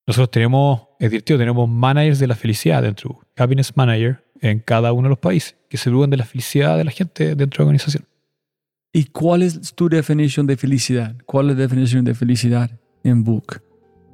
[0.05, 5.03] Nosotros tenemos, es divertido, tenemos managers de la felicidad dentro, happiness manager en cada uno
[5.03, 7.63] de los países, que se ocupan de la felicidad de la gente dentro de la
[7.69, 8.05] organización.
[8.91, 11.15] ¿Y cuál es tu definición de felicidad?
[11.25, 12.69] ¿Cuál es la definición de felicidad
[13.03, 13.63] en Book?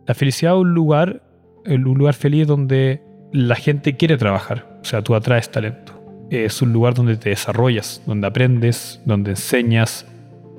[0.05, 1.23] La felicidad es un lugar,
[1.65, 3.01] un lugar feliz donde
[3.33, 5.95] la gente quiere trabajar, o sea, tú atraes talento.
[6.29, 10.05] Es un lugar donde te desarrollas, donde aprendes, donde enseñas,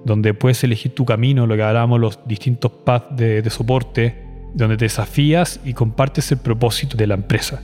[0.05, 4.25] donde puedes elegir tu camino, lo que hablábamos, los distintos paths de, soporte,
[4.55, 7.63] donde te desafías y compartes el propósito de la empresa.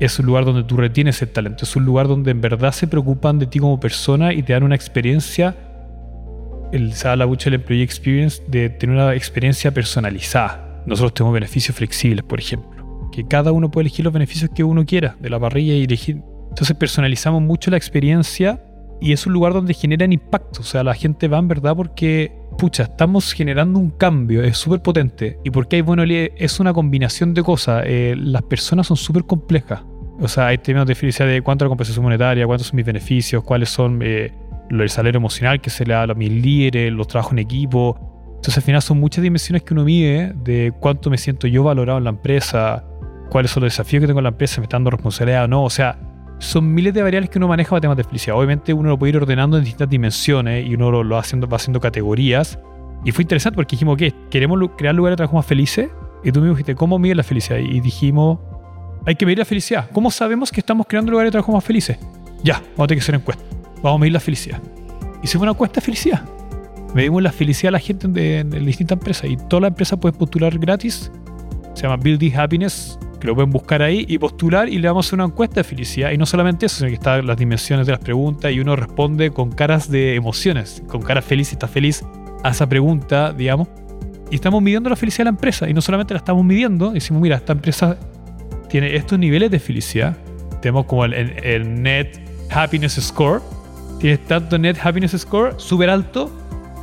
[0.00, 2.88] Es un lugar donde tú retienes el talento, es un lugar donde en verdad se
[2.88, 5.56] preocupan de ti como persona y te dan una experiencia,
[6.72, 10.82] el, se habla mucho del Employee Experience, de tener una experiencia personalizada.
[10.86, 14.84] Nosotros tenemos beneficios flexibles, por ejemplo, que cada uno puede elegir los beneficios que uno
[14.84, 16.20] quiera de la parrilla y elegir.
[16.48, 18.60] Entonces personalizamos mucho la experiencia
[19.00, 20.60] y es un lugar donde generan impacto.
[20.60, 24.80] O sea, la gente va en verdad porque, pucha, estamos generando un cambio, es súper
[24.80, 25.38] potente.
[25.44, 27.84] Y porque hay, bueno, es una combinación de cosas.
[27.86, 29.82] Eh, las personas son súper complejas.
[30.20, 32.86] O sea, hay términos de felicidad de cuánto es la compensación monetaria, cuántos son mis
[32.86, 34.32] beneficios, cuáles son eh,
[34.70, 37.98] el salario emocional que se le da a mis líderes, los trabajos en equipo.
[38.36, 41.98] Entonces, al final son muchas dimensiones que uno mide de cuánto me siento yo valorado
[41.98, 42.84] en la empresa,
[43.30, 45.64] cuáles son los desafíos que tengo en la empresa, me está dando responsabilidad o no.
[45.64, 45.98] O sea,
[46.38, 48.36] son miles de variables que uno maneja para temas de felicidad.
[48.36, 51.56] Obviamente uno lo puede ir ordenando en distintas dimensiones y uno lo, lo haciendo, va
[51.56, 52.58] haciendo categorías.
[53.04, 55.90] Y fue interesante porque dijimos, que ¿Queremos crear lugares de trabajo más felices?
[56.22, 57.58] Y tú me dijiste, ¿cómo mide la felicidad?
[57.58, 58.38] Y dijimos,
[59.06, 59.90] hay que medir la felicidad.
[59.92, 61.98] ¿Cómo sabemos que estamos creando lugares de trabajo más felices?
[62.42, 63.44] Ya, vamos a tener que hacer encuesta.
[63.82, 64.60] Vamos a medir la felicidad.
[65.22, 66.24] Hicimos una encuesta de felicidad.
[66.94, 69.30] Medimos la felicidad de la gente de, de distintas empresas.
[69.30, 71.10] Y toda la empresa puede postular gratis.
[71.74, 75.24] Se llama Building Happiness que lo pueden buscar ahí y postular y le damos una
[75.24, 76.10] encuesta de felicidad.
[76.10, 79.30] Y no solamente eso, sino que están las dimensiones de las preguntas y uno responde
[79.30, 82.04] con caras de emociones, con cara feliz y está feliz
[82.42, 83.68] a esa pregunta, digamos.
[84.30, 85.70] Y estamos midiendo la felicidad de la empresa.
[85.70, 87.96] Y no solamente la estamos midiendo, decimos, mira, esta empresa
[88.68, 90.18] tiene estos niveles de felicidad.
[90.60, 92.20] Tenemos como el, el Net
[92.50, 93.40] Happiness Score.
[94.00, 96.30] Tienes tanto Net Happiness Score, súper alto,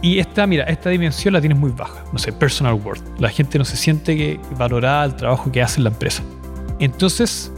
[0.02, 2.04] y esta, mira, esta dimensión la tienes muy baja.
[2.12, 3.04] No sé, personal worth.
[3.20, 6.24] La gente no se siente valorada el trabajo que hace en la empresa.
[6.80, 7.52] Entonces,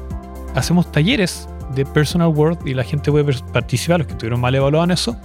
[0.53, 4.87] hacemos talleres de personal worth y la gente puede participar, los que estuvieron mal evaluados
[4.87, 5.17] en eso,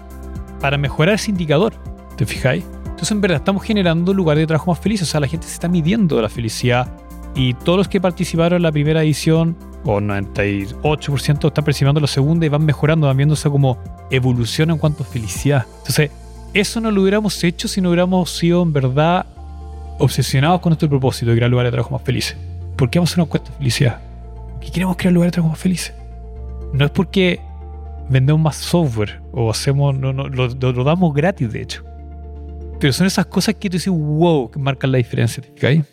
[0.61, 1.75] para mejorar ese indicador.
[2.17, 2.65] ¿Te fijáis?
[2.85, 5.09] Entonces, en verdad, estamos generando lugares de trabajo más felices.
[5.09, 6.89] O sea, la gente se está midiendo la felicidad.
[7.35, 12.09] Y todos los que participaron en la primera edición, o 98%, están participando en la
[12.09, 13.79] segunda y van mejorando, van viéndose como
[14.11, 15.67] evolución en cuanto a felicidad.
[15.79, 16.11] Entonces,
[16.55, 19.27] eso no lo hubiéramos hecho si no hubiéramos sido en verdad
[19.99, 22.37] obsesionados con nuestro propósito de crear lugares de trabajo más felices.
[22.77, 24.01] ¿Por qué vamos a una encuesta de felicidad?
[24.53, 25.95] Porque queremos crear lugares de trabajo más felices.
[26.73, 27.41] No es porque
[28.09, 31.85] vendemos más software o hacemos, no, no, lo, lo, damos gratis de hecho.
[32.81, 35.43] Pero son esas cosas que tú dices, wow, que marcan la diferencia.
[35.53, 35.85] ¿okay?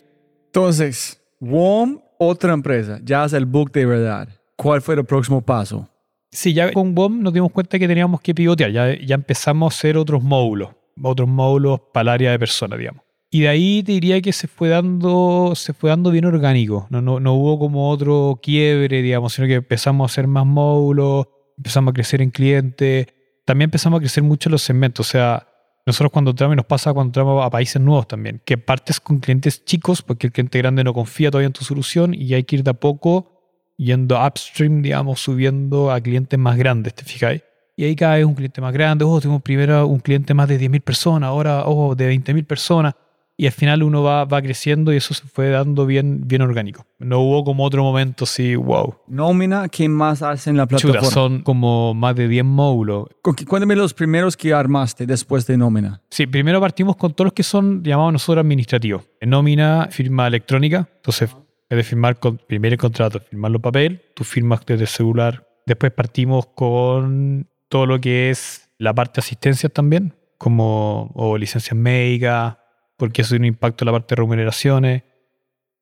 [0.47, 4.29] Entonces, WOM, otra empresa, ya hace el book de verdad.
[4.55, 5.89] ¿Cuál fue el próximo paso?
[6.35, 8.69] Sí, ya con WOM nos dimos cuenta que teníamos que pivotear.
[8.69, 10.69] Ya, ya empezamos a hacer otros módulos.
[11.01, 13.03] Otros módulos para el área de personas, digamos.
[13.31, 16.87] Y de ahí te diría que se fue dando, se fue dando bien orgánico.
[16.89, 21.27] No, no, no hubo como otro quiebre, digamos, sino que empezamos a hacer más módulos,
[21.57, 23.07] empezamos a crecer en clientes.
[23.45, 25.07] También empezamos a crecer mucho los segmentos.
[25.07, 25.47] O sea,
[25.85, 29.19] nosotros cuando entramos, y nos pasa cuando entramos a países nuevos también, que partes con
[29.19, 32.57] clientes chicos, porque el cliente grande no confía todavía en tu solución y hay que
[32.57, 33.34] ir de a poco
[33.77, 37.41] yendo upstream, digamos, subiendo a clientes más grandes, ¿te fijáis?
[37.77, 40.57] Y ahí cada vez un cliente más grande, oh, tuvimos primero un cliente más de
[40.59, 42.93] 10.000 personas, ahora, oh, de 20.000 personas.
[43.37, 46.85] Y al final uno va, va creciendo y eso se fue dando bien, bien orgánico.
[46.99, 48.95] No hubo como otro momento así, wow.
[49.09, 51.11] Nómina, ¿qué más hacen en la Chuta, plataforma?
[51.13, 53.07] son como más de 10 módulos.
[53.21, 56.01] Cu- Cuéntame los primeros que armaste después de nómina.
[56.09, 59.03] Sí, primero partimos con todos los que son llamados nosotros administrativos.
[59.19, 60.87] Nómina, firma electrónica.
[60.95, 61.35] Entonces,
[61.69, 65.47] vez de firmar con, primero el contrato, firmarlo en papel, tú firmas desde el celular.
[65.65, 71.75] Después partimos con todo lo que es la parte de asistencia también, como o licencias
[71.75, 72.57] médicas,
[72.97, 75.03] porque eso tiene un impacto en la parte de remuneraciones.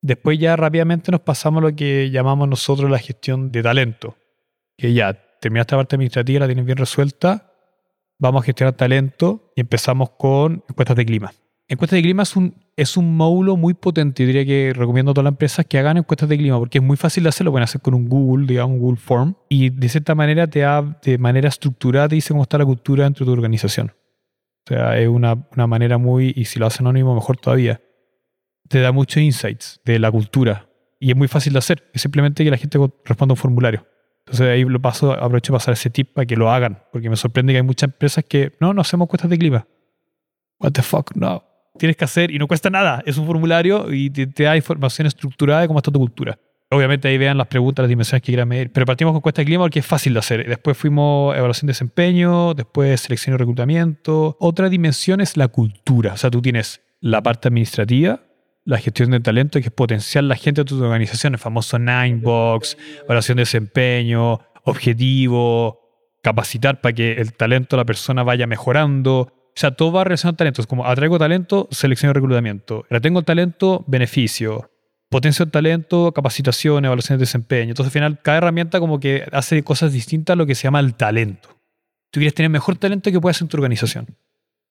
[0.01, 4.17] Después ya rápidamente nos pasamos a lo que llamamos nosotros la gestión de talento.
[4.77, 7.51] Que ya terminaste la parte administrativa, la tienes bien resuelta,
[8.17, 11.33] vamos a gestionar talento y empezamos con encuestas de clima.
[11.67, 12.23] Encuestas de clima
[12.75, 14.23] es un, módulo muy potente.
[14.23, 16.83] Yo diría que recomiendo a todas las empresas que hagan encuestas de clima porque es
[16.83, 17.49] muy fácil de hacerlo.
[17.49, 19.35] Lo pueden hacer con un Google, digamos, un Google Form.
[19.49, 23.05] Y de cierta manera, te da, de manera estructurada, te dice cómo está la cultura
[23.05, 23.93] dentro de tu organización.
[24.65, 27.81] O sea, es una, una manera muy, y si lo hace anónimo, mejor todavía.
[28.67, 30.69] Te da muchos insights de la cultura.
[30.99, 31.89] Y es muy fácil de hacer.
[31.93, 33.85] Es simplemente que la gente responda un formulario.
[34.25, 37.17] Entonces ahí lo paso, aprovecho de pasar ese tip para que lo hagan, porque me
[37.17, 39.67] sorprende que hay muchas empresas que no, no hacemos encuestas de clima.
[40.59, 41.43] What the fuck, no.
[41.77, 43.01] Tienes que hacer y no cuesta nada.
[43.05, 46.37] Es un formulario y te, da información estructurada de cómo está tu cultura.
[46.69, 48.71] Obviamente ahí vean las preguntas, las dimensiones que quieran medir.
[48.71, 50.47] Pero partimos con encuesta de clima porque es fácil de hacer.
[50.47, 54.37] Después fuimos evaluación de desempeño, después selección y reclutamiento.
[54.39, 56.13] Otra dimensión es la cultura.
[56.13, 58.21] O sea, tú tienes la parte administrativa,
[58.65, 62.21] la gestión de talento, que es potenciar la gente de tu organización, el famoso nine
[62.23, 65.83] box, evaluación de desempeño, objetivo,
[66.21, 69.42] capacitar para que el talento de la persona vaya mejorando.
[69.55, 72.85] O sea, todo va relacionado a talentos, como atraigo talento, selección y reclutamiento.
[72.89, 74.71] Retengo talento, beneficio.
[75.09, 77.69] Potencio el talento, capacitación, evaluación de desempeño.
[77.69, 80.79] Entonces, al final, cada herramienta como que hace cosas distintas a lo que se llama
[80.79, 81.49] el talento.
[82.09, 84.07] Tú quieres tener mejor talento que puedas en tu organización.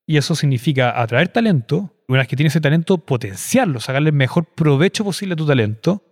[0.05, 4.45] Y eso significa atraer talento, una vez que tienes ese talento, potenciarlo, sacarle el mejor
[4.53, 6.03] provecho posible a tu talento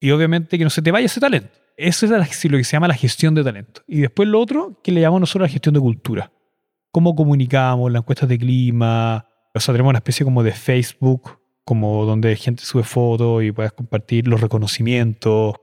[0.00, 1.50] y obviamente que no se te vaya ese talento.
[1.76, 3.82] Eso es lo que se llama la gestión de talento.
[3.86, 6.32] Y después lo otro que le llamamos nosotros la gestión de cultura.
[6.90, 12.04] Cómo comunicamos, las encuestas de clima, o sea, tenemos una especie como de Facebook, como
[12.04, 15.54] donde gente sube fotos y puedes compartir los reconocimientos.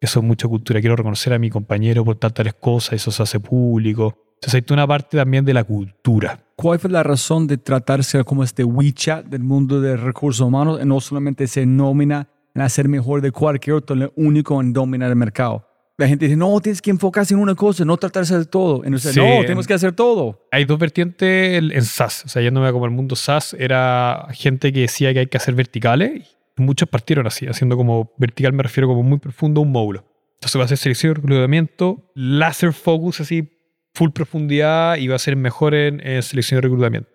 [0.00, 0.80] Eso es mucha cultura.
[0.80, 4.16] Quiero reconocer a mi compañero por tal tales cosas, eso se hace público.
[4.36, 6.42] Entonces hay una parte también de la cultura.
[6.56, 10.86] ¿Cuál fue la razón de tratarse como este WeChat del mundo de recursos humanos y
[10.86, 15.16] no solamente se nómina en hacer mejor de cualquier otro, lo único en dominar el
[15.16, 15.69] mercado?
[16.00, 18.82] La gente dice, no, tienes que enfocarse en una cosa, no tratarse de todo.
[18.84, 19.20] Entonces, Sí.
[19.20, 20.46] no, tenemos que hacer todo.
[20.50, 22.24] Hay dos vertientes en SaaS.
[22.24, 25.54] O sea, yéndome como el mundo SaaS, era gente que decía que hay que hacer
[25.54, 26.36] verticales.
[26.56, 30.04] Y muchos partieron así, haciendo como vertical, me refiero como muy profundo, un módulo.
[30.38, 33.50] Entonces va a ser selección y reclutamiento, láser focus, así,
[33.92, 37.10] full profundidad, y va a ser mejor en, en selección y reclutamiento.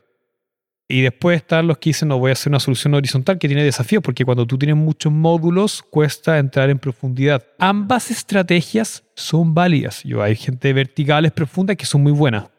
[0.87, 3.63] Y después están los que dicen, no, voy a hacer una solución horizontal que tiene
[3.63, 7.43] desafíos, porque cuando tú tienes muchos módulos, cuesta entrar en profundidad.
[7.57, 10.03] Ambas estrategias son válidas.
[10.03, 12.49] Yo, hay gente verticales profundas que son muy buenas.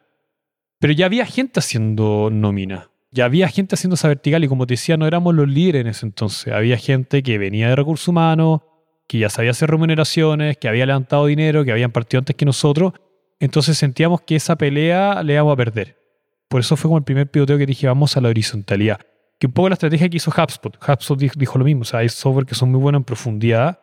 [0.81, 2.91] Pero ya había gente haciendo nómina.
[3.13, 5.87] Ya había gente haciendo esa vertical y como te decía, no éramos los líderes en
[5.87, 6.53] ese entonces.
[6.53, 8.63] Había gente que venía de recursos humanos,
[9.07, 12.93] que ya sabía hacer remuneraciones, que había levantado dinero, que habían partido antes que nosotros.
[13.39, 16.06] Entonces sentíamos que esa pelea le íbamos a perder.
[16.49, 19.01] Por eso fue como el primer pivoteo que dije, vamos a la horizontalidad.
[19.39, 20.77] Que un poco la estrategia que hizo HubSpot.
[20.77, 21.83] HubSpot di- dijo lo mismo.
[21.83, 23.81] O sea, hay software que son muy buenos en profundidad,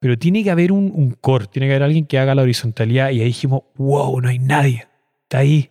[0.00, 3.10] pero tiene que haber un, un core, tiene que haber alguien que haga la horizontalidad.
[3.10, 4.86] Y ahí dijimos, wow, no hay nadie.
[5.22, 5.70] Está ahí.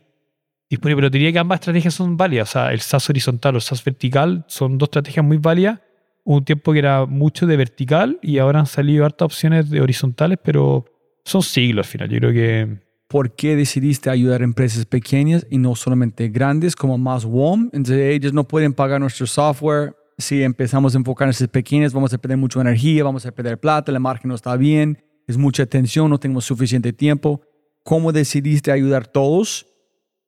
[0.69, 1.01] disponible.
[1.01, 2.49] Pero diría que ambas estrategias son válidas.
[2.49, 5.79] O sea, el SaaS horizontal o el SaaS vertical son dos estrategias muy válidas.
[6.23, 9.81] Hubo un tiempo que era mucho de vertical y ahora han salido hartas opciones de
[9.81, 10.85] horizontales, pero
[11.25, 12.09] son siglos al final.
[12.09, 12.77] Yo creo que
[13.11, 17.63] ¿Por qué decidiste ayudar a empresas pequeñas y no solamente grandes como más WOM?
[17.73, 19.93] Entonces ellos no pueden pagar nuestro software.
[20.17, 23.91] Si empezamos a enfocar en pequeñas, vamos a perder mucha energía, vamos a perder plata,
[23.91, 27.41] la margen no está bien, es mucha tensión, no tenemos suficiente tiempo.
[27.83, 29.67] ¿Cómo decidiste ayudar a todos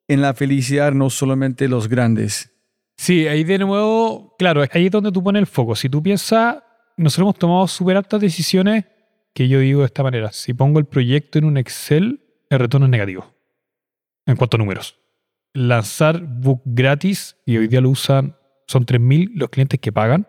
[0.10, 2.51] en la felicidad, no solamente los grandes?
[2.97, 5.73] Sí, ahí de nuevo, claro, ahí es donde tú pones el foco.
[5.77, 6.57] Si tú piensas,
[6.97, 8.84] nosotros hemos tomado súper altas decisiones
[9.34, 10.34] que yo digo de esta manera.
[10.34, 12.19] Si pongo el proyecto en un Excel,
[12.56, 13.34] el retorno es negativo.
[14.26, 15.00] En cuanto a números.
[15.54, 18.36] Lanzar book gratis, y hoy día lo usan,
[18.68, 20.28] son 3.000 los clientes que pagan,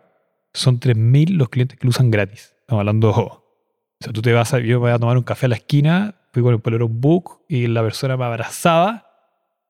[0.53, 2.55] son 3.000 los clientes que lo usan gratis.
[2.61, 3.45] Estamos hablando, o
[4.01, 6.17] sea, tú te vas a, yo me voy a tomar un café a la esquina,
[6.33, 9.07] fui con el polero book y la persona me abrazaba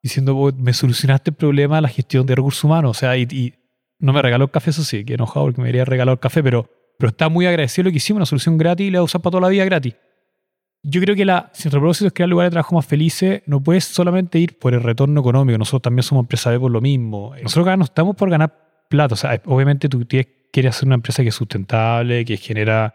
[0.02, 2.90] diciendo, "Oh, me solucionaste el problema de la gestión de recursos humanos.
[2.90, 3.54] O sea, y, y
[3.98, 6.42] no me regaló el café, eso sí, que enojado porque me habría regalado el café,
[6.42, 6.68] pero,
[6.98, 9.20] pero está muy agradecido lo que hicimos, una solución gratis y la voy a usar
[9.22, 9.94] para toda la vida gratis.
[10.86, 13.62] Yo creo que la, si nuestro propósito es crear lugares de trabajo más felices, no
[13.62, 15.56] puedes solamente ir por el retorno económico.
[15.56, 17.32] Nosotros también somos empresarios por lo mismo.
[17.42, 19.14] Nosotros no estamos por ganar plata.
[19.14, 22.94] O sea, obviamente tú tienes, quieres hacer una empresa que es sustentable, que genera,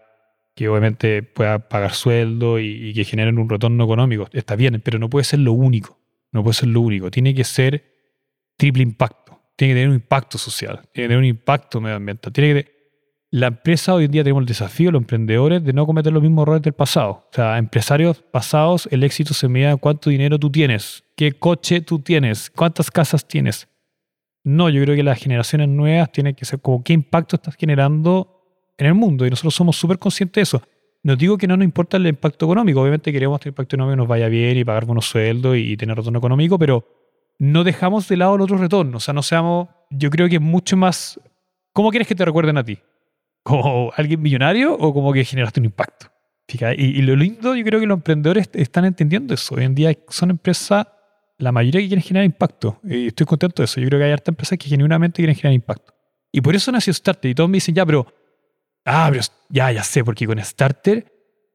[0.56, 4.28] que obviamente pueda pagar sueldo y, y que genere un retorno económico.
[4.34, 5.98] Está bien, pero no puede ser lo único.
[6.32, 7.10] No puede ser lo único.
[7.10, 7.84] Tiene que ser
[8.56, 9.42] triple impacto.
[9.56, 10.82] Tiene que tener un impacto social.
[10.94, 12.32] Tiene que tener un impacto medioambiental.
[12.32, 12.79] Tiene que
[13.32, 16.44] la empresa hoy en día tenemos el desafío, los emprendedores, de no cometer los mismos
[16.44, 17.28] errores del pasado.
[17.30, 21.82] O sea, empresarios pasados, el éxito se mide en cuánto dinero tú tienes, qué coche
[21.82, 23.68] tú tienes, cuántas casas tienes.
[24.44, 28.42] No, yo creo que las generaciones nuevas tienen que ser como qué impacto estás generando
[28.78, 29.28] en el mundo.
[29.28, 30.64] Y nosotros somos súper conscientes de eso.
[31.04, 32.82] No digo que no nos importa el impacto económico.
[32.82, 35.96] Obviamente queremos que el impacto económico nos vaya bien y pagar buenos sueldos y tener
[35.96, 36.86] retorno económico, pero
[37.38, 38.98] no dejamos de lado el otro retorno.
[38.98, 41.20] O sea, no seamos, yo creo que es mucho más...
[41.74, 42.80] ¿Cómo quieres que te recuerden a ti?
[43.44, 46.08] Como alguien millonario o como que generaste un impacto.
[46.78, 49.56] Y, lo lindo, yo creo que los emprendedores están entendiendo eso.
[49.56, 50.88] Hoy en día son empresas,
[51.38, 52.80] la mayoría que quieren generar impacto.
[52.84, 53.80] Y estoy contento de eso.
[53.80, 55.94] Yo creo que hay harta empresas que genuinamente quieren generar impacto.
[56.32, 57.30] Y por eso nació Starter.
[57.30, 58.08] Y todos me dicen, ya, pero,
[58.86, 61.12] ah, pero ya, ya sé, porque con Starter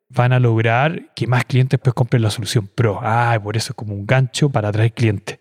[0.08, 3.00] van a lograr que más clientes pues compren la solución Pro.
[3.02, 5.40] Ah, por eso es como un gancho para atraer clientes.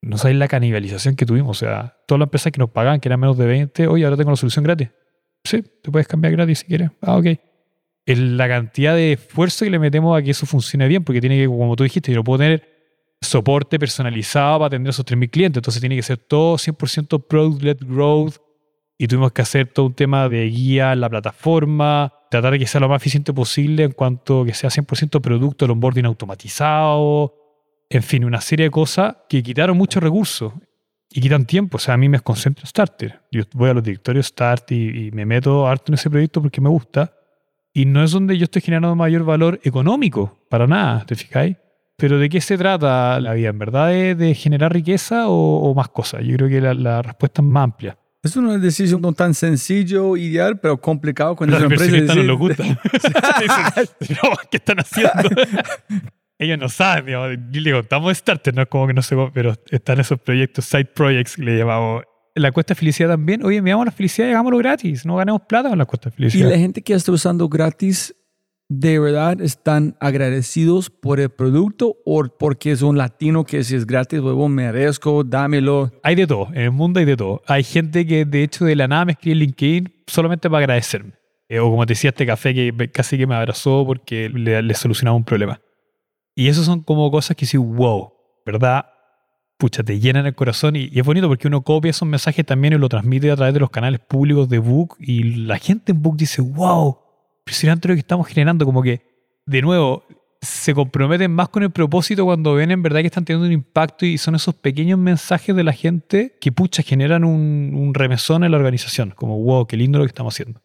[0.00, 1.56] No sabéis la canibalización que tuvimos.
[1.56, 4.16] O sea, todas las empresas que nos pagaban, que eran menos de 20, oye, ahora
[4.16, 4.90] tengo la solución gratis.
[5.44, 6.90] Sí, tú puedes cambiar gratis si quieres.
[7.00, 7.26] Ah, ok.
[8.06, 11.38] Es la cantidad de esfuerzo que le metemos a que eso funcione bien, porque tiene
[11.38, 12.78] que, como tú dijiste, yo no puedo tener
[13.20, 15.60] soporte personalizado para atender a esos 3.000 clientes.
[15.60, 18.36] Entonces tiene que ser todo 100% product-led growth.
[18.96, 22.66] Y tuvimos que hacer todo un tema de guía en la plataforma, tratar de que
[22.66, 27.34] sea lo más eficiente posible en cuanto que sea 100% producto, el onboarding automatizado.
[27.90, 30.52] En fin, una serie de cosas que quitaron muchos recursos
[31.10, 31.76] y quitan tiempo.
[31.76, 33.20] O sea, a mí me concentro en Starter.
[33.30, 36.68] Yo voy a los directorios Start y, me meto harto en ese proyecto porque me
[36.68, 37.14] gusta.
[37.72, 41.56] Y no es donde yo estoy generando mayor valor económico, para nada, ¿te fijáis?
[41.96, 43.50] Pero ¿de qué se trata la vida?
[43.50, 46.24] ¿En verdad de, generar riqueza o, más cosas?
[46.24, 47.98] Yo creo que la, respuesta es más amplia.
[48.22, 52.14] Es una decisión no tan sencillo, ideal, pero complicado cuando es una empresa.
[52.14, 52.64] no lo gusta.
[54.50, 55.28] ¿Qué están haciendo?
[56.38, 59.54] ellos no saben, digamos, y le contamos Starter, no es como que no sé, pero
[59.70, 62.04] están esos proyectos, side projects que le llamamos.
[62.34, 65.42] La cuesta de felicidad también, oye, me damos la felicidad y hagámoslo gratis, no ganemos
[65.42, 66.48] plata con la cuesta de felicidad.
[66.48, 68.14] Y la gente que está usando gratis,
[68.68, 73.84] ¿de verdad están agradecidos por el producto o porque es un latino que si es
[73.84, 75.90] gratis, luego merezco, dámelo?
[76.04, 77.42] Hay de todo, en el mundo hay de todo.
[77.48, 81.14] Hay gente que de hecho de la nada me escribe en LinkedIn solamente para agradecerme.
[81.48, 84.74] Eh, o como te decía, este café que casi que me abrazó porque le, le
[84.74, 85.60] solucionaba un problema.
[86.38, 88.12] Y eso son como cosas que sí, wow,
[88.46, 88.86] ¿verdad?
[89.56, 92.78] Pucha, te llenan el corazón y, es bonito porque uno copia esos mensajes también y
[92.78, 96.16] lo transmite a través de los canales públicos de Book y la gente en Book
[96.16, 96.96] dice, wow,
[97.40, 99.02] impresionante lo que estamos generando, como que,
[99.46, 100.04] de nuevo,
[100.40, 104.06] se comprometen más con el propósito cuando ven en verdad que están teniendo un impacto
[104.06, 108.52] y son esos pequeños mensajes de la gente que, pucha, generan un, un remesón en
[108.52, 110.60] la organización, como, wow, qué lindo lo que estamos haciendo.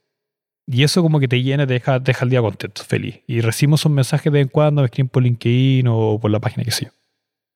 [0.65, 3.19] Y eso como que te llena, te deja, deja el día contento, feliz.
[3.27, 6.39] Y recibimos un mensaje de vez en cuando, me escriben por LinkedIn o por la
[6.39, 6.91] página que sé yo.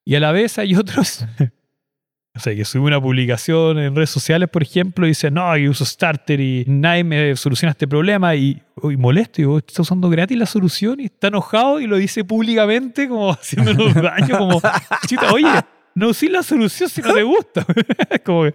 [0.04, 1.26] Y a la vez hay otros,
[2.36, 5.72] o sea, que suben una publicación en redes sociales, por ejemplo, y dicen, no, yo
[5.72, 8.36] uso Starter y nadie me soluciona este problema.
[8.36, 11.96] Y, y molesto, y vos estás usando gratis la solución y está enojado y lo
[11.96, 14.62] dice públicamente, como haciéndonos daño, como,
[15.08, 15.48] chita, oye,
[15.96, 17.66] no usé la solución si no te gusta.
[18.26, 18.50] como,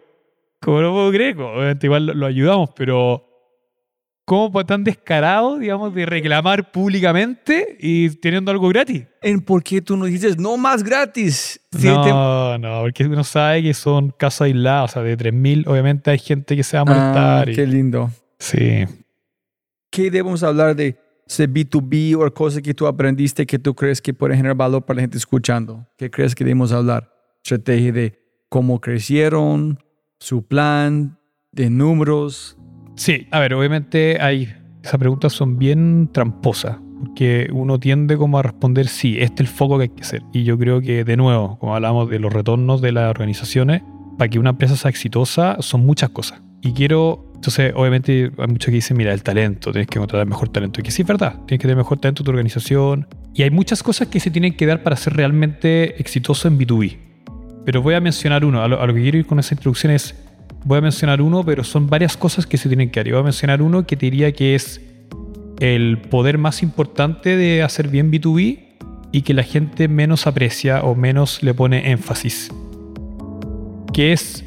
[0.61, 3.32] como no puedo creer, obviamente igual lo ayudamos, pero
[4.25, 9.05] ¿Cómo tan descarado, digamos, de reclamar públicamente y teniendo algo gratis?
[9.21, 11.61] ¿En por qué tú no dices no más gratis?
[11.73, 16.19] no, no, porque uno sabe que son casos aislados, o sea, de 3.000 obviamente hay
[16.19, 17.49] gente que se va a molestar.
[17.49, 18.11] Ah, Qué lindo.
[18.39, 18.85] Sí.
[19.91, 20.97] ¿Qué debemos hablar de
[21.27, 24.97] ese B2B o cosas que tú aprendiste que tú crees que pueden generar valor para
[24.97, 25.87] la gente escuchando?
[25.99, 27.13] ¿Qué crees que debemos hablar?
[27.43, 28.19] Estrategia de
[28.49, 29.83] cómo crecieron,
[30.21, 31.19] su plan,
[31.51, 32.57] de números,
[32.95, 34.53] Sí, a ver, obviamente hay.
[34.83, 39.57] Esas preguntas son bien tramposas, porque uno tiende como a responder, sí, este es el
[39.57, 40.23] foco que hay que hacer.
[40.33, 43.83] Y yo creo que, de nuevo, como hablamos de los retornos de las organizaciones,
[44.19, 46.43] para que una empresa sea exitosa son muchas cosas.
[46.61, 50.29] Y quiero, entonces, obviamente hay muchos que dicen, mira, el talento, tienes que encontrar el
[50.29, 50.81] mejor talento.
[50.81, 53.09] Y que sí es verdad, tienes que tener mejor talento en tu organización.
[53.35, 56.99] Y hay muchas cosas que se tienen que dar para ser realmente exitoso en B2B.
[57.65, 59.93] Pero voy a mencionar uno, a lo, a lo que quiero ir con esa introducción
[59.93, 60.22] es,
[60.65, 63.13] Voy a mencionar uno, pero son varias cosas que se tienen que hacer.
[63.13, 64.81] Voy a mencionar uno que te diría que es
[65.59, 68.59] el poder más importante de hacer bien B2B
[69.13, 72.51] y que la gente menos aprecia o menos le pone énfasis.
[73.93, 74.45] Que es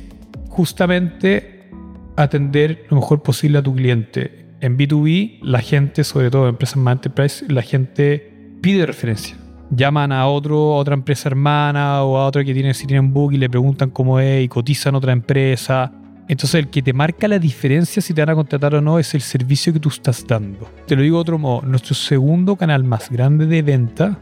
[0.49, 1.69] justamente
[2.15, 4.45] atender lo mejor posible a tu cliente.
[4.61, 9.35] En B2B, la gente, sobre todo en empresas más enterprise, la gente pide referencia.
[9.69, 13.33] Llaman a otro, a otra empresa hermana o a otra que tiene, si tienen book
[13.33, 15.91] y le preguntan cómo es y cotizan otra empresa.
[16.27, 19.13] Entonces el que te marca la diferencia si te van a contratar o no es
[19.13, 20.67] el servicio que tú estás dando.
[20.87, 24.17] Te lo digo de otro modo, nuestro segundo canal más grande de venta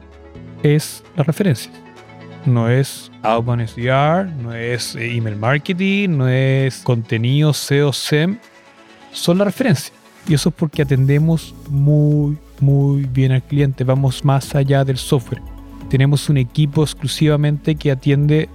[0.63, 1.73] es las referencias.
[2.45, 8.37] No es outbound SDR, no es eh, email marketing, no es contenido SEO SEM,
[9.13, 9.93] son las referencias.
[10.27, 15.41] Y eso es porque atendemos muy, muy bien al cliente, vamos más allá del software.
[15.89, 18.49] Tenemos un equipo exclusivamente que atiende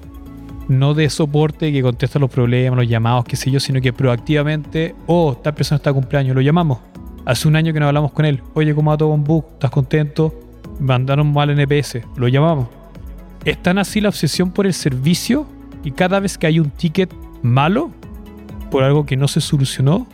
[0.69, 4.95] no de soporte, que contesta los problemas, los llamados, qué sé yo, sino que proactivamente,
[5.07, 6.78] oh, esta persona está cumpleaños, lo llamamos.
[7.24, 9.45] Hace un año que no hablamos con él, oye, ¿cómo va todo con bug?
[9.55, 10.39] ¿Estás contento?
[10.78, 12.69] Mandaron mal NPS, lo llamamos.
[13.45, 15.47] Es tan así la obsesión por el servicio
[15.85, 17.12] y cada vez que hay un ticket
[17.43, 17.90] malo,
[18.70, 20.07] por algo que no se solucionó,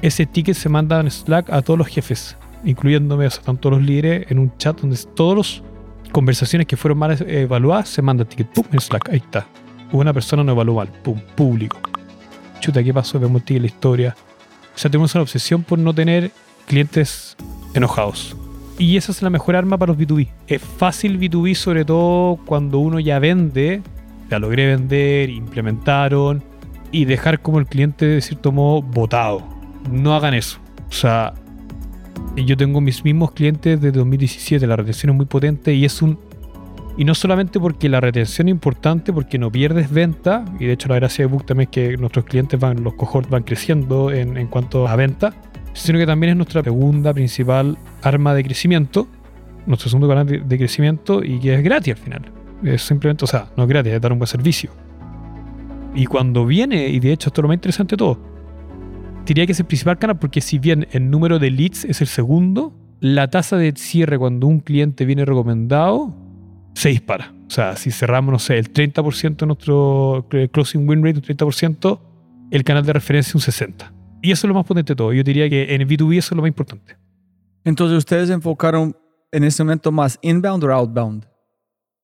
[0.00, 3.78] ese ticket se manda en Slack a todos los jefes, incluyéndome, o sea, están todos
[3.78, 5.62] los líderes en un chat donde todas las
[6.12, 9.46] conversaciones que fueron mal evaluadas se manda ticket, pum, en Slack, ahí está.
[9.92, 11.80] Una persona no evaluó mal, pum, público.
[12.60, 13.18] Chuta, ¿qué pasó?
[13.18, 14.16] Vemos la historia.
[14.74, 16.30] O sea, tenemos una obsesión por no tener
[16.66, 17.36] clientes
[17.74, 18.36] enojados.
[18.78, 20.28] Y esa es la mejor arma para los B2B.
[20.46, 23.82] Es fácil B2B, sobre todo cuando uno ya vende,
[24.30, 26.44] ya logré vender, implementaron,
[26.92, 29.42] y dejar como el cliente de cierto modo votado.
[29.90, 30.58] No hagan eso.
[30.88, 31.34] O sea,
[32.36, 36.18] yo tengo mis mismos clientes de 2017, la retención es muy potente y es un...
[36.98, 40.88] Y no solamente porque la retención es importante, porque no pierdes venta, y de hecho
[40.88, 44.36] la gracia de Book también es que nuestros clientes van, los cohorts van creciendo en,
[44.36, 45.32] en cuanto a venta,
[45.74, 49.06] sino que también es nuestra segunda principal arma de crecimiento,
[49.64, 52.32] nuestro segundo canal de, de crecimiento y que es gratis al final.
[52.64, 54.72] Es simplemente, o sea, no es gratis, es dar un buen servicio.
[55.94, 58.18] Y cuando viene, y de hecho esto es lo más interesante de todo,
[59.24, 62.08] diría que es el principal canal porque si bien el número de leads es el
[62.08, 66.27] segundo, la tasa de cierre cuando un cliente viene recomendado
[66.74, 67.34] se dispara.
[67.46, 72.00] O sea, si cerramos, no sé, el 30% de nuestro closing win rate, un 30%,
[72.50, 73.92] el canal de referencia un 60%.
[74.22, 75.12] Y eso es lo más potente de todo.
[75.12, 76.96] Yo diría que en el B2B eso es lo más importante.
[77.64, 78.96] Entonces, ¿ustedes enfocaron
[79.30, 81.26] en este momento más inbound o outbound?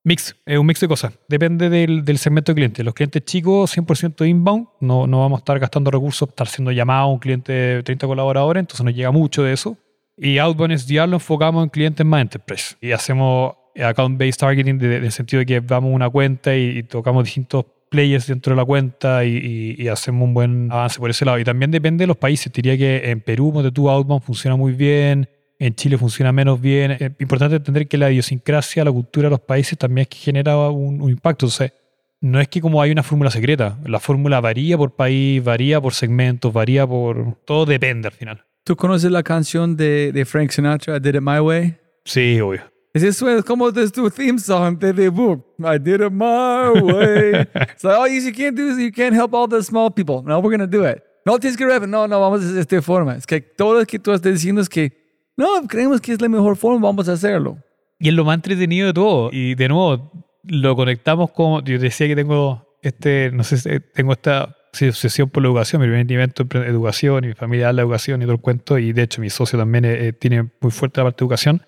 [0.06, 1.18] Mix, es un mix de cosas.
[1.28, 2.84] Depende del, del segmento de clientes.
[2.84, 4.68] Los clientes chicos, 100% inbound.
[4.80, 8.06] No, no vamos a estar gastando recursos, estar siendo llamado a un cliente de 30
[8.06, 9.78] colaboradores, entonces nos llega mucho de eso.
[10.16, 12.76] Y outbound SDR lo enfocamos en clientes más enterprise.
[12.80, 16.82] Y hacemos account-based targeting en el sentido de que vamos a una cuenta y, y,
[16.84, 19.36] tocamos distintos players dentro de la cuenta y,
[19.78, 21.38] y, y, hacemos un buen avance por ese lado.
[21.38, 22.52] Y también depende de los países.
[22.52, 25.28] Diría que en Perú, donde tú outbound funciona muy bien.
[25.58, 26.92] En Chile funciona menos bien.
[26.92, 30.68] Es importante entender que la idiosincrasia, la cultura de los países también es que genera
[30.68, 31.46] un, un impacto.
[31.46, 31.72] Entonces,
[32.20, 33.78] no es que como hay una fórmula secreta.
[33.84, 37.36] La fórmula varía por país, varía por segmentos, varía por...
[37.44, 38.44] Todo depende al final.
[38.64, 41.76] ¿Tú conoces la canción de, de Frank Sinatra, I Did It My Way?
[42.04, 42.73] Sí, obvio.
[42.94, 45.44] Es eso es como de tu theme song de Book.
[45.58, 47.44] I did it my way.
[47.76, 48.78] so, oh, you can't do this.
[48.78, 50.22] You can't help all the small people.
[50.24, 51.02] No, we're going to do it.
[51.26, 51.82] No tienes que rap.
[51.88, 53.16] No, no, vamos a hacer de esta forma.
[53.16, 54.92] Es que todo lo que tú estás diciendo es que
[55.36, 57.58] no, creemos que es la mejor forma, vamos a hacerlo.
[57.98, 59.30] Y es lo más entretenido de todo.
[59.32, 60.12] Y de nuevo,
[60.44, 61.64] lo conectamos con.
[61.64, 65.82] Yo decía que tengo este, no sé, tengo esta obsesión por la educación.
[65.82, 68.78] Mi primer evento es educación y mi familia da la educación y todo el cuento.
[68.78, 71.62] Y de hecho, mi socio también eh, tiene muy fuerte la parte de educación.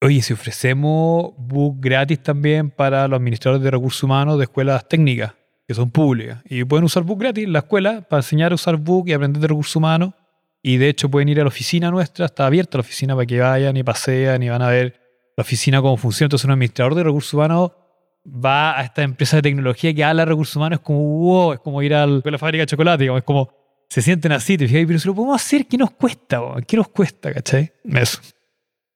[0.00, 5.32] Oye, si ofrecemos book gratis también para los administradores de recursos humanos de escuelas técnicas,
[5.66, 8.76] que son públicas, y pueden usar book gratis en la escuela para enseñar a usar
[8.76, 10.12] book y aprender de recursos humanos.
[10.62, 13.38] Y de hecho pueden ir a la oficina nuestra, está abierta la oficina para que
[13.38, 15.00] vayan y pasean y van a ver
[15.36, 16.26] la oficina cómo funciona.
[16.26, 17.72] Entonces un administrador de recursos humanos
[18.26, 21.60] va a esta empresa de tecnología que habla de recursos humanos, es como, wow, es
[21.60, 23.50] como ir a la fábrica de chocolate, digamos, es como,
[23.88, 26.40] se sienten así, te fijas, pero si lo podemos hacer, ¿qué nos cuesta?
[26.66, 27.72] ¿Qué nos cuesta, cachai?
[27.84, 28.20] Eso.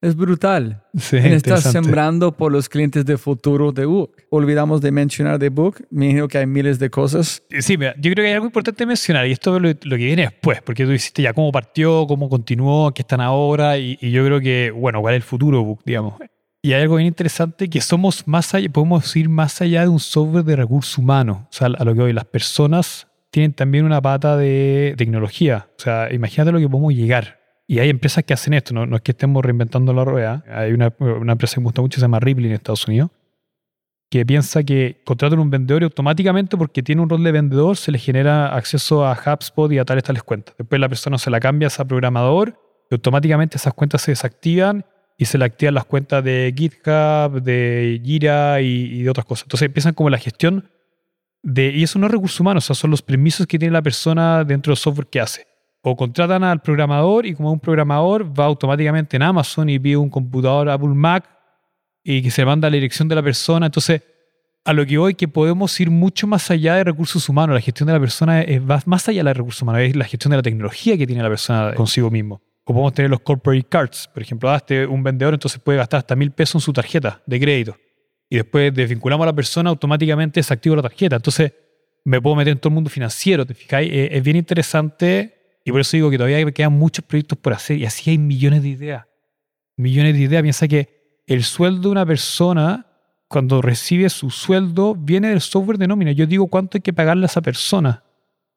[0.01, 0.85] Es brutal.
[0.97, 4.13] Sí, Estás sembrando por los clientes de futuro de Book.
[4.31, 5.85] Olvidamos de mencionar de Book.
[5.91, 7.43] Me imagino que hay miles de cosas.
[7.59, 10.05] Sí, mira, yo creo que hay algo importante mencionar y esto es lo, lo, que
[10.05, 14.13] viene después, porque tú hiciste ya cómo partió, cómo continuó, qué están ahora y, y
[14.13, 16.15] yo creo que, bueno, cuál es el futuro Book, digamos.
[16.63, 20.01] Y hay algo bien interesante que somos más allá, podemos ir más allá de un
[20.01, 21.39] software de recursos humanos.
[21.43, 25.69] O sea, a lo que hoy las personas tienen también una pata de tecnología.
[25.79, 27.38] O sea, imagínate lo que podemos llegar.
[27.71, 30.43] Y hay empresas que hacen esto, no, es que estemos reinventando la rueda.
[30.51, 33.11] Hay una, empresa que me gusta mucho, se llama Ripley en Estados Unidos,
[34.11, 37.93] que piensa que contratan un vendedor y automáticamente, porque tiene un rol de vendedor, se
[37.93, 40.55] le genera acceso a HubSpot y a tales, tales cuentas.
[40.57, 42.59] Después la persona se la cambia a programador
[42.91, 44.87] y automáticamente esas cuentas se desactivan
[45.19, 49.45] y se le activan las cuentas de GitHub, de Jira y, de otras cosas.
[49.45, 50.71] Entonces empiezan como la gestión
[51.43, 53.83] de, y eso no es recursos humanos, o sea, son los permisos que tiene la
[53.83, 55.47] persona dentro del software que hace
[55.83, 60.11] o contratan al programador y como un programador va automáticamente en Amazon y pide un
[60.11, 61.29] computador Apple Mac
[62.03, 63.67] y que se manda a la dirección de la persona.
[63.67, 64.03] Entonces,
[64.65, 67.55] a lo que voy, que podemos ir mucho más allá de recursos humanos.
[67.55, 70.05] La gestión de la persona es va más allá de los recursos humanos, es la
[70.05, 72.43] gestión de la tecnología que tiene la persona consigo mismo.
[72.65, 74.11] O podemos tener los corporate cards.
[74.13, 77.23] Por ejemplo, ah, este un vendedor entonces puede gastar hasta mil pesos en su tarjeta
[77.25, 77.77] de crédito.
[78.29, 81.17] Y después desvinculamos a la persona, automáticamente desactivo la tarjeta.
[81.17, 81.53] Entonces,
[82.05, 85.38] me puedo meter en todo el mundo financiero, es bien interesante
[85.69, 88.63] y por eso digo que todavía quedan muchos proyectos por hacer y así hay millones
[88.63, 89.05] de ideas.
[89.77, 90.41] Millones de ideas.
[90.41, 92.87] Piensa que el sueldo de una persona,
[93.29, 96.13] cuando recibe su sueldo, viene del software de nómina.
[96.13, 98.03] Yo digo cuánto hay que pagarle a esa persona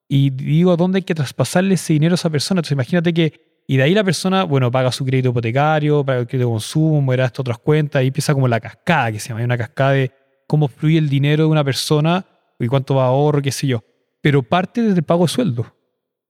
[0.07, 2.59] y digo dónde hay que traspasarle ese dinero a esa persona.
[2.59, 6.27] Entonces imagínate que, y de ahí la persona, bueno, paga su crédito hipotecario, paga el
[6.27, 9.43] crédito de consumo, era estas otras cuentas, y empieza como la cascada, que se llama,
[9.43, 10.11] una cascada de
[10.47, 12.25] cómo fluye el dinero de una persona
[12.57, 13.83] y cuánto va a ahorro, qué sé yo.
[14.21, 15.75] Pero parte desde el pago de sueldo.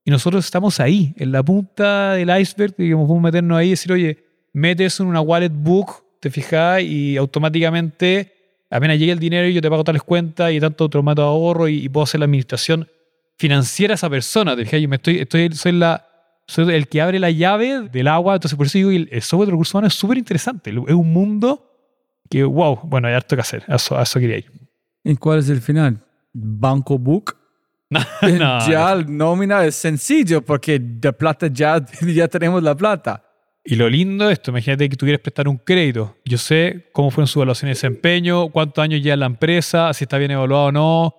[0.04, 3.92] Y nosotros estamos ahí, en la punta del iceberg, y podemos meternos ahí y decir,
[3.92, 4.18] oye,
[4.52, 8.32] mete eso en una wallet book, te fijas, y automáticamente,
[8.70, 11.84] apenas llegue el dinero, yo te pago tales cuentas y tanto método de ahorro y,
[11.84, 12.88] y puedo hacer la administración
[13.38, 16.06] financiera a esa persona, te fijas, yo me estoy, estoy, soy, la,
[16.46, 19.46] soy el que abre la llave del agua, entonces por eso digo, el, el software
[19.46, 21.68] de recursos humanos es súper interesante, es un mundo
[22.28, 24.50] que, wow, bueno, hay harto que hacer, a eso, a eso quería ir.
[25.04, 26.00] ¿Y cuál es el final?
[26.32, 27.36] Banco Book.
[28.38, 33.24] No, ya nómina es sencillo porque de plata ya, ya tenemos la plata.
[33.64, 36.16] Y lo lindo de esto, imagínate que tú quieres prestar un crédito.
[36.24, 40.18] Yo sé cómo fueron sus evaluaciones de desempeño, cuántos años lleva la empresa, si está
[40.18, 41.14] bien evaluado o no.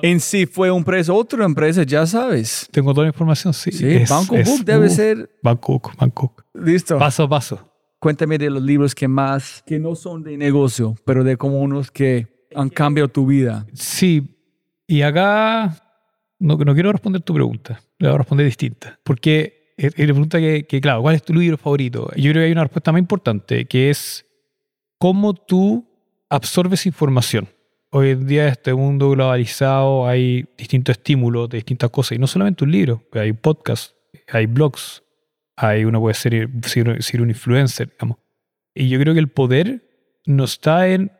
[0.00, 2.66] En sí fue un precio, otra empresa, ya sabes.
[2.72, 3.70] Tengo toda la información, sí.
[3.72, 5.30] Sí, Es- Banco es- Book debe uh, ser.
[5.42, 6.44] Bangkok, Bangkok.
[6.54, 6.98] Listo.
[6.98, 7.68] Paso a paso.
[8.00, 11.90] Cuéntame de los libros que más, que no son de negocio, pero de como unos
[11.90, 13.66] que han cambiado tu vida.
[13.74, 14.34] Sí,
[14.88, 15.76] y acá
[16.42, 18.98] no, no quiero responder tu pregunta, le voy a responder distinta.
[19.02, 22.10] Porque la pregunta que, que, claro, ¿cuál es tu libro favorito?
[22.16, 24.26] Yo creo que hay una respuesta más importante, que es
[24.98, 25.88] cómo tú
[26.28, 27.48] absorbes información.
[27.90, 32.26] Hoy en día, en este mundo globalizado, hay distintos estímulos de distintas cosas, y no
[32.26, 33.94] solamente un libro, hay podcasts,
[34.28, 35.02] hay blogs,
[35.56, 38.18] hay uno puede ser, ser, ser un influencer, digamos.
[38.74, 39.82] Y yo creo que el poder
[40.24, 41.12] no está en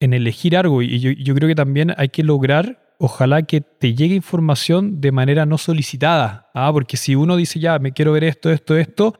[0.00, 3.94] en elegir algo y yo, yo creo que también hay que lograr, ojalá que te
[3.94, 6.70] llegue información de manera no solicitada, ¿ah?
[6.72, 9.14] porque si uno dice ya, me quiero ver esto, esto, esto,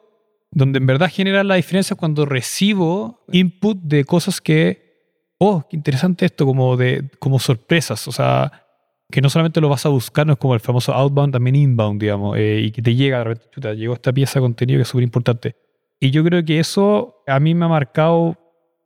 [0.51, 5.77] donde en verdad genera la diferencia es cuando recibo input de cosas que, oh, qué
[5.77, 8.67] interesante esto, como, de, como sorpresas, o sea,
[9.11, 12.01] que no solamente lo vas a buscar, no es como el famoso outbound, también inbound,
[12.01, 14.83] digamos, eh, y que te llega, de repente, chuta, llegó esta pieza de contenido que
[14.83, 15.57] es súper importante.
[16.01, 18.37] Y yo creo que eso a mí me ha marcado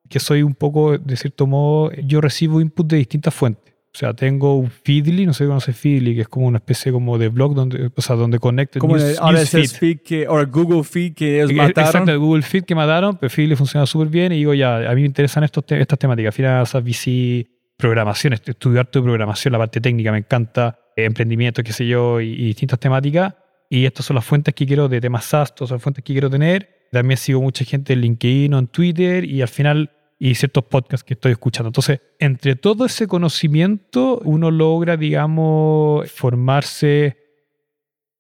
[0.08, 3.71] que soy un poco, de cierto modo, yo recibo input de distintas fuentes.
[3.94, 6.90] O sea, tengo un Feedly, no sé si conoces Feedly, que es como una especie
[6.92, 9.78] como de blog donde, o sea, donde conecto Como news- el RSS newsfeed.
[9.78, 11.86] feed que, o el Google feed que ellos Eh, mataron.
[11.88, 14.94] Exacto, el Google Feed que mataron, pero Feedly funciona súper bien y digo, ya, a
[14.94, 17.46] mí me interesan estos te- estas temáticas, finanzas, VC,
[17.76, 22.20] programación, est- estudiar tu programación, la parte técnica me encanta, eh, emprendimiento, qué sé yo,
[22.20, 23.34] y, y distintas temáticas.
[23.68, 26.30] Y estas son las fuentes que quiero de temas SaaS, son las fuentes que quiero
[26.30, 26.68] tener.
[26.92, 29.90] También sigo mucha gente en LinkedIn o en Twitter y al final
[30.24, 31.70] y ciertos podcasts que estoy escuchando.
[31.70, 37.16] Entonces, entre todo ese conocimiento, uno logra, digamos, formarse.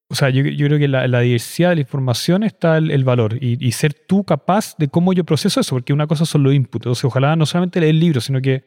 [0.08, 3.04] O sea, yo, yo creo que la, la diversidad de la información está el, el
[3.04, 6.42] valor y, y ser tú capaz de cómo yo proceso eso, porque una cosa son
[6.42, 6.86] los inputs.
[6.86, 8.64] Entonces, ojalá no solamente leer libros, sino que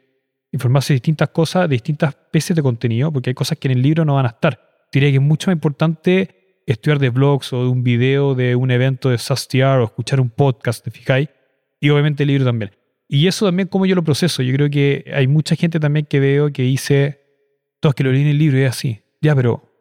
[0.53, 3.81] informarse de distintas cosas, de distintas especies de contenido, porque hay cosas que en el
[3.81, 4.61] libro no van a estar.
[4.93, 8.71] Diría que es mucho más importante estudiar de blogs o de un video de un
[8.71, 11.27] evento de SaaSTR o escuchar un podcast, ¿te fijáis?
[11.81, 12.71] Y obviamente el libro también.
[13.07, 14.41] Y eso también como yo lo proceso.
[14.41, 17.21] Yo creo que hay mucha gente también que veo que dice,
[17.79, 19.01] todos que lo leen el libro y es así.
[19.21, 19.71] Ya, pero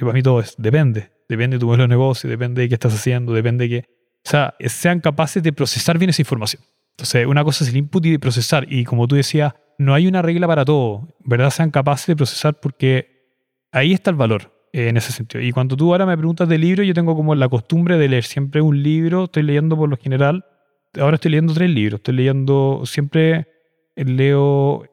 [0.00, 1.10] y para mí todo es, depende.
[1.28, 3.88] Depende de tu modelo de negocio, depende de qué estás haciendo, depende de que...
[4.24, 6.62] O sea, sean capaces de procesar bien esa información.
[6.92, 8.66] Entonces, una cosa es el input y de procesar.
[8.70, 11.08] Y como tú decías, no hay una regla para todo.
[11.20, 11.50] ¿Verdad?
[11.50, 13.30] Sean capaces de procesar porque
[13.72, 15.42] ahí está el valor eh, en ese sentido.
[15.42, 18.24] Y cuando tú ahora me preguntas de libro, yo tengo como la costumbre de leer
[18.24, 19.24] siempre un libro.
[19.24, 20.44] Estoy leyendo por lo general.
[20.98, 21.98] Ahora estoy leyendo tres libros.
[21.98, 23.46] Estoy leyendo, siempre
[23.96, 24.84] leo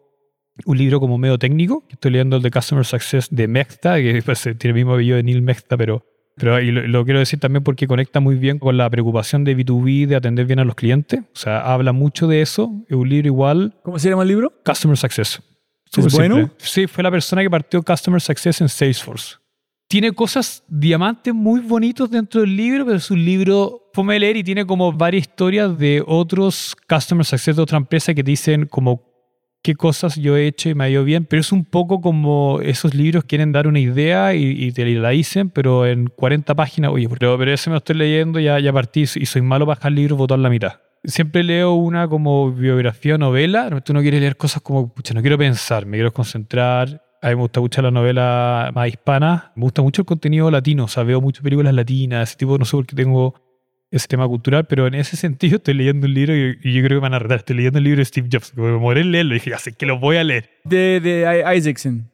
[0.66, 1.84] un libro como medio técnico.
[1.90, 5.24] Estoy leyendo el de Customer Success de Mexta, que pues, tiene el mismo apellido de
[5.24, 6.06] Neil Mexta, pero,
[6.36, 9.58] pero y lo, lo quiero decir también porque conecta muy bien con la preocupación de
[9.58, 11.22] B2B, de atender bien a los clientes.
[11.22, 12.72] O sea, habla mucho de eso.
[12.88, 14.54] Es un libro igual, ¿Cómo se llama el libro?
[14.64, 15.42] Customer Success.
[15.96, 16.52] ¿Es bueno?
[16.58, 19.36] Sí, fue la persona que partió Customer Success en Salesforce.
[19.90, 24.44] Tiene cosas, diamantes muy bonitos dentro del libro, pero es un libro, fome leer y
[24.44, 29.02] tiene como varias historias de otros Customer Success de otra empresa que dicen como
[29.64, 32.60] qué cosas yo he hecho y me ha ido bien, pero es un poco como
[32.62, 36.92] esos libros quieren dar una idea y, y te la dicen, pero en 40 páginas,
[36.92, 39.80] oye, pero, pero ese me lo estoy leyendo, ya, ya partí y soy malo para
[39.80, 40.82] dejar libros, botar la mitad.
[41.06, 43.70] siempre leo una como biografía o novela.
[43.82, 47.07] Tú no quieres leer cosas como, pucha, no quiero pensar, me quiero concentrar.
[47.22, 49.52] A mí me gusta mucho la novela más hispana.
[49.56, 50.86] Me gusta mucho el contenido latino.
[50.86, 53.36] O sea, veo muchas películas latinas, ese tipo, no sé por qué tengo
[53.90, 56.90] ese tema cultural, pero en ese sentido estoy leyendo un libro y, y yo creo
[56.90, 57.38] que me van a retar.
[57.40, 58.56] Estoy leyendo el libro de Steve Jobs.
[58.56, 60.50] Me demoré en leerlo y dije, así que lo voy a leer.
[60.64, 62.10] De, de Isaacson.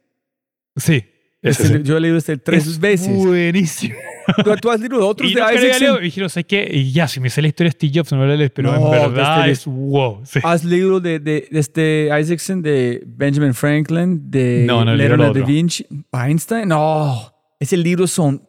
[0.76, 1.04] Sí.
[1.42, 1.82] ese sí.
[1.84, 3.14] Yo he leído este tres Es veces.
[3.14, 3.94] Buenísimo.
[4.44, 5.98] ¿Tú, tú has leído otros Y de no Isaacson?
[6.00, 6.68] y dijeron, ¿sabes qué?
[6.72, 9.12] Y ya, si me sé la historia de Steve Jobs, no me pero No, en
[9.14, 10.20] verdad este- es wow.
[10.24, 10.40] Sí.
[10.42, 15.46] ¿Has leído de, de, de este Isaacson, de Benjamin Franklin, de No, no Leonardo da.
[15.46, 15.86] Vinci?
[16.12, 16.68] Einstein?
[16.68, 17.32] No.
[17.60, 18.42] Ese libro son.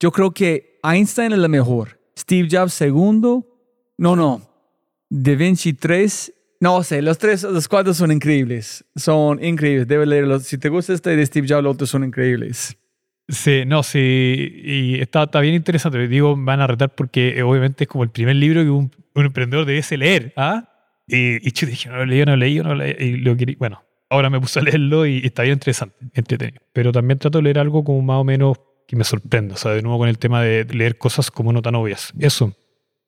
[0.00, 1.98] Yo creo que Einstein es la mejor.
[2.18, 3.46] Steve Jobs segundo.
[3.98, 4.42] No, no.
[5.08, 6.32] Da Vinci tres.
[6.58, 8.82] No sé, los tres, los cuatro son increíbles.
[8.96, 9.86] Son increíbles.
[9.86, 10.44] Debes leerlos.
[10.44, 12.76] Si te gusta este de Steve Jobs, los otros son increíbles.
[13.28, 13.98] Sí, no, sí,
[14.64, 16.06] y está, está bien interesante.
[16.06, 18.92] Digo, me van a retar porque eh, obviamente es como el primer libro que un,
[19.14, 20.68] un emprendedor debiese leer, ¿ah?
[21.08, 23.36] Y, y yo dije, no lo leí, no lo leí, no lo leí, y lo
[23.36, 26.62] quería, bueno, ahora me puse a leerlo y, y está bien interesante, entretenido.
[26.72, 29.72] Pero también trato de leer algo como más o menos que me sorprenda, o sea,
[29.72, 32.12] de nuevo con el tema de leer cosas como no tan obvias.
[32.18, 32.54] Eso,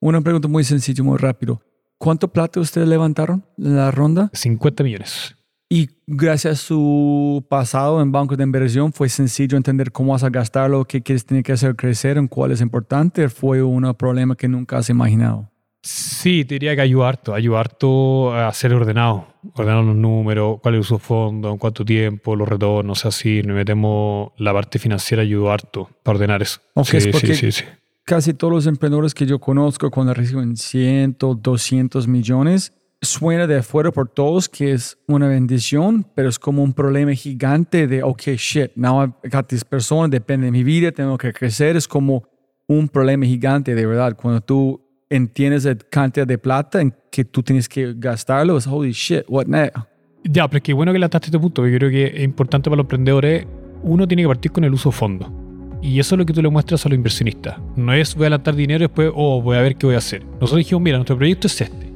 [0.00, 1.62] Una pregunta muy sencilla, muy rápido.
[1.98, 4.30] ¿Cuánto plata ustedes levantaron en la ronda?
[4.32, 5.36] 50 millones.
[5.70, 10.30] Y gracias a su pasado en bancos de inversión fue sencillo entender cómo vas a
[10.30, 13.28] gastarlo, qué quieres tener que hacer crecer, en cuál es importante.
[13.28, 15.50] Fue un problema que nunca has imaginado.
[15.82, 20.74] Sí, te diría que ayuda harto, ayuda harto a ser ordenado, ordenar los números, cuál
[20.74, 25.54] es de fondo, en cuánto tiempo, los retornos, así, nos metemos la parte financiera ayuda
[25.54, 26.60] harto para ordenar eso.
[26.74, 27.64] Ok, sí, es sí, sí, sí.
[28.04, 33.92] Casi todos los emprendedores que yo conozco cuando reciben 100, 200 millones, suena de afuera
[33.92, 38.72] por todos que es una bendición, pero es como un problema gigante de, ok, shit,
[38.74, 41.76] now I got this person, depende de mi vida, tengo que crecer.
[41.76, 42.24] Es como
[42.66, 44.16] un problema gigante de verdad.
[44.16, 48.92] Cuando tú entiendes la cantidad de plata en que tú tienes que gastarlo, es holy
[48.92, 49.86] shit, what now?
[50.24, 52.78] Ya, pero es que bueno que lataste este punto, porque creo que es importante para
[52.78, 53.46] los emprendedores,
[53.82, 55.32] uno tiene que partir con el uso fondo.
[55.80, 57.56] Y eso es lo que tú le muestras a los inversionistas.
[57.76, 59.98] No es voy a adelantar dinero y después, oh, voy a ver qué voy a
[59.98, 60.24] hacer.
[60.24, 61.87] Nosotros dijimos, mira, nuestro proyecto es este.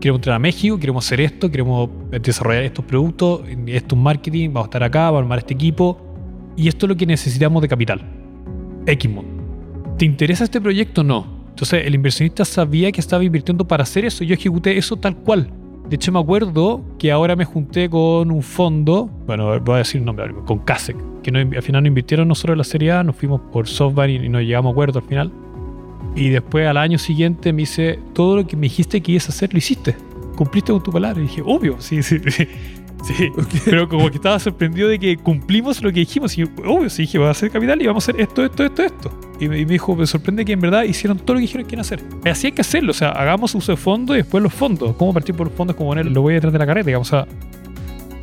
[0.00, 4.64] Queremos entrar a México, queremos hacer esto, queremos desarrollar estos productos, esto es marketing, vamos
[4.64, 6.00] a estar acá, vamos a armar este equipo.
[6.56, 8.00] Y esto es lo que necesitamos de capital.
[8.86, 9.28] Xmont.
[9.98, 11.04] ¿Te interesa este proyecto?
[11.04, 11.26] No.
[11.50, 14.24] Entonces el inversionista sabía que estaba invirtiendo para hacer eso.
[14.24, 15.50] Yo ejecuté eso tal cual.
[15.90, 20.00] De hecho, me acuerdo que ahora me junté con un fondo, bueno, voy a decir
[20.00, 23.02] un nombre, con Kasek, que no, al final no invirtieron nosotros en la Serie A,
[23.02, 25.32] nos fuimos por SoftBank y, y nos llegamos a acuerdo al final.
[26.14, 29.32] Y después al año siguiente me dice, todo lo que me dijiste que ibas a
[29.32, 29.96] hacer, lo hiciste.
[30.36, 31.20] Cumpliste con tu palabra.
[31.20, 32.48] Y dije, obvio, sí, sí, sí.
[33.04, 33.28] sí.
[33.64, 36.36] Pero como que estaba sorprendido de que cumplimos lo que dijimos.
[36.36, 38.64] Y yo, obvio, sí, dije, voy a hacer capital y vamos a hacer esto, esto,
[38.64, 39.20] esto, esto.
[39.38, 41.66] Y me, y me dijo, me sorprende que en verdad hicieron todo lo que dijeron
[41.66, 42.02] que iban a hacer.
[42.24, 44.94] Así hay que hacerlo, o sea, hagamos uso de fondos y después los fondos.
[44.96, 45.76] ¿Cómo partir por los fondos?
[45.76, 47.26] Como poner, lo voy detrás de la carreta, digamos, o sea,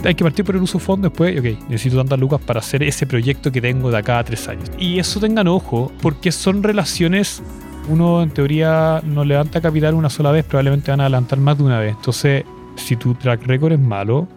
[0.04, 2.84] hay que partir por el uso de fondos después, ok, necesito tantas lucas para hacer
[2.84, 4.70] ese proyecto que tengo de acá a tres años.
[4.78, 7.42] Y eso tengan ojo, porque son relaciones,
[7.88, 11.64] uno en teoría no levanta capital una sola vez, probablemente van a adelantar más de
[11.64, 11.96] una vez.
[11.96, 12.44] Entonces,
[12.76, 14.28] si tu track record es malo,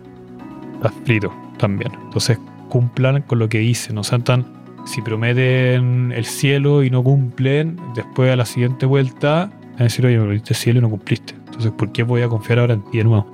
[0.75, 1.93] estás frito también.
[2.05, 7.03] Entonces, cumplan con lo que dicen, no sean tan si prometen el cielo y no
[7.03, 10.83] cumplen, después a la siguiente vuelta van a decir, oye, me prometiste el cielo y
[10.83, 11.35] no cumpliste.
[11.47, 13.27] Entonces, ¿por qué voy a confiar ahora en ti de nuevo?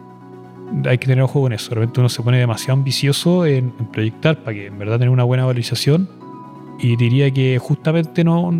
[0.84, 1.70] Hay que tener ojo con eso.
[1.70, 5.10] De repente uno se pone demasiado ambicioso en, en proyectar para que en verdad tener
[5.10, 6.08] una buena valorización.
[6.78, 8.52] Y diría que justamente no,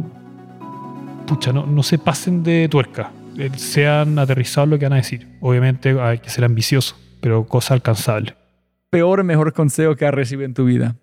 [1.26, 3.10] pucha, no, no se pasen de tuerca.
[3.38, 5.26] Eh, Sean aterrizados lo que van a decir.
[5.40, 8.34] Obviamente hay que ser ambicioso, pero cosa alcanzable.
[8.90, 10.96] Peor mejor consejo que has recibido en tu vida.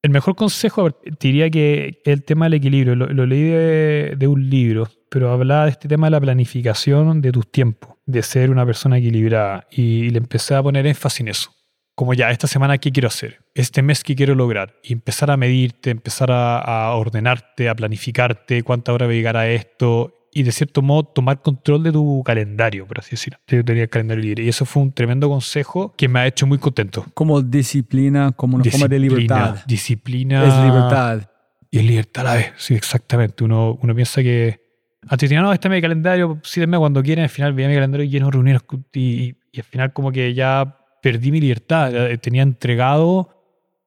[0.00, 4.26] El mejor consejo, te diría que el tema del equilibrio, lo, lo leí de, de
[4.28, 8.50] un libro, pero hablaba de este tema de la planificación de tus tiempos, de ser
[8.50, 11.50] una persona equilibrada, y, y le empecé a poner énfasis en eso.
[11.98, 13.40] Como ya, esta semana, ¿qué quiero hacer?
[13.56, 14.76] Este mes, ¿qué quiero lograr?
[14.84, 19.36] Y empezar a medirte, empezar a, a ordenarte, a planificarte, cuánta hora voy a llegar
[19.36, 23.40] a esto, y de cierto modo tomar control de tu calendario, por así decirlo.
[23.48, 26.46] Yo tenía el calendario libre, y eso fue un tremendo consejo que me ha hecho
[26.46, 27.04] muy contento.
[27.14, 29.56] Como disciplina, como una forma de libertad.
[29.66, 30.46] Disciplina.
[30.46, 31.28] Es libertad.
[31.68, 33.42] Y es libertad a la vez, sí, exactamente.
[33.42, 34.60] Uno, uno piensa que
[35.08, 38.06] antes tenía, no, este es mi calendario, sígueme cuando quieran, al final veía mi calendario
[38.06, 38.62] lleno de reuniones
[38.92, 43.28] y, y al final como que ya perdí mi libertad, ya tenía entregado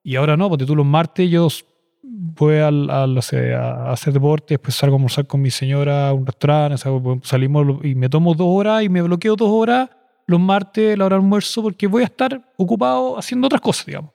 [0.03, 1.47] y ahora no, porque tú los martes yo
[2.03, 6.25] voy no sé, a hacer deporte, después salgo a almorzar con mi señora a un
[6.25, 9.89] restaurante, salgo- salimos y me tomo dos horas y me bloqueo dos horas
[10.27, 14.11] los martes, la hora de almuerzo, porque voy a estar ocupado haciendo otras cosas, digamos.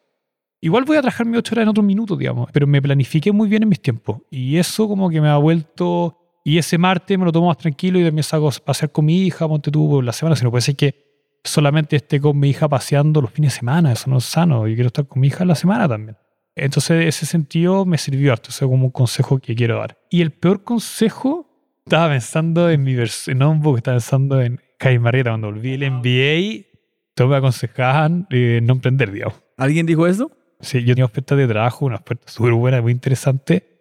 [0.60, 3.48] Igual voy a trabajar mis ocho horas en otros minutos, digamos, pero me planifiqué muy
[3.48, 4.18] bien en mis tiempos.
[4.30, 7.98] Y eso como que me ha vuelto Y ese martes me lo tomo más tranquilo
[7.98, 10.50] y también salgo a pasear con mi hija, monte tú por la semana, si no
[10.52, 11.05] puede ser que
[11.48, 14.74] solamente esté con mi hija paseando los fines de semana, eso no es sano, yo
[14.74, 16.16] quiero estar con mi hija la semana también.
[16.54, 19.98] Entonces, ese sentido me sirvió harto, eso es como un consejo que quiero dar.
[20.10, 21.46] Y el peor consejo,
[21.84, 24.60] estaba pensando en mi versión, no un poco, estaba pensando en
[25.00, 26.66] Marrieta, cuando volví el MBA,
[27.14, 29.42] todos me aconsejaban eh, no emprender, digamos.
[29.56, 30.30] ¿Alguien dijo eso?
[30.60, 33.76] Sí, yo tenía ofertas de trabajo, una oferta súper buena, muy interesante,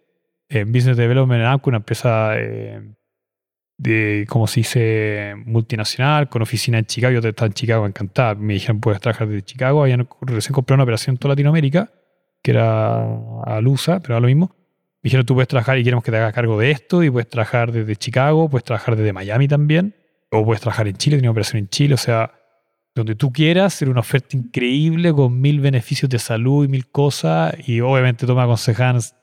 [0.49, 2.81] en Business Development una empresa eh,
[3.77, 7.19] de, como se dice, multinacional, con oficina en Chicago.
[7.19, 8.35] Yo estaba en Chicago, encantada.
[8.35, 9.83] Me dijeron, puedes trabajar desde Chicago.
[9.83, 11.91] Habían recién comprado una operación en toda Latinoamérica,
[12.41, 13.03] que era
[13.43, 14.55] a Lusa, pero era lo mismo.
[15.01, 17.29] Me dijeron, tú puedes trabajar y queremos que te hagas cargo de esto, y puedes
[17.29, 19.95] trabajar desde Chicago, puedes trabajar desde Miami también,
[20.31, 22.31] o puedes trabajar en Chile, tenía operación en Chile, o sea,
[22.95, 27.53] donde tú quieras, era una oferta increíble con mil beneficios de salud y mil cosas.
[27.67, 28.55] Y obviamente tú me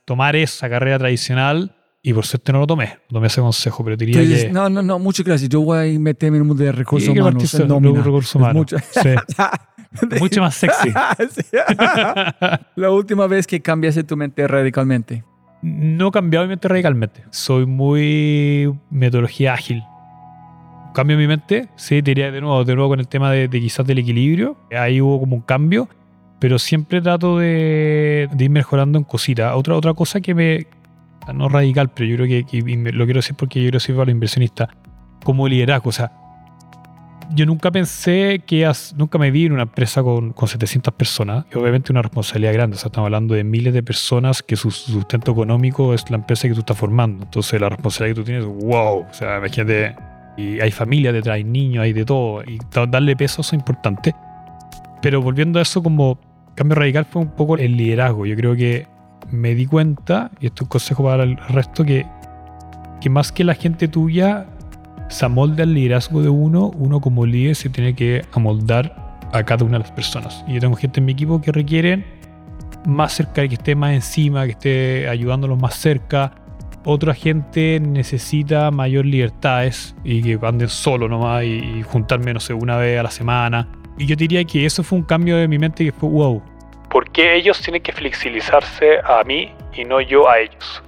[0.04, 2.86] tomar esa carrera tradicional y por suerte no lo tomé.
[3.10, 4.52] No tomé ese consejo, pero diría Entonces, que...
[4.52, 5.48] no, no, no, muchas gracias.
[5.48, 7.52] Yo voy a meterme en el mundo de recursos humanos.
[8.04, 8.54] recursos humanos.
[8.56, 9.10] mucho- Sí.
[10.20, 10.88] Mucho más sexy.
[11.30, 11.42] Sí.
[12.76, 15.22] La última vez que cambiaste tu mente radicalmente.
[15.60, 17.24] No he cambiado mi mente radicalmente.
[17.30, 19.82] Soy muy metodología ágil.
[20.94, 23.60] Cambio mi mente, sí, te diría de nuevo, de nuevo con el tema de, de
[23.60, 24.56] quizás del equilibrio.
[24.76, 25.88] Ahí hubo como un cambio,
[26.38, 29.54] pero siempre trato de, de ir mejorando en cositas.
[29.54, 30.66] Otra, otra cosa que me.
[31.34, 34.06] No radical, pero yo creo que, que- lo quiero decir porque yo quiero decir para
[34.06, 34.68] los inversionistas.
[35.24, 36.10] Como liderazgo, o sea,
[37.34, 41.46] yo nunca pensé que as- nunca me vi en una empresa con, con 700 personas
[41.52, 42.76] y obviamente una responsabilidad grande.
[42.76, 46.48] O sea, estamos hablando de miles de personas que su sustento económico es la empresa
[46.48, 47.24] que tú estás formando.
[47.24, 49.06] Entonces, la responsabilidad que tú tienes, wow.
[49.08, 49.94] O sea, imagínate,
[50.36, 52.42] y hay familia detrás, hay niños, hay de todo.
[52.44, 54.14] Y da- darle peso eso es importante.
[55.00, 56.18] Pero volviendo a eso, como
[56.54, 58.26] cambio radical fue un poco el liderazgo.
[58.26, 58.86] Yo creo que
[59.32, 62.06] me di cuenta, y esto es un consejo para el resto, que,
[63.00, 64.46] que más que la gente tuya
[65.08, 69.64] se amolda el liderazgo de uno, uno como líder se tiene que amoldar a cada
[69.64, 70.44] una de las personas.
[70.46, 72.04] Y yo tengo gente en mi equipo que requieren
[72.86, 76.32] más cerca, que esté más encima, que esté ayudándolos más cerca.
[76.84, 82.54] Otra gente necesita mayor libertades y que anden solo nomás y, y juntarme, no sé,
[82.54, 83.68] una vez a la semana.
[83.98, 86.42] Y yo diría que eso fue un cambio de mi mente que fue, wow,
[86.92, 90.82] ¿Por qué ellos tienen que flexibilizarse a mí y no yo a ellos?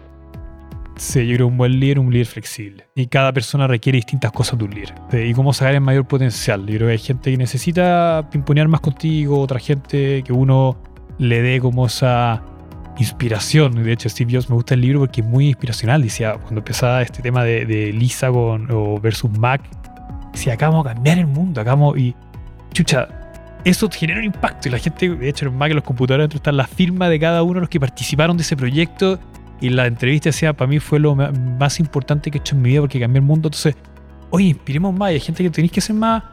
[0.97, 2.87] Sí, yo creo un buen líder un líder flexible.
[2.95, 4.95] Y cada persona requiere distintas cosas de un líder.
[5.13, 6.61] Y cómo sacar el mayor potencial.
[6.67, 10.77] Yo creo que hay gente que necesita pimponear más contigo, otra gente que uno
[11.17, 12.43] le dé como esa
[12.99, 13.83] inspiración.
[13.83, 16.03] De hecho, Steve Jobs me gusta el libro porque es muy inspiracional.
[16.03, 18.69] Decía, cuando empezaba este tema de, Lisa con,
[19.01, 19.63] versus Mac,
[20.33, 21.97] decía, acá vamos a cambiar el mundo, acá vamos...
[21.97, 22.15] Y,
[22.75, 23.24] chucha,
[23.65, 24.69] eso genera un impacto.
[24.69, 27.43] Y la gente, de hecho, Mac, en los computadores, dentro está la firma de cada
[27.43, 29.19] uno de los que participaron de ese proyecto.
[29.61, 32.71] Y la entrevista decía, para mí fue lo más importante que he hecho en mi
[32.71, 33.49] vida porque cambié el mundo.
[33.49, 33.75] Entonces,
[34.31, 35.13] oye, inspiremos más.
[35.13, 36.25] Y hay gente que tenéis que ser más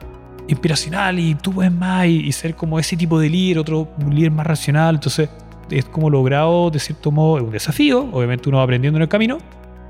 [0.48, 4.32] inspiracional y tú puedes más y, y ser como ese tipo de líder, otro líder
[4.32, 4.96] más racional.
[4.96, 5.30] Entonces,
[5.70, 8.10] es como logrado, de cierto modo, es un desafío.
[8.12, 9.38] Obviamente uno va aprendiendo en el camino.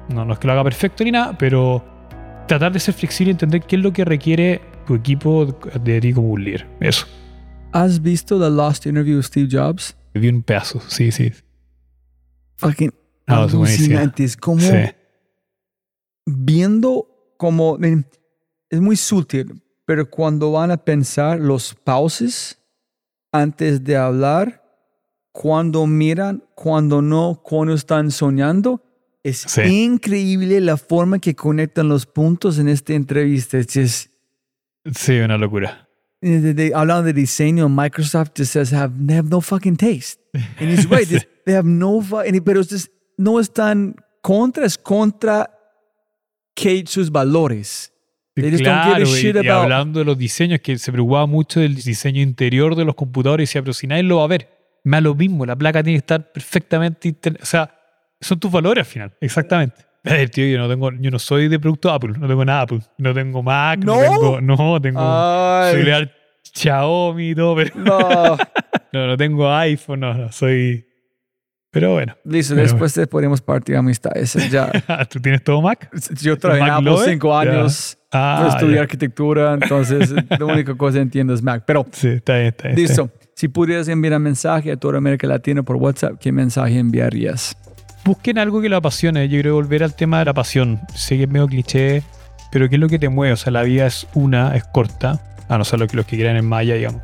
[0.10, 1.84] No, no es que lo haga perfecto ni nada, pero
[2.48, 6.14] tratar de ser flexible y entender qué es lo que requiere tu equipo de ti
[6.14, 6.68] como un líder.
[6.80, 7.08] Eso.
[7.74, 9.96] ¿Has visto The Lost Interview with Steve Jobs?
[10.14, 11.32] Vi un pedazo, sí, sí.
[12.58, 12.92] Fucking
[13.28, 13.86] No, es buenísimo.
[13.98, 14.24] alucinante.
[14.24, 14.76] Es como Sí.
[16.26, 17.08] viendo
[17.38, 17.78] como...
[18.70, 22.58] Es muy sutil, pero cuando van a pensar los pauses
[23.32, 24.62] antes de hablar,
[25.34, 28.84] cuando miran, cuando no, cuando están soñando,
[29.24, 29.62] es Sí.
[29.62, 33.58] increíble la forma que conectan los puntos en esta entrevista.
[33.58, 34.10] Es
[34.96, 35.88] Sí, una locura.
[36.22, 40.22] De- de- hablando de diseño, Microsoft just says have, they have no fucking taste.
[40.60, 41.08] And he's right.
[41.08, 41.18] Sí.
[41.46, 45.50] They have no fu- and- pero es just- no están contra, es contra
[46.56, 47.92] que sus valores.
[48.36, 50.78] They just don't give a Claro, y, shit y about- hablando de los diseños, que
[50.78, 54.18] se preocupaba mucho del diseño interior de los computadores y decía, pero si nadie lo
[54.18, 54.48] va a ver,
[54.84, 57.08] me da lo mismo, la placa tiene que estar perfectamente...
[57.10, 57.76] inter- O sea,
[58.22, 59.86] son tus valores al final, exactamente.
[60.06, 62.62] A ver, tío, yo no, tengo, yo no soy de producto Apple, no tengo nada
[62.62, 64.02] Apple, no tengo Mac, no, ¿No?
[64.02, 64.42] tengo...
[64.42, 65.00] No, tengo...
[65.02, 65.74] Ay.
[65.74, 66.12] soy leal
[66.56, 68.38] Xiaomi y todo, pero No.
[68.94, 70.88] no, no tengo iPhone, no, no, soy...
[71.74, 74.34] Pero bueno, Listo, Pero después te podemos partir amistades.
[74.52, 74.70] Ya.
[75.10, 75.90] ¿tú tienes todo Mac?
[76.22, 77.98] Yo trabajé en Apple cinco años.
[78.12, 78.82] Ah, estudié ya.
[78.82, 81.64] arquitectura, entonces la única cosa que entiendo es Mac.
[81.66, 82.78] Pero Sí, está bien, está bien.
[82.80, 83.10] está bien.
[83.10, 83.10] listo.
[83.36, 87.56] Si pudieras enviar un mensaje a toda América Latina por WhatsApp, ¿qué mensaje enviarías?
[88.04, 89.28] Busquen algo que lo apasione.
[89.30, 90.82] Yo creo volver al tema de la pasión.
[90.94, 92.04] Sé que es medio cliché,
[92.52, 93.34] pero ¿qué es lo que te mueve?
[93.34, 96.16] O sea, la vida es una, es corta, a no ser los que, los que
[96.16, 97.02] quieran en Maya, digamos.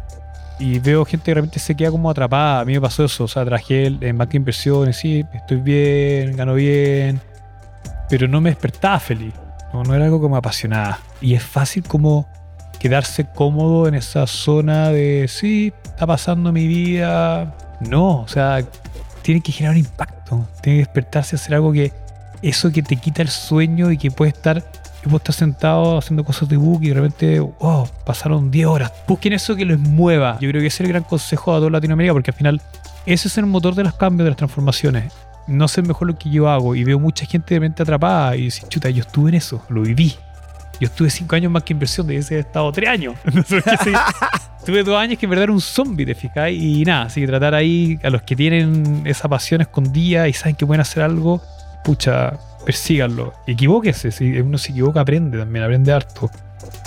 [0.59, 2.61] Y veo gente que de repente se queda como atrapada.
[2.61, 3.25] A mí me pasó eso.
[3.25, 7.21] O sea, traje en banca de inversiones, sí, estoy bien, gano bien.
[8.09, 9.33] pero no me despertaba feliz.
[9.73, 10.99] No, no era algo que me apasionaba.
[11.21, 12.27] Y es fácil como
[12.79, 17.55] quedarse cómodo en esa zona de, sí, está pasando mi vida.
[17.81, 18.63] No, o sea,
[19.27, 20.47] tiene que generar impacto.
[20.61, 21.91] Tiene que despertarse a hacer algo que,
[22.41, 26.23] eso que te quita el sueño y que puede estar, que puede estar sentado haciendo
[26.23, 28.93] cosas de book y de repente, wow, pasaron 10 horas.
[29.05, 30.37] Busquen eso que les mueva.
[30.39, 32.61] Yo creo que ese es el gran consejo a toda Latinoamérica porque al final
[33.05, 35.11] ese es el motor de los cambios, de las transformaciones.
[35.45, 38.43] No sé mejor lo que yo hago y veo mucha gente de mente atrapada y
[38.43, 40.15] dice, chuta, yo estuve en eso, lo viví.
[40.79, 43.15] Yo estuve cinco años más que inversión, de ese he estado tres años.
[44.65, 46.51] Tuve dos años que en verdad era un zombie, ¿te fijas?
[46.51, 50.55] Y nada, así que tratar ahí a los que tienen esa pasión escondida y saben
[50.55, 51.41] que pueden hacer algo,
[51.85, 52.33] pucha,
[52.65, 53.33] persíganlo.
[53.47, 56.29] Equivóquese, si uno se equivoca, aprende también, aprende harto.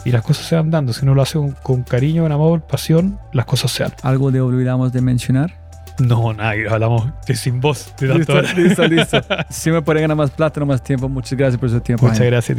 [0.04, 0.92] Y las cosas se van dando.
[0.92, 3.92] Si uno lo hace con, con cariño, con amor, pasión, las cosas se dan.
[4.02, 5.54] ¿Algo de olvidamos de mencionar?
[5.98, 7.94] No, nada, hablamos de sin voz.
[7.98, 9.20] De listo, listo, listo.
[9.50, 11.08] Si me pueden ganar más plata, no más tiempo.
[11.08, 12.04] Muchas gracias por su tiempo.
[12.04, 12.32] Muchas Jaime.
[12.32, 12.58] gracias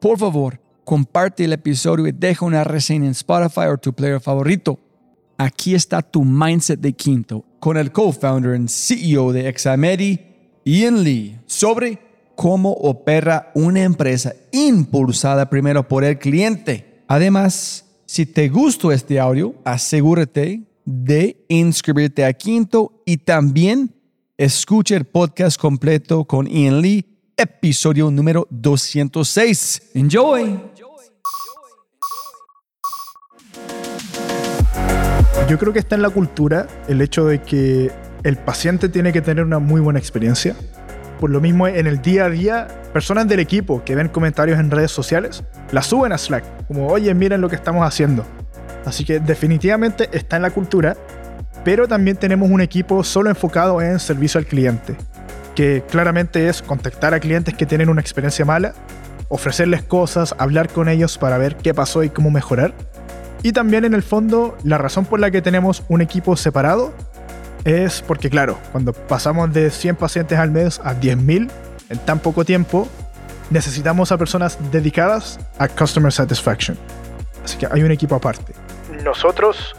[0.00, 4.78] por favor, comparte el episodio y deja una reseña en Spotify o tu player favorito.
[5.36, 10.20] Aquí está tu mindset de Quinto con el co-founder y CEO de Examedi,
[10.64, 11.98] Ian Lee, sobre
[12.34, 17.02] cómo opera una empresa impulsada primero por el cliente.
[17.08, 23.94] Además, si te gustó este audio, asegúrate de inscribirte a Quinto y también
[24.36, 27.04] escucha el podcast completo con Ian Lee,
[27.38, 29.90] episodio número 206.
[29.94, 30.60] Enjoy.
[35.48, 37.92] Yo creo que está en la cultura el hecho de que
[38.24, 40.56] el paciente tiene que tener una muy buena experiencia.
[41.20, 44.70] Por lo mismo, en el día a día, personas del equipo que ven comentarios en
[44.70, 48.26] redes sociales, la suben a Slack, como, oye, miren lo que estamos haciendo.
[48.84, 50.96] Así que definitivamente está en la cultura,
[51.64, 54.96] pero también tenemos un equipo solo enfocado en servicio al cliente,
[55.58, 58.74] que claramente es contactar a clientes que tienen una experiencia mala,
[59.26, 62.74] ofrecerles cosas, hablar con ellos para ver qué pasó y cómo mejorar.
[63.42, 66.94] Y también en el fondo, la razón por la que tenemos un equipo separado
[67.64, 71.50] es porque, claro, cuando pasamos de 100 pacientes al mes a 10.000
[71.88, 72.88] en tan poco tiempo,
[73.50, 76.78] necesitamos a personas dedicadas a Customer Satisfaction.
[77.44, 78.52] Así que hay un equipo aparte.
[79.02, 79.74] Nosotros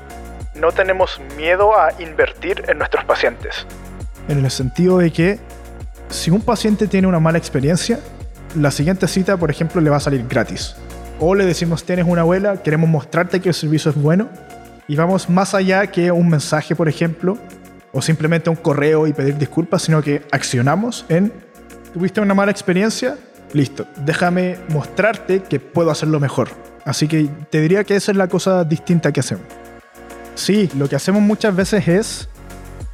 [0.56, 3.66] no tenemos miedo a invertir en nuestros pacientes.
[4.28, 5.40] En el sentido de que
[6.10, 8.00] si un paciente tiene una mala experiencia,
[8.56, 10.76] la siguiente cita, por ejemplo, le va a salir gratis.
[11.20, 14.30] O le decimos, tienes una abuela, queremos mostrarte que el servicio es bueno.
[14.88, 17.38] Y vamos más allá que un mensaje, por ejemplo,
[17.92, 21.32] o simplemente un correo y pedir disculpas, sino que accionamos en,
[21.94, 23.18] tuviste una mala experiencia,
[23.54, 26.50] listo, déjame mostrarte que puedo hacerlo mejor.
[26.86, 29.46] Así que te diría que esa es la cosa distinta que hacemos.
[30.34, 32.30] Sí, lo que hacemos muchas veces es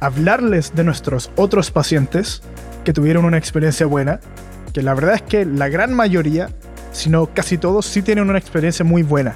[0.00, 2.42] hablarles de nuestros otros pacientes
[2.86, 4.20] que tuvieron una experiencia buena,
[4.72, 6.50] que la verdad es que la gran mayoría,
[6.92, 9.34] si no casi todos, sí tienen una experiencia muy buena.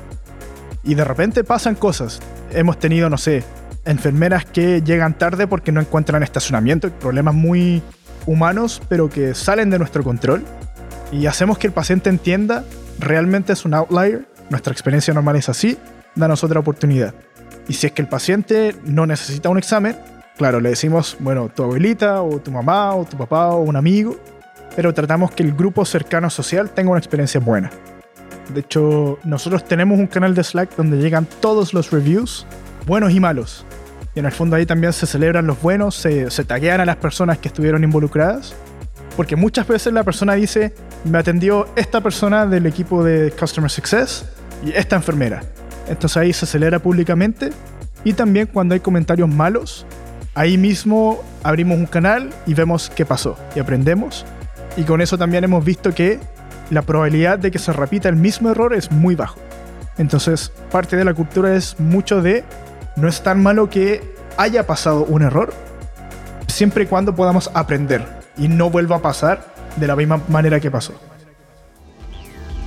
[0.85, 2.21] Y de repente pasan cosas.
[2.53, 3.43] Hemos tenido, no sé,
[3.85, 7.83] enfermeras que llegan tarde porque no encuentran estacionamiento, problemas muy
[8.25, 10.45] humanos, pero que salen de nuestro control.
[11.11, 12.65] Y hacemos que el paciente entienda,
[13.01, 15.77] realmente es un outlier, nuestra experiencia normal es así,
[16.15, 17.15] danos otra oportunidad.
[17.67, 19.97] Y si es que el paciente no necesita un examen,
[20.37, 24.17] claro, le decimos, bueno, tu abuelita o tu mamá o tu papá o un amigo,
[24.77, 27.71] pero tratamos que el grupo cercano social tenga una experiencia buena.
[28.53, 32.47] De hecho, nosotros tenemos un canal de Slack donde llegan todos los reviews,
[32.87, 33.65] buenos y malos.
[34.15, 36.97] Y en el fondo ahí también se celebran los buenos, se, se taguean a las
[36.97, 38.55] personas que estuvieron involucradas.
[39.17, 40.75] Porque muchas veces la persona dice,
[41.05, 44.25] me atendió esta persona del equipo de Customer Success
[44.65, 45.43] y esta enfermera.
[45.89, 47.51] Entonces ahí se celebra públicamente.
[48.03, 49.87] Y también cuando hay comentarios malos,
[50.35, 54.25] ahí mismo abrimos un canal y vemos qué pasó y aprendemos.
[54.77, 56.21] Y con eso también hemos visto que
[56.71, 59.39] la probabilidad de que se repita el mismo error es muy bajo.
[59.99, 62.45] Entonces, parte de la cultura es mucho de
[62.97, 65.53] no es tan malo que haya pasado un error,
[66.47, 69.45] siempre y cuando podamos aprender y no vuelva a pasar
[69.77, 71.10] de la misma manera que pasó.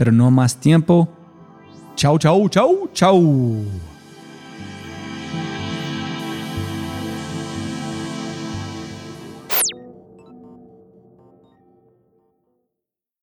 [0.00, 1.10] pero no más tiempo.
[1.94, 3.89] Chau, chau, chau, chau.